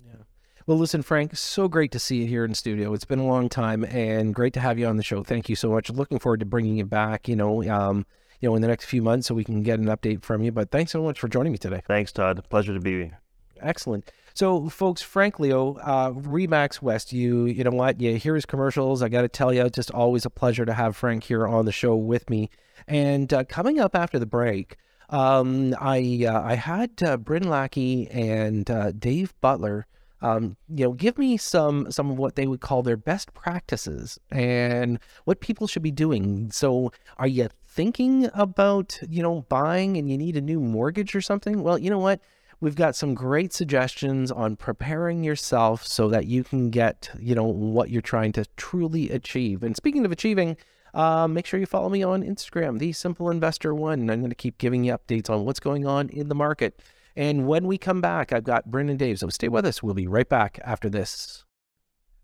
Yeah. 0.06 0.22
well, 0.66 0.78
listen, 0.78 1.02
Frank, 1.02 1.36
so 1.36 1.66
great 1.68 1.90
to 1.92 1.98
see 1.98 2.18
you 2.22 2.26
here 2.26 2.44
in 2.44 2.54
studio. 2.54 2.92
It's 2.94 3.04
been 3.04 3.18
a 3.18 3.26
long 3.26 3.48
time 3.48 3.84
and 3.84 4.34
great 4.34 4.52
to 4.54 4.60
have 4.60 4.78
you 4.78 4.86
on 4.86 4.96
the 4.96 5.02
show. 5.02 5.22
Thank 5.22 5.48
you 5.48 5.56
so 5.56 5.70
much. 5.70 5.90
Looking 5.90 6.18
forward 6.18 6.40
to 6.40 6.46
bringing 6.46 6.76
you 6.76 6.84
back. 6.84 7.28
You 7.28 7.36
know, 7.36 7.62
um, 7.68 8.06
you 8.40 8.48
know, 8.48 8.54
in 8.56 8.62
the 8.62 8.68
next 8.68 8.84
few 8.86 9.02
months 9.02 9.26
so 9.26 9.34
we 9.34 9.44
can 9.44 9.62
get 9.62 9.78
an 9.78 9.86
update 9.86 10.22
from 10.22 10.42
you. 10.42 10.52
But 10.52 10.70
thanks 10.70 10.92
so 10.92 11.02
much 11.02 11.18
for 11.18 11.28
joining 11.28 11.52
me 11.52 11.58
today. 11.58 11.82
Thanks, 11.86 12.12
Todd. 12.12 12.44
Pleasure 12.50 12.74
to 12.74 12.80
be 12.80 12.92
here. 12.92 13.20
Excellent. 13.60 14.10
So, 14.34 14.68
folks, 14.68 15.00
Frank 15.00 15.38
Leo, 15.38 15.76
uh, 15.76 16.10
Remax 16.10 16.82
West, 16.82 17.12
you 17.12 17.44
you 17.46 17.62
know 17.64 17.70
what? 17.70 18.00
You 18.00 18.16
hear 18.16 18.34
his 18.34 18.44
commercials. 18.44 19.00
I 19.02 19.08
got 19.08 19.22
to 19.22 19.28
tell 19.28 19.52
you, 19.54 19.64
it's 19.64 19.76
just 19.76 19.92
always 19.92 20.26
a 20.26 20.30
pleasure 20.30 20.66
to 20.66 20.74
have 20.74 20.96
Frank 20.96 21.24
here 21.24 21.46
on 21.46 21.64
the 21.64 21.72
show 21.72 21.94
with 21.94 22.28
me. 22.28 22.50
And 22.88 23.32
uh, 23.32 23.44
coming 23.44 23.78
up 23.78 23.94
after 23.94 24.18
the 24.18 24.26
break, 24.26 24.76
um, 25.14 25.74
I 25.80 26.26
uh, 26.28 26.42
I 26.42 26.54
had 26.54 26.90
uh, 27.02 27.16
Bryn 27.16 27.48
Lackey 27.48 28.08
and 28.10 28.70
uh, 28.70 28.92
Dave 28.92 29.32
Butler 29.40 29.86
um, 30.24 30.56
you 30.74 30.86
know, 30.86 30.92
give 30.92 31.18
me 31.18 31.36
some 31.36 31.92
some 31.92 32.10
of 32.10 32.16
what 32.16 32.34
they 32.34 32.46
would 32.46 32.62
call 32.62 32.82
their 32.82 32.96
best 32.96 33.34
practices 33.34 34.18
and 34.30 34.98
what 35.24 35.40
people 35.40 35.66
should 35.66 35.82
be 35.82 35.90
doing. 35.90 36.50
So, 36.50 36.92
are 37.18 37.26
you 37.26 37.50
thinking 37.66 38.30
about 38.32 38.98
you 39.06 39.22
know 39.22 39.42
buying 39.50 39.98
and 39.98 40.10
you 40.10 40.16
need 40.16 40.38
a 40.38 40.40
new 40.40 40.60
mortgage 40.60 41.14
or 41.14 41.20
something? 41.20 41.62
Well, 41.62 41.78
you 41.78 41.90
know 41.90 41.98
what. 41.98 42.20
We've 42.60 42.76
got 42.76 42.96
some 42.96 43.14
great 43.14 43.52
suggestions 43.52 44.30
on 44.30 44.56
preparing 44.56 45.22
yourself 45.22 45.86
so 45.86 46.08
that 46.08 46.26
you 46.26 46.44
can 46.44 46.70
get, 46.70 47.10
you 47.18 47.34
know, 47.34 47.44
what 47.44 47.90
you're 47.90 48.00
trying 48.00 48.32
to 48.32 48.46
truly 48.56 49.10
achieve. 49.10 49.62
And 49.62 49.76
speaking 49.76 50.06
of 50.06 50.12
achieving, 50.12 50.56
uh, 50.94 51.28
make 51.28 51.44
sure 51.44 51.58
you 51.58 51.66
follow 51.66 51.88
me 51.88 52.02
on 52.02 52.22
Instagram, 52.22 52.78
the 52.78 52.92
Simple 52.92 53.28
Investor 53.28 53.74
One. 53.74 54.08
I'm 54.08 54.20
going 54.20 54.30
to 54.30 54.36
keep 54.36 54.58
giving 54.58 54.84
you 54.84 54.96
updates 54.96 55.28
on 55.28 55.44
what's 55.44 55.60
going 55.60 55.86
on 55.86 56.08
in 56.08 56.28
the 56.28 56.34
market. 56.34 56.80
And 57.16 57.46
when 57.46 57.66
we 57.66 57.78
come 57.78 58.00
back, 58.00 58.32
I've 58.32 58.44
got 58.44 58.70
Bryn 58.70 58.88
and 58.88 58.98
Dave. 58.98 59.18
So 59.18 59.28
stay 59.28 59.48
with 59.48 59.66
us. 59.66 59.82
We'll 59.82 59.94
be 59.94 60.06
right 60.06 60.28
back 60.28 60.58
after 60.64 60.88
this. 60.88 61.44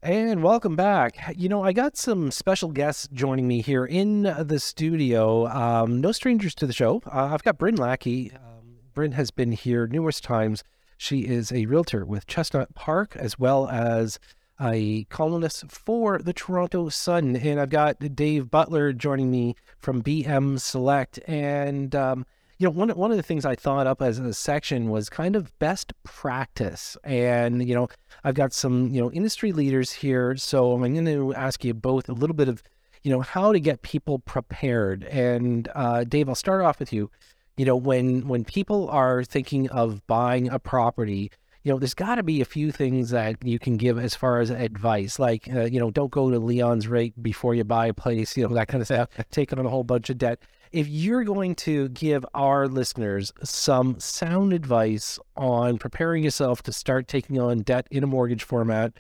And 0.03 0.43
welcome 0.43 0.77
back. 0.77 1.19
You 1.37 1.49
know, 1.49 1.63
I 1.63 1.73
got 1.73 1.97
some 1.97 2.31
special 2.31 2.71
guests 2.71 3.07
joining 3.13 3.47
me 3.47 3.61
here 3.61 3.85
in 3.85 4.23
the 4.23 4.59
studio. 4.59 5.47
Um, 5.49 6.01
no 6.01 6.11
strangers 6.11 6.55
to 6.55 6.67
the 6.67 6.73
show. 6.73 7.03
Uh, 7.07 7.31
I've 7.33 7.43
got 7.43 7.59
Bryn 7.59 7.77
Lackey. 7.77 8.33
Um, 8.35 8.77
Bryn 8.95 9.13
has 9.13 9.31
been 9.31 9.53
here 9.53 9.87
numerous 9.87 10.21
times. 10.21 10.65
She 10.97 11.21
is 11.21 11.53
a 11.53 11.67
realtor 11.67 12.05
with 12.05 12.27
Chestnut 12.27 12.75
Park 12.75 13.15
as 13.17 13.39
well 13.39 13.69
as 13.69 14.19
a 14.61 15.05
columnist 15.05 15.71
for 15.71 16.19
the 16.19 16.33
Toronto 16.33 16.89
Sun. 16.89 17.37
And 17.37 17.61
I've 17.61 17.71
got 17.71 17.99
Dave 18.15 18.51
Butler 18.51 18.93
joining 18.93 19.31
me 19.31 19.57
from 19.79 20.03
BM 20.03 20.61
Select. 20.61 21.19
And 21.27 21.95
um, 21.95 22.27
you 22.61 22.67
know, 22.67 22.73
one 22.73 22.91
one 22.91 23.11
of 23.11 23.17
the 23.17 23.23
things 23.23 23.47
I 23.47 23.55
thought 23.55 23.87
up 23.87 24.03
as 24.03 24.19
a 24.19 24.35
section 24.35 24.91
was 24.91 25.09
kind 25.09 25.35
of 25.35 25.59
best 25.59 25.95
practice, 26.05 26.95
and 27.03 27.67
you 27.67 27.75
know, 27.75 27.89
I've 28.23 28.35
got 28.35 28.53
some 28.53 28.91
you 28.91 29.01
know 29.01 29.11
industry 29.13 29.51
leaders 29.53 29.93
here, 29.93 30.37
so 30.37 30.73
I'm 30.73 30.81
going 30.81 31.07
to 31.07 31.35
ask 31.35 31.65
you 31.65 31.73
both 31.73 32.11
a 32.11 32.13
little 32.13 32.37
bit 32.37 32.49
of 32.49 32.63
you 33.03 33.11
know 33.11 33.23
how 33.23 33.55
to 33.55 33.61
get 33.61 33.81
people 33.81 34.19
prepared. 34.19 35.05
And 35.05 35.71
uh, 35.75 36.05
Dave, 36.05 36.29
I'll 36.29 36.35
start 36.35 36.63
off 36.63 36.79
with 36.79 36.93
you. 36.93 37.11
You 37.57 37.65
know, 37.65 37.77
when 37.77 38.29
when 38.29 38.45
people 38.45 38.91
are 38.91 39.25
thinking 39.25 39.71
of 39.71 40.07
buying 40.07 40.51
a 40.51 40.59
property, 40.59 41.31
you 41.63 41.73
know, 41.73 41.79
there's 41.79 41.95
got 41.95 42.17
to 42.17 42.23
be 42.23 42.41
a 42.41 42.47
few 42.47 42.73
things 42.73 43.11
that 43.11 43.37
you 43.45 43.59
can 43.59 43.77
give 43.77 43.99
as 43.99 44.15
far 44.15 44.41
as 44.41 44.51
advice, 44.51 45.19
like, 45.19 45.49
uh, 45.53 45.65
you 45.65 45.79
know, 45.79 45.91
don't 45.91 46.11
go 46.11 46.31
to 46.31 46.39
Leon's 46.39 46.89
rate 46.89 47.21
before 47.23 47.55
you 47.55 47.65
buy 47.65 47.87
a 47.87 47.95
place, 47.95 48.37
you 48.37 48.47
know, 48.47 48.55
that 48.55 48.69
kind 48.69 48.81
of 48.81 48.87
stuff, 48.87 49.09
taking 49.31 49.59
on 49.59 49.67
a 49.67 49.71
whole 49.71 49.85
bunch 49.85 50.11
of 50.11 50.19
debt 50.19 50.41
if 50.73 50.87
you're 50.89 51.25
going 51.25 51.55
to 51.57 51.89
give 51.89 52.25
our 52.35 52.69
listeners 52.69 53.33
some 53.43 53.99
sound 53.99 54.53
advice 54.53 55.19
on 55.37 55.79
preparing 55.79 56.23
yourself 56.23 56.63
to 56.63 56.73
start 56.73 57.09
taking 57.09 57.41
on 57.41 57.61
debt 57.61 57.87
in 57.91 58.05
a 58.05 58.07
mortgage 58.07 58.45
format, 58.45 58.93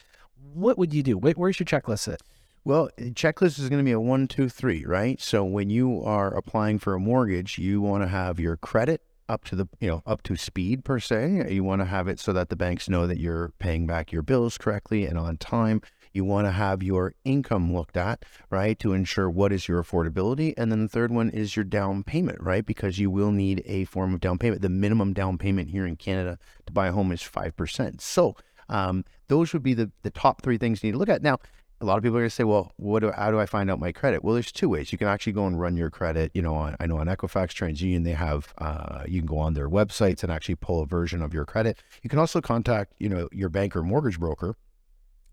what 0.52 0.78
would 0.78 0.92
you 0.92 1.02
do? 1.02 1.16
Where's 1.16 1.60
your 1.60 1.66
checklist 1.66 2.12
at? 2.12 2.22
Well, 2.64 2.90
checklist 2.98 3.58
is 3.58 3.68
going 3.68 3.78
to 3.78 3.84
be 3.84 3.92
a 3.92 4.00
one, 4.00 4.26
two, 4.26 4.48
three, 4.48 4.84
right? 4.84 5.20
So 5.20 5.44
when 5.44 5.70
you 5.70 6.02
are 6.04 6.34
applying 6.36 6.78
for 6.78 6.94
a 6.94 7.00
mortgage, 7.00 7.56
you 7.56 7.80
want 7.80 8.02
to 8.02 8.08
have 8.08 8.40
your 8.40 8.56
credit 8.56 9.02
up 9.30 9.44
to 9.44 9.56
the 9.56 9.66
you 9.78 9.88
know 9.88 10.02
up 10.04 10.22
to 10.24 10.36
speed 10.36 10.84
per 10.84 10.98
se. 10.98 11.46
You 11.50 11.64
want 11.64 11.80
to 11.80 11.86
have 11.86 12.08
it 12.08 12.18
so 12.18 12.32
that 12.32 12.48
the 12.48 12.56
banks 12.56 12.88
know 12.88 13.06
that 13.06 13.18
you're 13.18 13.52
paying 13.58 13.86
back 13.86 14.12
your 14.12 14.22
bills 14.22 14.58
correctly 14.58 15.06
and 15.06 15.16
on 15.18 15.36
time. 15.36 15.80
You 16.12 16.24
want 16.24 16.48
to 16.48 16.50
have 16.50 16.82
your 16.82 17.14
income 17.24 17.72
looked 17.72 17.96
at, 17.96 18.24
right, 18.50 18.76
to 18.80 18.92
ensure 18.92 19.30
what 19.30 19.52
is 19.52 19.68
your 19.68 19.80
affordability. 19.80 20.54
And 20.56 20.72
then 20.72 20.82
the 20.82 20.88
third 20.88 21.12
one 21.12 21.30
is 21.30 21.54
your 21.54 21.64
down 21.64 22.02
payment, 22.02 22.42
right, 22.42 22.66
because 22.66 22.98
you 22.98 23.10
will 23.10 23.30
need 23.30 23.62
a 23.64 23.84
form 23.84 24.12
of 24.12 24.20
down 24.20 24.36
payment. 24.36 24.60
The 24.60 24.68
minimum 24.68 25.12
down 25.12 25.38
payment 25.38 25.70
here 25.70 25.86
in 25.86 25.94
Canada 25.94 26.36
to 26.66 26.72
buy 26.72 26.88
a 26.88 26.92
home 26.92 27.12
is 27.12 27.20
5%. 27.20 28.00
So 28.00 28.34
um, 28.68 29.04
those 29.28 29.52
would 29.52 29.62
be 29.62 29.74
the, 29.74 29.92
the 30.02 30.10
top 30.10 30.42
three 30.42 30.58
things 30.58 30.82
you 30.82 30.88
need 30.88 30.92
to 30.92 30.98
look 30.98 31.08
at. 31.08 31.22
Now, 31.22 31.38
a 31.80 31.84
lot 31.86 31.96
of 31.96 32.02
people 32.02 32.18
are 32.18 32.20
going 32.20 32.28
to 32.28 32.34
say, 32.34 32.44
well, 32.44 32.72
what 32.76 33.00
do, 33.00 33.10
how 33.10 33.30
do 33.30 33.40
I 33.40 33.46
find 33.46 33.70
out 33.70 33.78
my 33.78 33.92
credit? 33.92 34.22
Well, 34.22 34.34
there's 34.34 34.52
two 34.52 34.68
ways. 34.68 34.92
You 34.92 34.98
can 34.98 35.08
actually 35.08 35.32
go 35.32 35.46
and 35.46 35.58
run 35.58 35.76
your 35.76 35.90
credit. 35.90 36.30
You 36.34 36.42
know, 36.42 36.54
on, 36.54 36.76
I 36.78 36.86
know 36.86 36.98
on 36.98 37.06
Equifax, 37.06 37.54
TransUnion, 37.54 38.04
they 38.04 38.12
have, 38.12 38.52
uh, 38.58 39.04
you 39.08 39.20
can 39.20 39.26
go 39.26 39.38
on 39.38 39.54
their 39.54 39.68
websites 39.68 40.22
and 40.22 40.30
actually 40.30 40.56
pull 40.56 40.82
a 40.82 40.86
version 40.86 41.22
of 41.22 41.32
your 41.32 41.44
credit. 41.44 41.82
You 42.02 42.10
can 42.10 42.18
also 42.18 42.40
contact, 42.40 42.94
you 42.98 43.08
know, 43.08 43.28
your 43.32 43.48
bank 43.48 43.74
or 43.74 43.82
mortgage 43.82 44.18
broker 44.18 44.56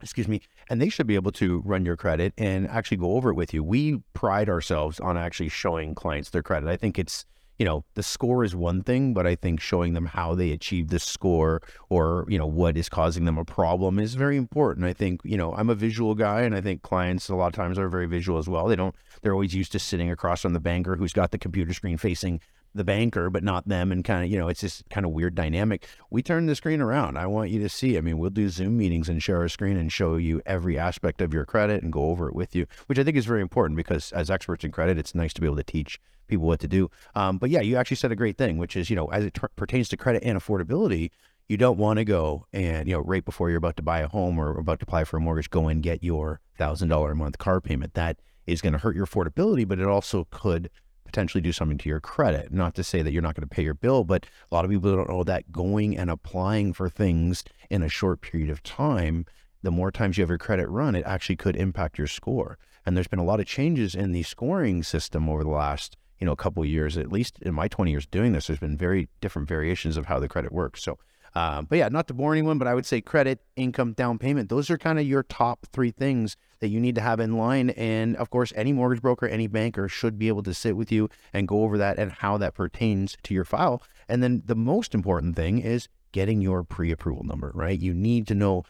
excuse 0.01 0.27
me, 0.27 0.41
and 0.69 0.81
they 0.81 0.89
should 0.89 1.07
be 1.07 1.15
able 1.15 1.31
to 1.31 1.61
run 1.65 1.85
your 1.85 1.97
credit 1.97 2.33
and 2.37 2.67
actually 2.67 2.97
go 2.97 3.13
over 3.13 3.31
it 3.31 3.33
with 3.33 3.53
you. 3.53 3.63
We 3.63 4.03
pride 4.13 4.49
ourselves 4.49 4.99
on 4.99 5.17
actually 5.17 5.49
showing 5.49 5.95
clients 5.95 6.29
their 6.29 6.43
credit. 6.43 6.69
I 6.69 6.77
think 6.77 6.99
it's, 6.99 7.25
you 7.57 7.65
know, 7.65 7.83
the 7.95 8.03
score 8.03 8.43
is 8.43 8.55
one 8.55 8.83
thing, 8.83 9.13
but 9.13 9.25
I 9.25 9.35
think 9.35 9.59
showing 9.59 9.93
them 9.93 10.05
how 10.05 10.35
they 10.35 10.51
achieve 10.51 10.89
the 10.89 10.99
score 10.99 11.61
or, 11.89 12.25
you 12.27 12.37
know, 12.37 12.45
what 12.45 12.77
is 12.77 12.87
causing 12.87 13.25
them 13.25 13.37
a 13.37 13.45
problem 13.45 13.97
is 13.97 14.13
very 14.13 14.37
important. 14.37 14.85
I 14.85 14.93
think, 14.93 15.21
you 15.23 15.37
know, 15.37 15.53
I'm 15.53 15.69
a 15.69 15.75
visual 15.75 16.13
guy 16.13 16.41
and 16.41 16.55
I 16.55 16.61
think 16.61 16.83
clients 16.83 17.29
a 17.29 17.35
lot 17.35 17.47
of 17.47 17.53
times 17.53 17.79
are 17.79 17.89
very 17.89 18.05
visual 18.05 18.37
as 18.37 18.47
well. 18.47 18.67
They 18.67 18.75
don't, 18.75 18.95
they're 19.21 19.33
always 19.33 19.55
used 19.55 19.71
to 19.71 19.79
sitting 19.79 20.11
across 20.11 20.41
from 20.41 20.53
the 20.53 20.59
banker 20.59 20.95
who's 20.95 21.13
got 21.13 21.31
the 21.31 21.39
computer 21.39 21.73
screen 21.73 21.97
facing 21.97 22.41
the 22.73 22.83
banker, 22.83 23.29
but 23.29 23.43
not 23.43 23.67
them. 23.67 23.91
And 23.91 24.03
kind 24.03 24.23
of, 24.23 24.31
you 24.31 24.37
know, 24.37 24.47
it's 24.47 24.61
this 24.61 24.83
kind 24.89 25.05
of 25.05 25.11
weird 25.11 25.35
dynamic. 25.35 25.87
We 26.09 26.21
turn 26.21 26.45
the 26.45 26.55
screen 26.55 26.81
around. 26.81 27.17
I 27.17 27.27
want 27.27 27.49
you 27.49 27.59
to 27.61 27.69
see. 27.69 27.97
I 27.97 28.01
mean, 28.01 28.17
we'll 28.17 28.29
do 28.29 28.49
Zoom 28.49 28.77
meetings 28.77 29.09
and 29.09 29.21
share 29.21 29.43
a 29.43 29.49
screen 29.49 29.77
and 29.77 29.91
show 29.91 30.15
you 30.15 30.41
every 30.45 30.77
aspect 30.77 31.21
of 31.21 31.33
your 31.33 31.45
credit 31.45 31.83
and 31.83 31.91
go 31.91 32.05
over 32.05 32.29
it 32.29 32.35
with 32.35 32.55
you, 32.55 32.67
which 32.87 32.99
I 32.99 33.03
think 33.03 33.17
is 33.17 33.25
very 33.25 33.41
important 33.41 33.77
because 33.77 34.11
as 34.11 34.29
experts 34.29 34.63
in 34.63 34.71
credit, 34.71 34.97
it's 34.97 35.15
nice 35.15 35.33
to 35.33 35.41
be 35.41 35.47
able 35.47 35.57
to 35.57 35.63
teach 35.63 35.99
people 36.27 36.45
what 36.45 36.59
to 36.59 36.67
do. 36.67 36.89
Um, 37.15 37.37
but 37.37 37.49
yeah, 37.49 37.61
you 37.61 37.77
actually 37.77 37.97
said 37.97 38.11
a 38.11 38.15
great 38.15 38.37
thing, 38.37 38.57
which 38.57 38.75
is, 38.75 38.89
you 38.89 38.95
know, 38.95 39.07
as 39.07 39.25
it 39.25 39.37
pertains 39.55 39.89
to 39.89 39.97
credit 39.97 40.23
and 40.23 40.37
affordability, 40.37 41.11
you 41.47 41.57
don't 41.57 41.77
want 41.77 41.97
to 41.97 42.05
go 42.05 42.45
and, 42.51 42.87
you 42.87 42.93
know, 42.93 43.01
right 43.01 43.23
before 43.23 43.49
you're 43.49 43.57
about 43.57 43.77
to 43.77 43.83
buy 43.83 43.99
a 43.99 44.07
home 44.07 44.37
or 44.37 44.57
about 44.57 44.79
to 44.79 44.83
apply 44.83 45.05
for 45.05 45.17
a 45.17 45.21
mortgage, 45.21 45.49
go 45.49 45.67
and 45.67 45.81
get 45.81 46.03
your 46.03 46.41
$1,000 46.59 47.11
a 47.11 47.15
month 47.15 47.37
car 47.37 47.61
payment. 47.61 47.93
That 47.93 48.19
is 48.45 48.61
going 48.61 48.73
to 48.73 48.79
hurt 48.79 48.95
your 48.95 49.05
affordability, 49.05 49.67
but 49.67 49.79
it 49.79 49.87
also 49.87 50.27
could 50.29 50.69
potentially 51.07 51.41
do 51.41 51.51
something 51.51 51.79
to 51.79 51.89
your 51.89 51.99
credit. 51.99 52.53
Not 52.53 52.75
to 52.75 52.83
say 52.83 53.01
that 53.01 53.11
you're 53.11 53.23
not 53.23 53.33
going 53.33 53.47
to 53.47 53.55
pay 53.55 53.63
your 53.63 53.73
bill, 53.73 54.03
but 54.03 54.27
a 54.51 54.55
lot 54.55 54.65
of 54.65 54.71
people 54.71 54.95
don't 54.95 55.09
know 55.09 55.23
that 55.23 55.51
going 55.51 55.97
and 55.97 56.11
applying 56.11 56.73
for 56.73 56.89
things 56.89 57.43
in 57.69 57.81
a 57.81 57.89
short 57.89 58.21
period 58.21 58.51
of 58.51 58.61
time, 58.61 59.25
the 59.63 59.71
more 59.71 59.91
times 59.91 60.17
you 60.17 60.21
have 60.21 60.29
your 60.29 60.37
credit 60.37 60.67
run, 60.69 60.95
it 60.95 61.05
actually 61.05 61.35
could 61.35 61.55
impact 61.55 61.97
your 61.97 62.07
score. 62.07 62.59
And 62.85 62.95
there's 62.95 63.07
been 63.07 63.19
a 63.19 63.25
lot 63.25 63.39
of 63.39 63.47
changes 63.47 63.95
in 63.95 64.11
the 64.11 64.23
scoring 64.23 64.83
system 64.83 65.27
over 65.27 65.43
the 65.43 65.49
last 65.49 65.97
you 66.19 66.25
know 66.25 66.31
a 66.31 66.37
couple 66.37 66.63
of 66.63 66.69
years. 66.69 66.97
At 66.97 67.11
least 67.11 67.39
in 67.41 67.53
my 67.53 67.67
20 67.67 67.91
years 67.91 68.05
doing 68.05 68.33
this, 68.33 68.47
there's 68.47 68.59
been 68.59 68.77
very 68.77 69.07
different 69.21 69.47
variations 69.47 69.97
of 69.97 70.05
how 70.05 70.19
the 70.19 70.27
credit 70.27 70.51
works. 70.51 70.83
So. 70.83 70.99
Uh, 71.35 71.61
but 71.61 71.77
yeah, 71.77 71.89
not 71.89 72.07
to 72.07 72.13
bore 72.13 72.33
anyone, 72.33 72.57
but 72.57 72.67
I 72.67 72.73
would 72.73 72.85
say 72.85 73.01
credit, 73.01 73.39
income, 73.55 73.93
down 73.93 74.17
payment. 74.17 74.49
Those 74.49 74.69
are 74.69 74.77
kind 74.77 74.99
of 74.99 75.05
your 75.05 75.23
top 75.23 75.67
three 75.71 75.91
things 75.91 76.35
that 76.59 76.69
you 76.69 76.79
need 76.79 76.95
to 76.95 77.01
have 77.01 77.19
in 77.19 77.37
line. 77.37 77.71
And 77.71 78.15
of 78.17 78.29
course, 78.29 78.51
any 78.55 78.73
mortgage 78.73 79.01
broker, 79.01 79.27
any 79.27 79.47
banker 79.47 79.87
should 79.87 80.17
be 80.17 80.27
able 80.27 80.43
to 80.43 80.53
sit 80.53 80.75
with 80.75 80.91
you 80.91 81.09
and 81.33 81.47
go 81.47 81.63
over 81.63 81.77
that 81.77 81.99
and 81.99 82.11
how 82.11 82.37
that 82.37 82.55
pertains 82.55 83.17
to 83.23 83.33
your 83.33 83.45
file. 83.45 83.81
And 84.09 84.23
then 84.23 84.43
the 84.45 84.55
most 84.55 84.95
important 84.95 85.35
thing 85.35 85.59
is 85.59 85.87
getting 86.11 86.41
your 86.41 86.63
pre 86.63 86.91
approval 86.91 87.23
number, 87.23 87.51
right? 87.53 87.77
You 87.77 87.93
need 87.93 88.27
to 88.27 88.35
know 88.35 88.63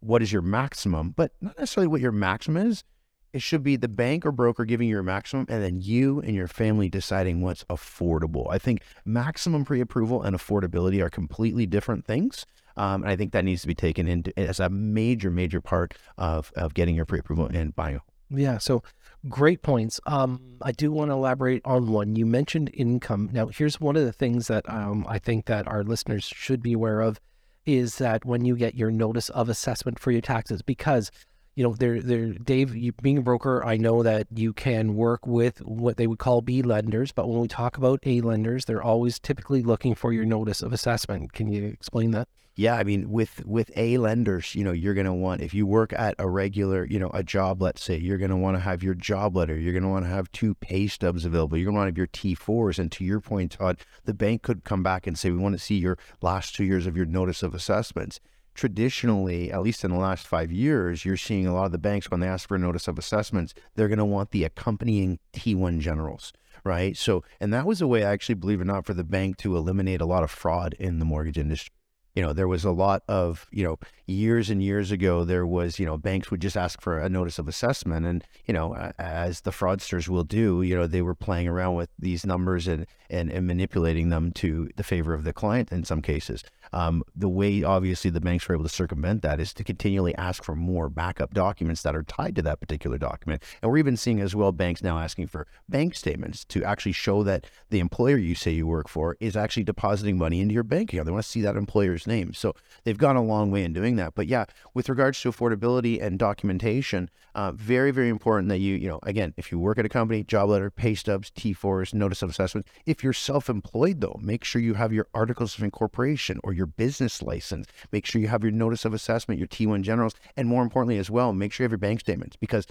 what 0.00 0.22
is 0.22 0.32
your 0.32 0.42
maximum, 0.42 1.10
but 1.10 1.32
not 1.40 1.58
necessarily 1.58 1.88
what 1.88 2.00
your 2.00 2.12
maximum 2.12 2.68
is. 2.68 2.84
It 3.32 3.42
should 3.42 3.62
be 3.62 3.76
the 3.76 3.88
bank 3.88 4.24
or 4.24 4.32
broker 4.32 4.64
giving 4.64 4.88
you 4.88 4.94
your 4.94 5.02
maximum 5.02 5.46
and 5.48 5.62
then 5.62 5.80
you 5.80 6.20
and 6.20 6.34
your 6.34 6.48
family 6.48 6.88
deciding 6.88 7.42
what's 7.42 7.64
affordable. 7.64 8.46
I 8.50 8.58
think 8.58 8.82
maximum 9.04 9.64
pre 9.64 9.80
approval 9.80 10.22
and 10.22 10.36
affordability 10.36 11.02
are 11.02 11.10
completely 11.10 11.66
different 11.66 12.06
things. 12.06 12.46
Um, 12.76 13.02
and 13.02 13.10
I 13.10 13.16
think 13.16 13.32
that 13.32 13.44
needs 13.44 13.62
to 13.62 13.66
be 13.66 13.74
taken 13.74 14.06
into 14.06 14.38
as 14.38 14.60
a 14.60 14.70
major, 14.70 15.30
major 15.30 15.60
part 15.60 15.94
of, 16.16 16.52
of 16.56 16.74
getting 16.74 16.94
your 16.94 17.04
pre 17.04 17.18
approval 17.18 17.46
and 17.46 17.74
buying 17.74 17.96
a. 17.96 18.00
Yeah. 18.30 18.58
So 18.58 18.82
great 19.28 19.62
points. 19.62 20.00
Um, 20.06 20.58
I 20.62 20.72
do 20.72 20.92
want 20.92 21.10
to 21.10 21.14
elaborate 21.14 21.62
on 21.64 21.90
one. 21.90 22.14
You 22.14 22.26
mentioned 22.26 22.70
income. 22.74 23.30
Now, 23.32 23.46
here's 23.48 23.80
one 23.80 23.96
of 23.96 24.04
the 24.04 24.12
things 24.12 24.48
that 24.48 24.68
um, 24.68 25.04
I 25.08 25.18
think 25.18 25.46
that 25.46 25.66
our 25.66 25.82
listeners 25.82 26.24
should 26.24 26.62
be 26.62 26.74
aware 26.74 27.00
of 27.00 27.20
is 27.66 27.98
that 27.98 28.24
when 28.24 28.44
you 28.44 28.56
get 28.56 28.74
your 28.74 28.90
notice 28.90 29.28
of 29.30 29.48
assessment 29.48 29.98
for 29.98 30.10
your 30.10 30.20
taxes, 30.20 30.62
because 30.62 31.10
you 31.58 31.64
know, 31.64 31.72
there, 31.72 32.00
there, 32.00 32.26
Dave, 32.34 32.76
you, 32.76 32.92
being 32.92 33.18
a 33.18 33.20
broker, 33.20 33.64
I 33.64 33.78
know 33.78 34.04
that 34.04 34.28
you 34.32 34.52
can 34.52 34.94
work 34.94 35.26
with 35.26 35.58
what 35.62 35.96
they 35.96 36.06
would 36.06 36.20
call 36.20 36.40
B 36.40 36.62
lenders, 36.62 37.10
but 37.10 37.28
when 37.28 37.40
we 37.40 37.48
talk 37.48 37.76
about 37.76 37.98
A 38.06 38.20
lenders, 38.20 38.66
they're 38.66 38.80
always 38.80 39.18
typically 39.18 39.64
looking 39.64 39.96
for 39.96 40.12
your 40.12 40.24
notice 40.24 40.62
of 40.62 40.72
assessment. 40.72 41.32
Can 41.32 41.48
you 41.48 41.66
explain 41.66 42.12
that? 42.12 42.28
Yeah, 42.54 42.76
I 42.76 42.84
mean, 42.84 43.10
with 43.10 43.44
with 43.44 43.72
A 43.74 43.98
lenders, 43.98 44.54
you 44.54 44.62
know, 44.62 44.70
you're 44.70 44.94
going 44.94 45.06
to 45.06 45.12
want 45.12 45.40
if 45.40 45.52
you 45.52 45.66
work 45.66 45.92
at 45.92 46.14
a 46.20 46.28
regular, 46.28 46.84
you 46.84 47.00
know, 47.00 47.10
a 47.12 47.24
job, 47.24 47.60
let's 47.60 47.82
say, 47.82 47.96
you're 47.96 48.18
going 48.18 48.30
to 48.30 48.36
want 48.36 48.56
to 48.56 48.60
have 48.60 48.84
your 48.84 48.94
job 48.94 49.36
letter. 49.36 49.58
You're 49.58 49.72
going 49.72 49.82
to 49.82 49.88
want 49.88 50.04
to 50.04 50.10
have 50.10 50.30
two 50.30 50.54
pay 50.54 50.86
stubs 50.86 51.24
available. 51.24 51.56
You're 51.56 51.66
going 51.66 51.74
to 51.74 51.78
want 51.80 51.94
to 51.94 52.00
have 52.00 52.24
your 52.24 52.36
T4s. 52.36 52.78
And 52.78 52.92
to 52.92 53.04
your 53.04 53.20
point, 53.20 53.50
Todd, 53.50 53.78
the 54.04 54.14
bank 54.14 54.42
could 54.42 54.62
come 54.62 54.84
back 54.84 55.08
and 55.08 55.18
say, 55.18 55.32
we 55.32 55.38
want 55.38 55.56
to 55.56 55.64
see 55.64 55.76
your 55.76 55.98
last 56.22 56.54
two 56.54 56.64
years 56.64 56.86
of 56.86 56.96
your 56.96 57.06
notice 57.06 57.42
of 57.42 57.52
assessments. 57.52 58.20
Traditionally, 58.58 59.52
at 59.52 59.62
least 59.62 59.84
in 59.84 59.92
the 59.92 59.98
last 59.98 60.26
five 60.26 60.50
years, 60.50 61.04
you're 61.04 61.16
seeing 61.16 61.46
a 61.46 61.54
lot 61.54 61.66
of 61.66 61.70
the 61.70 61.78
banks 61.78 62.10
when 62.10 62.18
they 62.18 62.26
ask 62.26 62.48
for 62.48 62.56
a 62.56 62.58
notice 62.58 62.88
of 62.88 62.98
assessments, 62.98 63.54
they're 63.76 63.86
going 63.86 63.98
to 64.00 64.04
want 64.04 64.32
the 64.32 64.42
accompanying 64.42 65.20
T1 65.32 65.78
generals 65.78 66.32
right? 66.64 66.96
So, 66.96 67.22
and 67.40 67.54
that 67.54 67.66
was 67.66 67.80
a 67.80 67.86
way, 67.86 68.02
actually, 68.02 68.34
believe 68.34 68.58
it 68.58 68.62
or 68.62 68.66
not, 68.66 68.84
for 68.84 68.92
the 68.92 69.04
bank 69.04 69.36
to 69.38 69.56
eliminate 69.56 70.00
a 70.00 70.04
lot 70.04 70.24
of 70.24 70.30
fraud 70.30 70.74
in 70.80 70.98
the 70.98 71.04
mortgage 71.04 71.38
industry 71.38 71.72
you 72.18 72.24
know, 72.24 72.32
there 72.32 72.48
was 72.48 72.64
a 72.64 72.72
lot 72.72 73.04
of, 73.06 73.46
you 73.52 73.62
know, 73.62 73.78
years 74.08 74.50
and 74.50 74.60
years 74.60 74.90
ago, 74.90 75.22
there 75.22 75.46
was, 75.46 75.78
you 75.78 75.86
know, 75.86 75.96
banks 75.96 76.32
would 76.32 76.40
just 76.40 76.56
ask 76.56 76.80
for 76.80 76.98
a 76.98 77.08
notice 77.08 77.38
of 77.38 77.46
assessment. 77.46 78.06
And, 78.06 78.24
you 78.44 78.52
know, 78.52 78.74
as 78.98 79.42
the 79.42 79.52
fraudsters 79.52 80.08
will 80.08 80.24
do, 80.24 80.62
you 80.62 80.74
know, 80.74 80.88
they 80.88 81.00
were 81.00 81.14
playing 81.14 81.46
around 81.46 81.76
with 81.76 81.90
these 81.96 82.26
numbers 82.26 82.66
and, 82.66 82.86
and, 83.08 83.30
and 83.30 83.46
manipulating 83.46 84.08
them 84.08 84.32
to 84.32 84.68
the 84.74 84.82
favor 84.82 85.14
of 85.14 85.22
the 85.22 85.32
client 85.32 85.70
in 85.70 85.84
some 85.84 86.02
cases. 86.02 86.42
Um, 86.72 87.02
the 87.14 87.28
way, 87.28 87.62
obviously, 87.62 88.10
the 88.10 88.20
banks 88.20 88.48
were 88.48 88.54
able 88.54 88.64
to 88.64 88.70
circumvent 88.70 89.22
that 89.22 89.40
is 89.40 89.52
to 89.54 89.64
continually 89.64 90.14
ask 90.16 90.42
for 90.42 90.54
more 90.54 90.88
backup 90.88 91.34
documents 91.34 91.82
that 91.82 91.94
are 91.94 92.02
tied 92.02 92.36
to 92.36 92.42
that 92.42 92.60
particular 92.60 92.98
document. 92.98 93.42
And 93.62 93.70
we're 93.70 93.78
even 93.78 93.96
seeing 93.96 94.20
as 94.20 94.34
well 94.34 94.52
banks 94.52 94.82
now 94.82 94.98
asking 94.98 95.28
for 95.28 95.46
bank 95.68 95.94
statements 95.94 96.44
to 96.46 96.64
actually 96.64 96.92
show 96.92 97.22
that 97.24 97.46
the 97.70 97.80
employer 97.80 98.16
you 98.16 98.34
say 98.34 98.50
you 98.50 98.66
work 98.66 98.88
for 98.88 99.16
is 99.20 99.36
actually 99.36 99.64
depositing 99.64 100.18
money 100.18 100.40
into 100.40 100.54
your 100.54 100.62
bank 100.62 100.92
account. 100.92 101.06
They 101.06 101.12
want 101.12 101.24
to 101.24 101.30
see 101.30 101.42
that 101.42 101.56
employer's 101.56 102.06
name. 102.06 102.32
So 102.34 102.54
they've 102.84 102.98
gone 102.98 103.16
a 103.16 103.22
long 103.22 103.50
way 103.50 103.64
in 103.64 103.72
doing 103.72 103.96
that. 103.96 104.14
But 104.14 104.26
yeah, 104.26 104.44
with 104.74 104.88
regards 104.88 105.20
to 105.22 105.32
affordability 105.32 106.02
and 106.02 106.18
documentation, 106.18 107.10
uh, 107.34 107.52
very, 107.52 107.90
very 107.90 108.08
important 108.08 108.48
that 108.48 108.58
you, 108.58 108.74
you 108.74 108.88
know, 108.88 108.98
again, 109.02 109.34
if 109.36 109.52
you 109.52 109.58
work 109.58 109.78
at 109.78 109.84
a 109.84 109.88
company, 109.88 110.24
job 110.24 110.48
letter, 110.48 110.70
pay 110.70 110.94
stubs, 110.94 111.30
T4s, 111.30 111.94
notice 111.94 112.22
of 112.22 112.30
assessment. 112.30 112.66
If 112.86 113.04
you're 113.04 113.12
self 113.12 113.48
employed, 113.48 114.00
though, 114.00 114.18
make 114.22 114.44
sure 114.44 114.60
you 114.60 114.74
have 114.74 114.92
your 114.92 115.06
articles 115.14 115.56
of 115.56 115.64
incorporation 115.64 116.40
or 116.42 116.52
your 116.58 116.66
business 116.66 117.22
license. 117.22 117.66
Make 117.90 118.04
sure 118.04 118.20
you 118.20 118.28
have 118.28 118.42
your 118.42 118.52
notice 118.52 118.84
of 118.84 118.92
assessment, 118.92 119.38
your 119.38 119.48
T1 119.48 119.80
generals, 119.80 120.14
and 120.36 120.46
more 120.46 120.62
importantly 120.62 120.98
as 120.98 121.10
well, 121.10 121.32
make 121.32 121.52
sure 121.52 121.64
you 121.64 121.66
have 121.66 121.72
your 121.72 121.78
bank 121.78 122.00
statements 122.00 122.36
because 122.36 122.66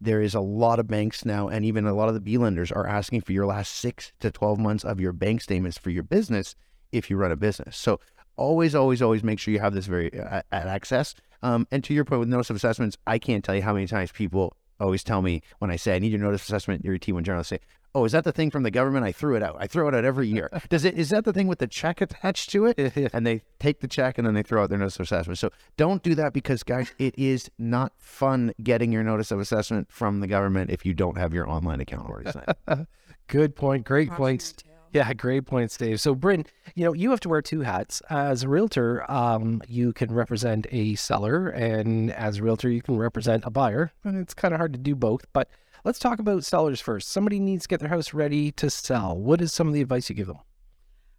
there 0.00 0.22
is 0.22 0.34
a 0.34 0.40
lot 0.40 0.78
of 0.78 0.86
banks 0.86 1.24
now, 1.24 1.48
and 1.48 1.64
even 1.64 1.86
a 1.86 1.94
lot 1.94 2.08
of 2.08 2.14
the 2.14 2.20
B 2.20 2.38
lenders 2.38 2.70
are 2.70 2.86
asking 2.86 3.22
for 3.22 3.32
your 3.32 3.46
last 3.46 3.74
six 3.74 4.12
to 4.20 4.30
12 4.30 4.58
months 4.58 4.84
of 4.84 5.00
your 5.00 5.12
bank 5.12 5.42
statements 5.42 5.78
for 5.78 5.90
your 5.90 6.02
business 6.02 6.54
if 6.92 7.10
you 7.10 7.16
run 7.16 7.32
a 7.32 7.36
business. 7.36 7.76
So 7.76 8.00
always, 8.36 8.74
always, 8.74 9.02
always 9.02 9.24
make 9.24 9.38
sure 9.38 9.52
you 9.52 9.60
have 9.60 9.74
this 9.74 9.86
very 9.86 10.18
uh, 10.18 10.42
at 10.52 10.66
access. 10.66 11.14
Um, 11.42 11.66
and 11.70 11.82
to 11.84 11.94
your 11.94 12.04
point 12.04 12.20
with 12.20 12.28
notice 12.28 12.50
of 12.50 12.56
assessments, 12.56 12.96
I 13.06 13.18
can't 13.18 13.44
tell 13.44 13.54
you 13.54 13.62
how 13.62 13.74
many 13.74 13.86
times 13.86 14.12
people 14.12 14.56
always 14.78 15.02
tell 15.02 15.22
me 15.22 15.42
when 15.58 15.70
I 15.70 15.76
say 15.76 15.96
I 15.96 15.98
need 15.98 16.12
your 16.12 16.20
notice 16.20 16.42
of 16.42 16.48
assessment, 16.48 16.84
your 16.84 16.98
T1 16.98 17.22
general, 17.22 17.44
say, 17.44 17.60
oh, 17.96 18.04
is 18.04 18.12
that 18.12 18.24
the 18.24 18.32
thing 18.32 18.50
from 18.50 18.62
the 18.62 18.70
government? 18.70 19.06
I 19.06 19.10
threw 19.10 19.36
it 19.36 19.42
out. 19.42 19.56
I 19.58 19.66
throw 19.66 19.88
it 19.88 19.94
out 19.94 20.04
every 20.04 20.28
year. 20.28 20.50
Does 20.68 20.84
it? 20.84 20.98
Is 20.98 21.08
that 21.10 21.24
the 21.24 21.32
thing 21.32 21.46
with 21.46 21.58
the 21.58 21.66
check 21.66 22.02
attached 22.02 22.50
to 22.50 22.66
it? 22.66 22.78
and 23.12 23.26
they 23.26 23.42
take 23.58 23.80
the 23.80 23.88
check 23.88 24.18
and 24.18 24.26
then 24.26 24.34
they 24.34 24.42
throw 24.42 24.62
out 24.62 24.68
their 24.68 24.78
notice 24.78 24.96
of 24.96 25.04
assessment. 25.04 25.38
So 25.38 25.50
don't 25.78 26.02
do 26.02 26.14
that 26.14 26.34
because, 26.34 26.62
guys, 26.62 26.92
it 26.98 27.18
is 27.18 27.50
not 27.58 27.92
fun 27.96 28.52
getting 28.62 28.92
your 28.92 29.02
notice 29.02 29.30
of 29.30 29.40
assessment 29.40 29.90
from 29.90 30.20
the 30.20 30.26
government 30.26 30.70
if 30.70 30.84
you 30.84 30.92
don't 30.92 31.16
have 31.16 31.32
your 31.32 31.48
online 31.48 31.80
account 31.80 32.08
already 32.08 32.30
signed. 32.30 32.86
Good 33.28 33.56
point. 33.56 33.84
Great 33.86 34.10
points. 34.10 34.54
Yeah, 34.92 35.12
great 35.14 35.46
points, 35.46 35.76
Dave. 35.76 36.00
So, 36.00 36.14
Bryn, 36.14 36.46
you 36.74 36.84
know, 36.84 36.94
you 36.94 37.10
have 37.10 37.20
to 37.20 37.28
wear 37.28 37.42
two 37.42 37.62
hats. 37.62 38.00
As 38.08 38.44
a 38.44 38.48
realtor, 38.48 39.10
um, 39.10 39.60
you 39.66 39.92
can 39.92 40.14
represent 40.14 40.66
a 40.70 40.94
seller, 40.94 41.48
and 41.48 42.12
as 42.12 42.38
a 42.38 42.42
realtor, 42.42 42.70
you 42.70 42.80
can 42.80 42.96
represent 42.96 43.44
a 43.44 43.50
buyer. 43.50 43.92
And 44.04 44.16
it's 44.16 44.32
kind 44.32 44.54
of 44.54 44.58
hard 44.58 44.72
to 44.72 44.78
do 44.78 44.94
both, 44.94 45.26
but 45.32 45.50
Let's 45.86 46.00
talk 46.00 46.18
about 46.18 46.44
sellers 46.44 46.80
first. 46.80 47.10
Somebody 47.10 47.38
needs 47.38 47.62
to 47.62 47.68
get 47.68 47.78
their 47.78 47.88
house 47.88 48.12
ready 48.12 48.50
to 48.50 48.70
sell. 48.70 49.16
What 49.16 49.40
is 49.40 49.52
some 49.52 49.68
of 49.68 49.72
the 49.72 49.80
advice 49.80 50.10
you 50.10 50.16
give 50.16 50.26
them? 50.26 50.40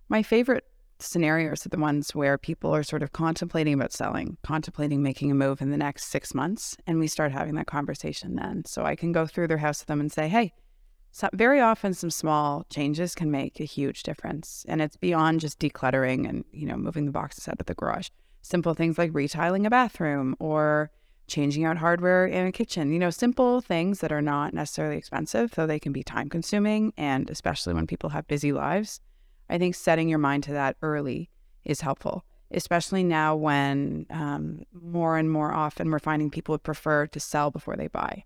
My 0.09 0.22
favorite 0.22 0.65
scenarios 0.99 1.65
are 1.65 1.70
the 1.70 1.80
ones 1.80 2.13
where 2.13 2.38
people 2.38 2.76
are 2.76 2.84
sort 2.84 3.01
of 3.01 3.13
contemplating 3.13 3.76
about 3.76 3.93
selling, 3.93 4.36
contemplating 4.43 5.01
making 5.01 5.32
a 5.32 5.36
move 5.36 5.61
in 5.61 5.72
the 5.72 5.78
next 5.78 6.07
six 6.07 6.34
months, 6.34 6.76
and 6.86 6.99
we 6.99 7.07
start 7.07 7.32
having 7.32 7.55
that 7.55 7.68
conversation 7.68 8.36
then. 8.36 8.65
So 8.65 8.84
I 8.84 8.97
can 8.97 9.13
go 9.13 9.26
through 9.26 9.47
their 9.47 9.59
house 9.59 9.80
with 9.80 9.88
them 9.88 10.01
and 10.01 10.11
say, 10.11 10.28
hey, 10.28 10.51
so 11.13 11.30
very 11.32 11.61
often 11.61 11.93
some 11.93 12.11
small 12.11 12.65
changes 12.70 13.15
can 13.15 13.32
make 13.32 13.61
a 13.61 13.63
huge 13.63 14.03
difference. 14.03 14.65
And 14.68 14.82
it's 14.82 14.97
beyond 14.97 15.39
just 15.39 15.59
decluttering 15.59 16.28
and, 16.28 16.43
you 16.51 16.65
know, 16.65 16.76
moving 16.76 17.05
the 17.05 17.13
boxes 17.13 17.47
out 17.47 17.61
of 17.61 17.68
the 17.68 17.74
garage. 17.74 18.09
Simple 18.41 18.74
things 18.74 18.97
like 18.97 19.11
retiling 19.13 19.65
a 19.65 19.70
bathroom 19.70 20.36
or 20.39 20.91
changing 21.28 21.65
out 21.65 21.78
hardware 21.78 22.25
in 22.25 22.47
a 22.47 22.51
kitchen, 22.51 22.91
you 22.91 22.99
know, 22.99 23.09
simple 23.09 23.61
things 23.61 23.99
that 23.99 24.11
are 24.11 24.21
not 24.21 24.53
necessarily 24.53 24.97
expensive, 24.97 25.51
though 25.51 25.67
they 25.67 25.80
can 25.80 25.91
be 25.91 26.03
time 26.03 26.30
consuming. 26.30 26.93
And 26.97 27.30
especially 27.30 27.73
when 27.73 27.88
people 27.88 28.09
have 28.11 28.28
busy 28.28 28.51
lives, 28.51 29.01
I 29.49 29.57
think 29.57 29.75
setting 29.75 30.09
your 30.09 30.19
mind 30.19 30.43
to 30.43 30.53
that 30.53 30.78
early 30.82 31.30
is 31.65 31.82
helpful, 31.82 32.23
especially 32.51 33.03
now 33.03 33.36
when 33.36 34.05
um, 34.09 34.63
more 34.73 35.17
and 35.17 35.30
more 35.30 35.53
often 35.53 35.91
we're 35.91 35.99
finding 35.99 36.30
people 36.30 36.53
would 36.53 36.63
prefer 36.63 37.07
to 37.07 37.19
sell 37.19 37.51
before 37.51 37.75
they 37.75 37.88
buy. 37.88 38.23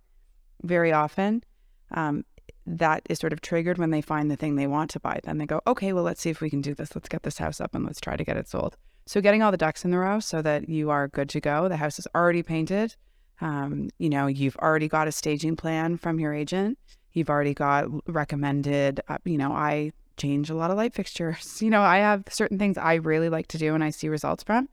Very 0.63 0.91
often, 0.91 1.43
um, 1.91 2.23
that 2.65 3.01
is 3.09 3.19
sort 3.19 3.33
of 3.33 3.41
triggered 3.41 3.79
when 3.79 3.89
they 3.89 4.01
find 4.01 4.29
the 4.29 4.35
thing 4.35 4.55
they 4.55 4.67
want 4.67 4.91
to 4.91 4.99
buy. 4.99 5.19
Then 5.23 5.39
they 5.39 5.47
go, 5.47 5.61
okay, 5.65 5.93
well, 5.93 6.03
let's 6.03 6.21
see 6.21 6.29
if 6.29 6.41
we 6.41 6.49
can 6.49 6.61
do 6.61 6.75
this. 6.75 6.95
Let's 6.95 7.09
get 7.09 7.23
this 7.23 7.39
house 7.39 7.59
up 7.59 7.73
and 7.73 7.85
let's 7.85 7.99
try 7.99 8.15
to 8.15 8.23
get 8.23 8.37
it 8.37 8.47
sold. 8.47 8.77
So 9.11 9.19
getting 9.19 9.41
all 9.41 9.51
the 9.51 9.57
ducks 9.57 9.83
in 9.83 9.91
the 9.91 9.97
row 9.97 10.21
so 10.21 10.41
that 10.41 10.69
you 10.69 10.89
are 10.89 11.09
good 11.09 11.27
to 11.31 11.41
go. 11.41 11.67
The 11.67 11.75
house 11.75 11.99
is 11.99 12.07
already 12.15 12.43
painted. 12.43 12.95
Um, 13.41 13.89
you 13.97 14.07
know, 14.07 14.27
you've 14.27 14.55
already 14.55 14.87
got 14.87 15.09
a 15.09 15.11
staging 15.11 15.57
plan 15.57 15.97
from 15.97 16.17
your 16.17 16.33
agent. 16.33 16.79
You've 17.11 17.29
already 17.29 17.53
got 17.53 17.87
recommended. 18.07 19.01
Uh, 19.09 19.17
you 19.25 19.37
know, 19.37 19.51
I 19.51 19.91
change 20.15 20.49
a 20.49 20.55
lot 20.55 20.71
of 20.71 20.77
light 20.77 20.93
fixtures. 20.93 21.61
You 21.61 21.69
know, 21.69 21.81
I 21.81 21.97
have 21.97 22.23
certain 22.29 22.57
things 22.57 22.77
I 22.77 22.93
really 22.93 23.27
like 23.27 23.47
to 23.47 23.57
do 23.57 23.75
and 23.75 23.83
I 23.83 23.89
see 23.89 24.07
results 24.07 24.43
from. 24.43 24.69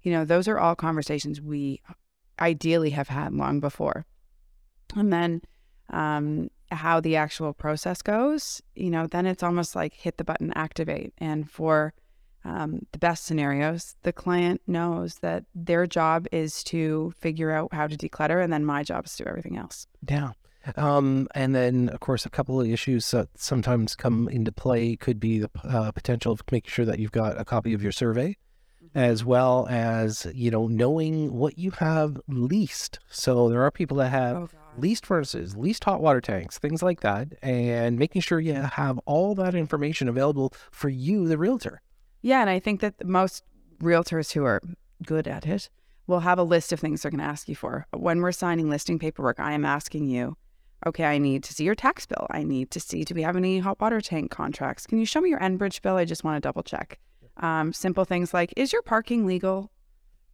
You 0.00 0.12
know, 0.12 0.24
those 0.24 0.48
are 0.48 0.58
all 0.58 0.74
conversations 0.74 1.42
we 1.42 1.82
ideally 2.40 2.92
have 2.92 3.08
had 3.08 3.34
long 3.34 3.60
before. 3.60 4.06
And 4.96 5.12
then 5.12 5.42
um, 5.90 6.48
how 6.70 7.00
the 7.00 7.16
actual 7.16 7.52
process 7.52 8.00
goes, 8.00 8.62
you 8.74 8.88
know, 8.88 9.06
then 9.06 9.26
it's 9.26 9.42
almost 9.42 9.76
like 9.76 9.92
hit 9.92 10.16
the 10.16 10.24
button, 10.24 10.50
activate. 10.54 11.12
And 11.18 11.50
for 11.50 11.92
um, 12.44 12.86
the 12.92 12.98
best 12.98 13.24
scenarios, 13.24 13.96
the 14.02 14.12
client 14.12 14.60
knows 14.66 15.16
that 15.16 15.44
their 15.54 15.86
job 15.86 16.26
is 16.32 16.64
to 16.64 17.12
figure 17.18 17.52
out 17.52 17.72
how 17.72 17.86
to 17.86 17.96
declutter, 17.96 18.42
and 18.42 18.52
then 18.52 18.64
my 18.64 18.82
job 18.82 19.06
is 19.06 19.16
to 19.16 19.24
do 19.24 19.28
everything 19.28 19.56
else. 19.56 19.86
Yeah. 20.08 20.32
Um, 20.76 21.28
and 21.34 21.54
then, 21.54 21.88
of 21.88 22.00
course, 22.00 22.24
a 22.24 22.30
couple 22.30 22.60
of 22.60 22.68
issues 22.68 23.10
that 23.10 23.28
sometimes 23.36 23.96
come 23.96 24.28
into 24.28 24.52
play 24.52 24.96
could 24.96 25.18
be 25.18 25.40
the 25.40 25.50
uh, 25.64 25.90
potential 25.92 26.32
of 26.32 26.42
making 26.50 26.70
sure 26.70 26.84
that 26.84 26.98
you've 26.98 27.12
got 27.12 27.40
a 27.40 27.44
copy 27.44 27.74
of 27.74 27.82
your 27.82 27.90
survey, 27.90 28.36
mm-hmm. 28.82 28.96
as 28.96 29.24
well 29.24 29.66
as 29.68 30.26
you 30.32 30.50
know 30.50 30.68
knowing 30.68 31.32
what 31.32 31.58
you 31.58 31.72
have 31.72 32.20
leased. 32.28 33.00
So 33.10 33.48
there 33.48 33.62
are 33.62 33.70
people 33.70 33.96
that 33.98 34.10
have. 34.10 34.36
Oh, 34.54 34.58
leased 34.78 35.04
furnaces, 35.04 35.54
leased 35.54 35.84
hot 35.84 36.00
water 36.00 36.20
tanks, 36.22 36.58
things 36.58 36.82
like 36.82 37.00
that, 37.00 37.28
and 37.42 37.98
making 37.98 38.22
sure 38.22 38.40
you 38.40 38.54
have 38.54 38.98
all 39.00 39.34
that 39.34 39.54
information 39.54 40.08
available 40.08 40.50
for 40.70 40.88
you, 40.88 41.28
the 41.28 41.36
realtor. 41.36 41.82
Yeah, 42.22 42.40
and 42.40 42.48
I 42.50 42.58
think 42.58 42.80
that 42.80 43.04
most 43.04 43.42
realtors 43.82 44.32
who 44.32 44.44
are 44.44 44.62
good 45.04 45.26
at 45.26 45.46
it 45.46 45.68
will 46.06 46.20
have 46.20 46.38
a 46.38 46.42
list 46.44 46.72
of 46.72 46.80
things 46.80 47.02
they're 47.02 47.10
going 47.10 47.20
to 47.20 47.24
ask 47.24 47.48
you 47.48 47.54
for. 47.56 47.86
When 47.92 48.20
we're 48.20 48.32
signing 48.32 48.70
listing 48.70 48.98
paperwork, 48.98 49.38
I 49.40 49.52
am 49.52 49.64
asking 49.64 50.06
you, 50.08 50.36
okay, 50.86 51.04
I 51.04 51.18
need 51.18 51.44
to 51.44 51.54
see 51.54 51.64
your 51.64 51.74
tax 51.74 52.06
bill. 52.06 52.26
I 52.30 52.42
need 52.42 52.70
to 52.72 52.80
see, 52.80 53.04
do 53.04 53.14
we 53.14 53.22
have 53.22 53.36
any 53.36 53.58
hot 53.58 53.80
water 53.80 54.00
tank 54.00 54.30
contracts? 54.30 54.86
Can 54.86 54.98
you 54.98 55.06
show 55.06 55.20
me 55.20 55.30
your 55.30 55.40
Enbridge 55.40 55.82
bill? 55.82 55.96
I 55.96 56.04
just 56.04 56.24
want 56.24 56.36
to 56.36 56.46
double 56.46 56.62
check. 56.62 56.98
Um, 57.38 57.72
simple 57.72 58.04
things 58.04 58.34
like, 58.34 58.52
is 58.56 58.72
your 58.72 58.82
parking 58.82 59.26
legal? 59.26 59.70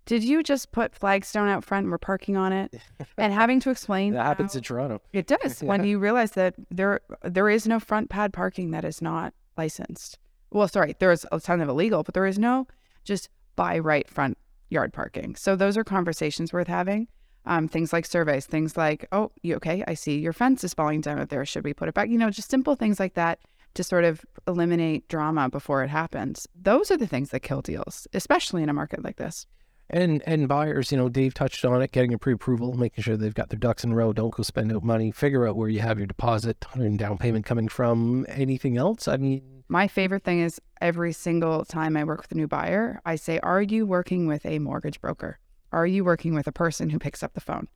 Did 0.07 0.25
you 0.25 0.43
just 0.43 0.73
put 0.73 0.95
flagstone 0.95 1.49
out 1.49 1.65
front 1.65 1.85
and 1.85 1.91
we're 1.91 1.99
parking 1.99 2.37
on 2.37 2.53
it? 2.53 2.75
And 3.19 3.33
having 3.33 3.61
to 3.61 3.71
explain 3.71 4.15
That 4.15 4.25
happens 4.25 4.57
in 4.57 4.63
Toronto. 4.63 5.03
it 5.13 5.27
does 5.27 5.63
when 5.63 5.85
you 5.91 5.99
realize 5.99 6.33
that 6.33 6.55
there 6.71 7.01
there 7.23 7.49
is 7.51 7.67
no 7.67 7.79
front 7.81 8.09
pad 8.09 8.33
parking 8.33 8.71
that 8.71 8.85
is 8.85 9.03
not 9.03 9.35
licensed. 9.57 10.19
Well, 10.51 10.69
sorry, 10.69 10.95
there 10.99 11.13
is 11.13 11.27
a 11.31 11.41
ton 11.41 11.61
of 11.61 11.69
illegal, 11.69 12.03
but 12.03 12.15
there 12.15 12.27
is 12.27 12.39
no 12.39 12.67
just 13.05 13.29
by 13.57 13.79
right 13.79 14.09
front 14.09 14.39
yard 14.71 14.93
parking. 14.93 15.35
So 15.35 15.57
those 15.57 15.77
are 15.77 15.85
conversations 15.85 16.53
worth 16.53 16.69
having. 16.69 17.09
Um, 17.47 17.67
things 17.67 17.93
like 17.93 18.05
surveys, 18.05 18.45
things 18.45 18.77
like, 18.77 19.07
oh, 19.11 19.33
you 19.43 19.57
okay? 19.57 19.83
I 19.87 19.95
see 19.95 20.19
your 20.19 20.35
fence 20.35 20.65
is 20.65 20.75
falling 20.75 21.01
down 21.01 21.19
out 21.19 21.31
there. 21.31 21.47
Should 21.47 21.65
we 21.65 21.73
put 21.73 21.89
it 21.89 21.95
back? 21.95 22.11
You 22.11 22.19
know, 22.19 22.31
just 22.31 22.51
simple 22.51 22.75
things 22.75 23.01
like 23.01 23.15
that 23.15 23.39
to 23.75 23.83
sort 23.83 24.05
of 24.05 24.25
eliminate 24.47 25.09
drama 25.09 25.49
before 25.49 25.83
it 25.83 25.89
happens. 25.89 26.47
Those 26.55 26.91
are 26.91 26.97
the 26.97 27.07
things 27.07 27.31
that 27.31 27.41
kill 27.41 27.63
deals, 27.63 28.07
especially 28.13 28.63
in 28.63 28.69
a 28.69 28.75
market 28.75 29.03
like 29.03 29.17
this. 29.17 29.47
And 29.91 30.23
and 30.27 30.47
buyers, 30.47 30.93
you 30.93 30.99
know, 30.99 31.09
Dave 31.09 31.33
touched 31.33 31.65
on 31.65 31.81
it, 31.81 31.93
getting 31.93 32.13
a 32.13 32.19
pre-approval, 32.19 32.75
making 32.75 33.05
sure 33.05 33.17
they've 33.17 33.33
got 33.33 33.49
their 33.49 33.59
ducks 33.59 33.85
in 33.85 33.93
a 33.93 33.95
row. 33.95 34.13
Don't 34.13 34.35
go 34.35 34.43
spend 34.43 34.71
out 34.71 34.85
money. 34.85 35.11
Figure 35.11 35.49
out 35.49 35.57
where 35.57 35.71
you 35.71 35.81
have 35.81 35.97
your 35.99 36.07
deposit 36.07 36.67
and 36.75 36.99
down 36.99 37.17
payment 37.17 37.47
coming 37.47 37.69
from. 37.69 38.27
Anything 38.29 38.77
else? 38.77 39.09
I 39.09 39.17
mean, 39.17 39.58
My 39.69 39.87
favorite 39.87 40.25
thing 40.25 40.41
is 40.41 40.61
every 40.81 41.13
single 41.13 41.65
time 41.65 41.97
I 41.97 42.05
work 42.05 42.23
with 42.23 42.33
a 42.33 42.37
new 42.37 42.49
buyer, 42.49 43.01
I 43.05 43.17
say, 43.17 43.39
Are 43.41 43.61
you 43.61 43.85
working 43.85 44.27
with 44.27 44.47
a 44.47 44.59
mortgage 44.59 45.01
broker? 45.01 45.39
Are 45.73 45.87
you 45.87 46.05
working 46.05 46.35
with 46.35 46.47
a 46.47 46.53
person 46.53 46.89
who 46.89 46.99
picks 46.99 47.23
up 47.23 47.35
the 47.35 47.41
phone? 47.41 47.69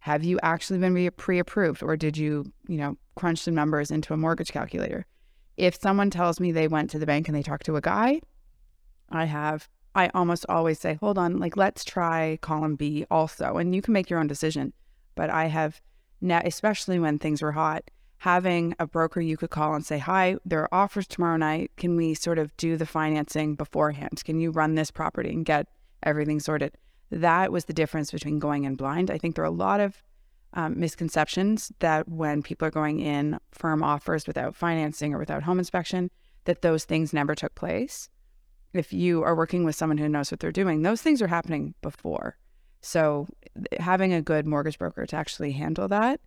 Have 0.00 0.22
you 0.22 0.38
actually 0.42 0.78
been 0.78 1.10
pre-approved 1.16 1.82
or 1.82 1.96
did 1.96 2.18
you, 2.18 2.52
you 2.68 2.76
know, 2.76 2.96
crunch 3.14 3.40
some 3.40 3.54
numbers 3.54 3.90
into 3.90 4.12
a 4.12 4.18
mortgage 4.18 4.52
calculator? 4.52 5.06
If 5.56 5.80
someone 5.80 6.10
tells 6.10 6.40
me 6.40 6.52
they 6.52 6.68
went 6.68 6.90
to 6.90 6.98
the 6.98 7.06
bank 7.06 7.28
and 7.28 7.36
they 7.36 7.42
talked 7.42 7.66
to 7.66 7.76
a 7.76 7.80
guy, 7.80 8.20
I 9.08 9.24
have 9.24 9.68
I 9.94 10.08
almost 10.14 10.46
always 10.48 10.78
say, 10.78 10.94
"Hold 10.94 11.18
on, 11.18 11.38
like 11.38 11.56
let's 11.56 11.84
try 11.84 12.38
column 12.40 12.76
B 12.76 13.04
also." 13.10 13.56
And 13.56 13.74
you 13.74 13.82
can 13.82 13.92
make 13.92 14.08
your 14.08 14.20
own 14.20 14.28
decision. 14.28 14.72
But 15.16 15.30
I 15.30 15.46
have 15.46 15.80
now 16.20 16.40
especially 16.44 16.98
when 16.98 17.18
things 17.18 17.42
were 17.42 17.52
hot, 17.52 17.90
having 18.20 18.74
a 18.78 18.86
broker 18.86 19.18
you 19.18 19.36
could 19.38 19.48
call 19.48 19.74
and 19.74 19.84
say, 19.84 19.96
Hi, 19.96 20.36
there 20.44 20.60
are 20.60 20.74
offers 20.74 21.06
tomorrow 21.06 21.38
night. 21.38 21.70
Can 21.78 21.96
we 21.96 22.12
sort 22.12 22.38
of 22.38 22.54
do 22.58 22.76
the 22.76 22.84
financing 22.84 23.54
beforehand? 23.54 24.22
Can 24.24 24.38
you 24.38 24.50
run 24.50 24.74
this 24.74 24.90
property 24.90 25.30
and 25.30 25.44
get 25.44 25.66
everything 26.02 26.38
sorted? 26.38 26.76
That 27.10 27.50
was 27.50 27.64
the 27.64 27.72
difference 27.72 28.10
between 28.10 28.38
going 28.38 28.64
in 28.64 28.76
blind. 28.76 29.10
I 29.10 29.16
think 29.16 29.34
there 29.34 29.44
are 29.44 29.46
a 29.46 29.50
lot 29.50 29.80
of 29.80 30.02
um, 30.52 30.78
misconceptions 30.78 31.72
that 31.78 32.10
when 32.10 32.42
people 32.42 32.68
are 32.68 32.70
going 32.70 33.00
in 33.00 33.38
firm 33.52 33.82
offers 33.82 34.26
without 34.26 34.54
financing 34.54 35.14
or 35.14 35.18
without 35.18 35.44
home 35.44 35.58
inspection, 35.58 36.10
that 36.44 36.60
those 36.60 36.84
things 36.84 37.14
never 37.14 37.34
took 37.34 37.54
place. 37.54 38.10
If 38.74 38.92
you 38.92 39.22
are 39.22 39.34
working 39.34 39.64
with 39.64 39.76
someone 39.76 39.98
who 39.98 40.10
knows 40.10 40.30
what 40.30 40.40
they're 40.40 40.52
doing, 40.52 40.82
those 40.82 41.00
things 41.00 41.22
are 41.22 41.28
happening 41.28 41.74
before. 41.80 42.36
So 42.82 43.28
having 43.78 44.12
a 44.12 44.20
good 44.20 44.46
mortgage 44.46 44.78
broker 44.78 45.06
to 45.06 45.16
actually 45.16 45.52
handle 45.52 45.88
that 45.88 46.20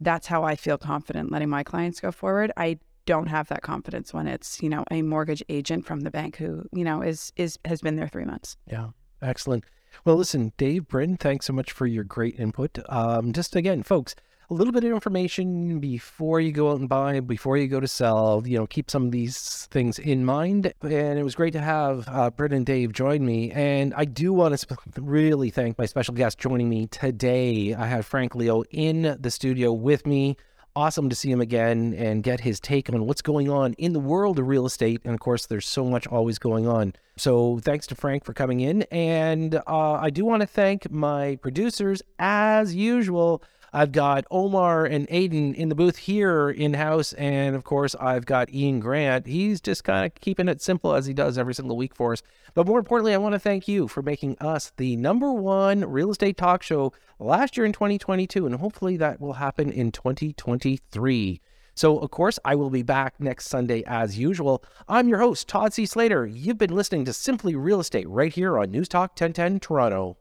that's 0.00 0.26
how 0.26 0.44
I 0.44 0.56
feel 0.56 0.78
confident 0.78 1.30
letting 1.30 1.48
my 1.48 1.62
clients 1.62 2.00
go 2.00 2.12
forward. 2.12 2.52
I 2.56 2.78
don't 3.06 3.28
have 3.28 3.48
that 3.48 3.62
confidence 3.62 4.12
when 4.12 4.26
it's, 4.26 4.60
you 4.62 4.68
know, 4.68 4.84
a 4.90 5.02
mortgage 5.02 5.42
agent 5.48 5.86
from 5.86 6.00
the 6.00 6.10
bank 6.10 6.36
who, 6.36 6.66
you 6.72 6.84
know, 6.84 7.02
is 7.02 7.32
is 7.36 7.58
has 7.64 7.80
been 7.80 7.96
there 7.96 8.08
3 8.08 8.24
months. 8.24 8.56
Yeah, 8.66 8.88
excellent. 9.22 9.64
Well, 10.04 10.16
listen, 10.16 10.52
Dave, 10.58 10.88
Bryn, 10.88 11.16
thanks 11.16 11.46
so 11.46 11.52
much 11.52 11.72
for 11.72 11.86
your 11.86 12.04
great 12.04 12.38
input. 12.38 12.78
Um, 12.88 13.32
just 13.32 13.56
again, 13.56 13.82
folks, 13.82 14.14
a 14.48 14.54
little 14.54 14.72
bit 14.72 14.84
of 14.84 14.92
information 14.92 15.80
before 15.80 16.40
you 16.40 16.52
go 16.52 16.70
out 16.70 16.78
and 16.78 16.88
buy, 16.88 17.18
before 17.20 17.56
you 17.56 17.66
go 17.66 17.80
to 17.80 17.88
sell. 17.88 18.42
You 18.46 18.58
know, 18.58 18.66
keep 18.66 18.90
some 18.90 19.06
of 19.06 19.10
these 19.10 19.66
things 19.70 19.98
in 19.98 20.24
mind. 20.24 20.72
And 20.82 21.18
it 21.18 21.24
was 21.24 21.34
great 21.34 21.52
to 21.54 21.60
have 21.60 22.08
uh, 22.08 22.30
Bryn 22.30 22.52
and 22.52 22.64
Dave 22.64 22.92
join 22.92 23.24
me. 23.26 23.50
And 23.50 23.92
I 23.94 24.04
do 24.04 24.32
want 24.32 24.52
to 24.52 24.58
sp- 24.62 24.78
really 24.98 25.50
thank 25.50 25.78
my 25.78 25.86
special 25.86 26.14
guest 26.14 26.38
joining 26.38 26.68
me 26.68 26.86
today. 26.86 27.74
I 27.74 27.86
have 27.86 28.06
Frank 28.06 28.34
Leo 28.34 28.62
in 28.70 29.16
the 29.18 29.30
studio 29.30 29.72
with 29.72 30.06
me. 30.06 30.36
Awesome 30.76 31.08
to 31.08 31.16
see 31.16 31.30
him 31.30 31.40
again 31.40 31.94
and 31.94 32.22
get 32.22 32.40
his 32.40 32.60
take 32.60 32.92
on 32.92 33.06
what's 33.06 33.22
going 33.22 33.48
on 33.48 33.72
in 33.74 33.94
the 33.94 34.00
world 34.00 34.38
of 34.38 34.46
real 34.46 34.66
estate. 34.66 35.00
And 35.04 35.14
of 35.14 35.20
course, 35.20 35.46
there's 35.46 35.66
so 35.66 35.86
much 35.86 36.06
always 36.06 36.38
going 36.38 36.68
on. 36.68 36.92
So 37.16 37.58
thanks 37.62 37.86
to 37.86 37.94
Frank 37.94 38.24
for 38.26 38.34
coming 38.34 38.60
in. 38.60 38.82
And 38.92 39.54
uh, 39.54 39.92
I 39.92 40.10
do 40.10 40.26
want 40.26 40.42
to 40.42 40.46
thank 40.46 40.90
my 40.90 41.36
producers 41.36 42.02
as 42.18 42.74
usual. 42.74 43.42
I've 43.76 43.92
got 43.92 44.24
Omar 44.30 44.86
and 44.86 45.06
Aiden 45.08 45.54
in 45.54 45.68
the 45.68 45.74
booth 45.74 45.98
here 45.98 46.48
in 46.48 46.72
house. 46.72 47.12
And 47.12 47.54
of 47.54 47.64
course, 47.64 47.94
I've 47.96 48.24
got 48.24 48.50
Ian 48.50 48.80
Grant. 48.80 49.26
He's 49.26 49.60
just 49.60 49.84
kind 49.84 50.06
of 50.06 50.14
keeping 50.14 50.48
it 50.48 50.62
simple 50.62 50.94
as 50.94 51.04
he 51.04 51.12
does 51.12 51.36
every 51.36 51.54
single 51.54 51.76
week 51.76 51.94
for 51.94 52.14
us. 52.14 52.22
But 52.54 52.66
more 52.66 52.78
importantly, 52.78 53.12
I 53.12 53.18
want 53.18 53.34
to 53.34 53.38
thank 53.38 53.68
you 53.68 53.86
for 53.86 54.00
making 54.00 54.38
us 54.40 54.72
the 54.78 54.96
number 54.96 55.30
one 55.30 55.84
real 55.84 56.10
estate 56.10 56.38
talk 56.38 56.62
show 56.62 56.94
last 57.18 57.58
year 57.58 57.66
in 57.66 57.72
2022. 57.72 58.46
And 58.46 58.54
hopefully 58.54 58.96
that 58.96 59.20
will 59.20 59.34
happen 59.34 59.70
in 59.70 59.92
2023. 59.92 61.42
So, 61.74 61.98
of 61.98 62.10
course, 62.10 62.38
I 62.46 62.54
will 62.54 62.70
be 62.70 62.82
back 62.82 63.20
next 63.20 63.48
Sunday 63.48 63.84
as 63.86 64.18
usual. 64.18 64.64
I'm 64.88 65.06
your 65.06 65.18
host, 65.18 65.48
Todd 65.48 65.74
C. 65.74 65.84
Slater. 65.84 66.24
You've 66.24 66.56
been 66.56 66.74
listening 66.74 67.04
to 67.04 67.12
Simply 67.12 67.54
Real 67.54 67.80
Estate 67.80 68.08
right 68.08 68.32
here 68.32 68.58
on 68.58 68.70
News 68.70 68.88
Talk 68.88 69.10
1010 69.10 69.60
Toronto. 69.60 70.16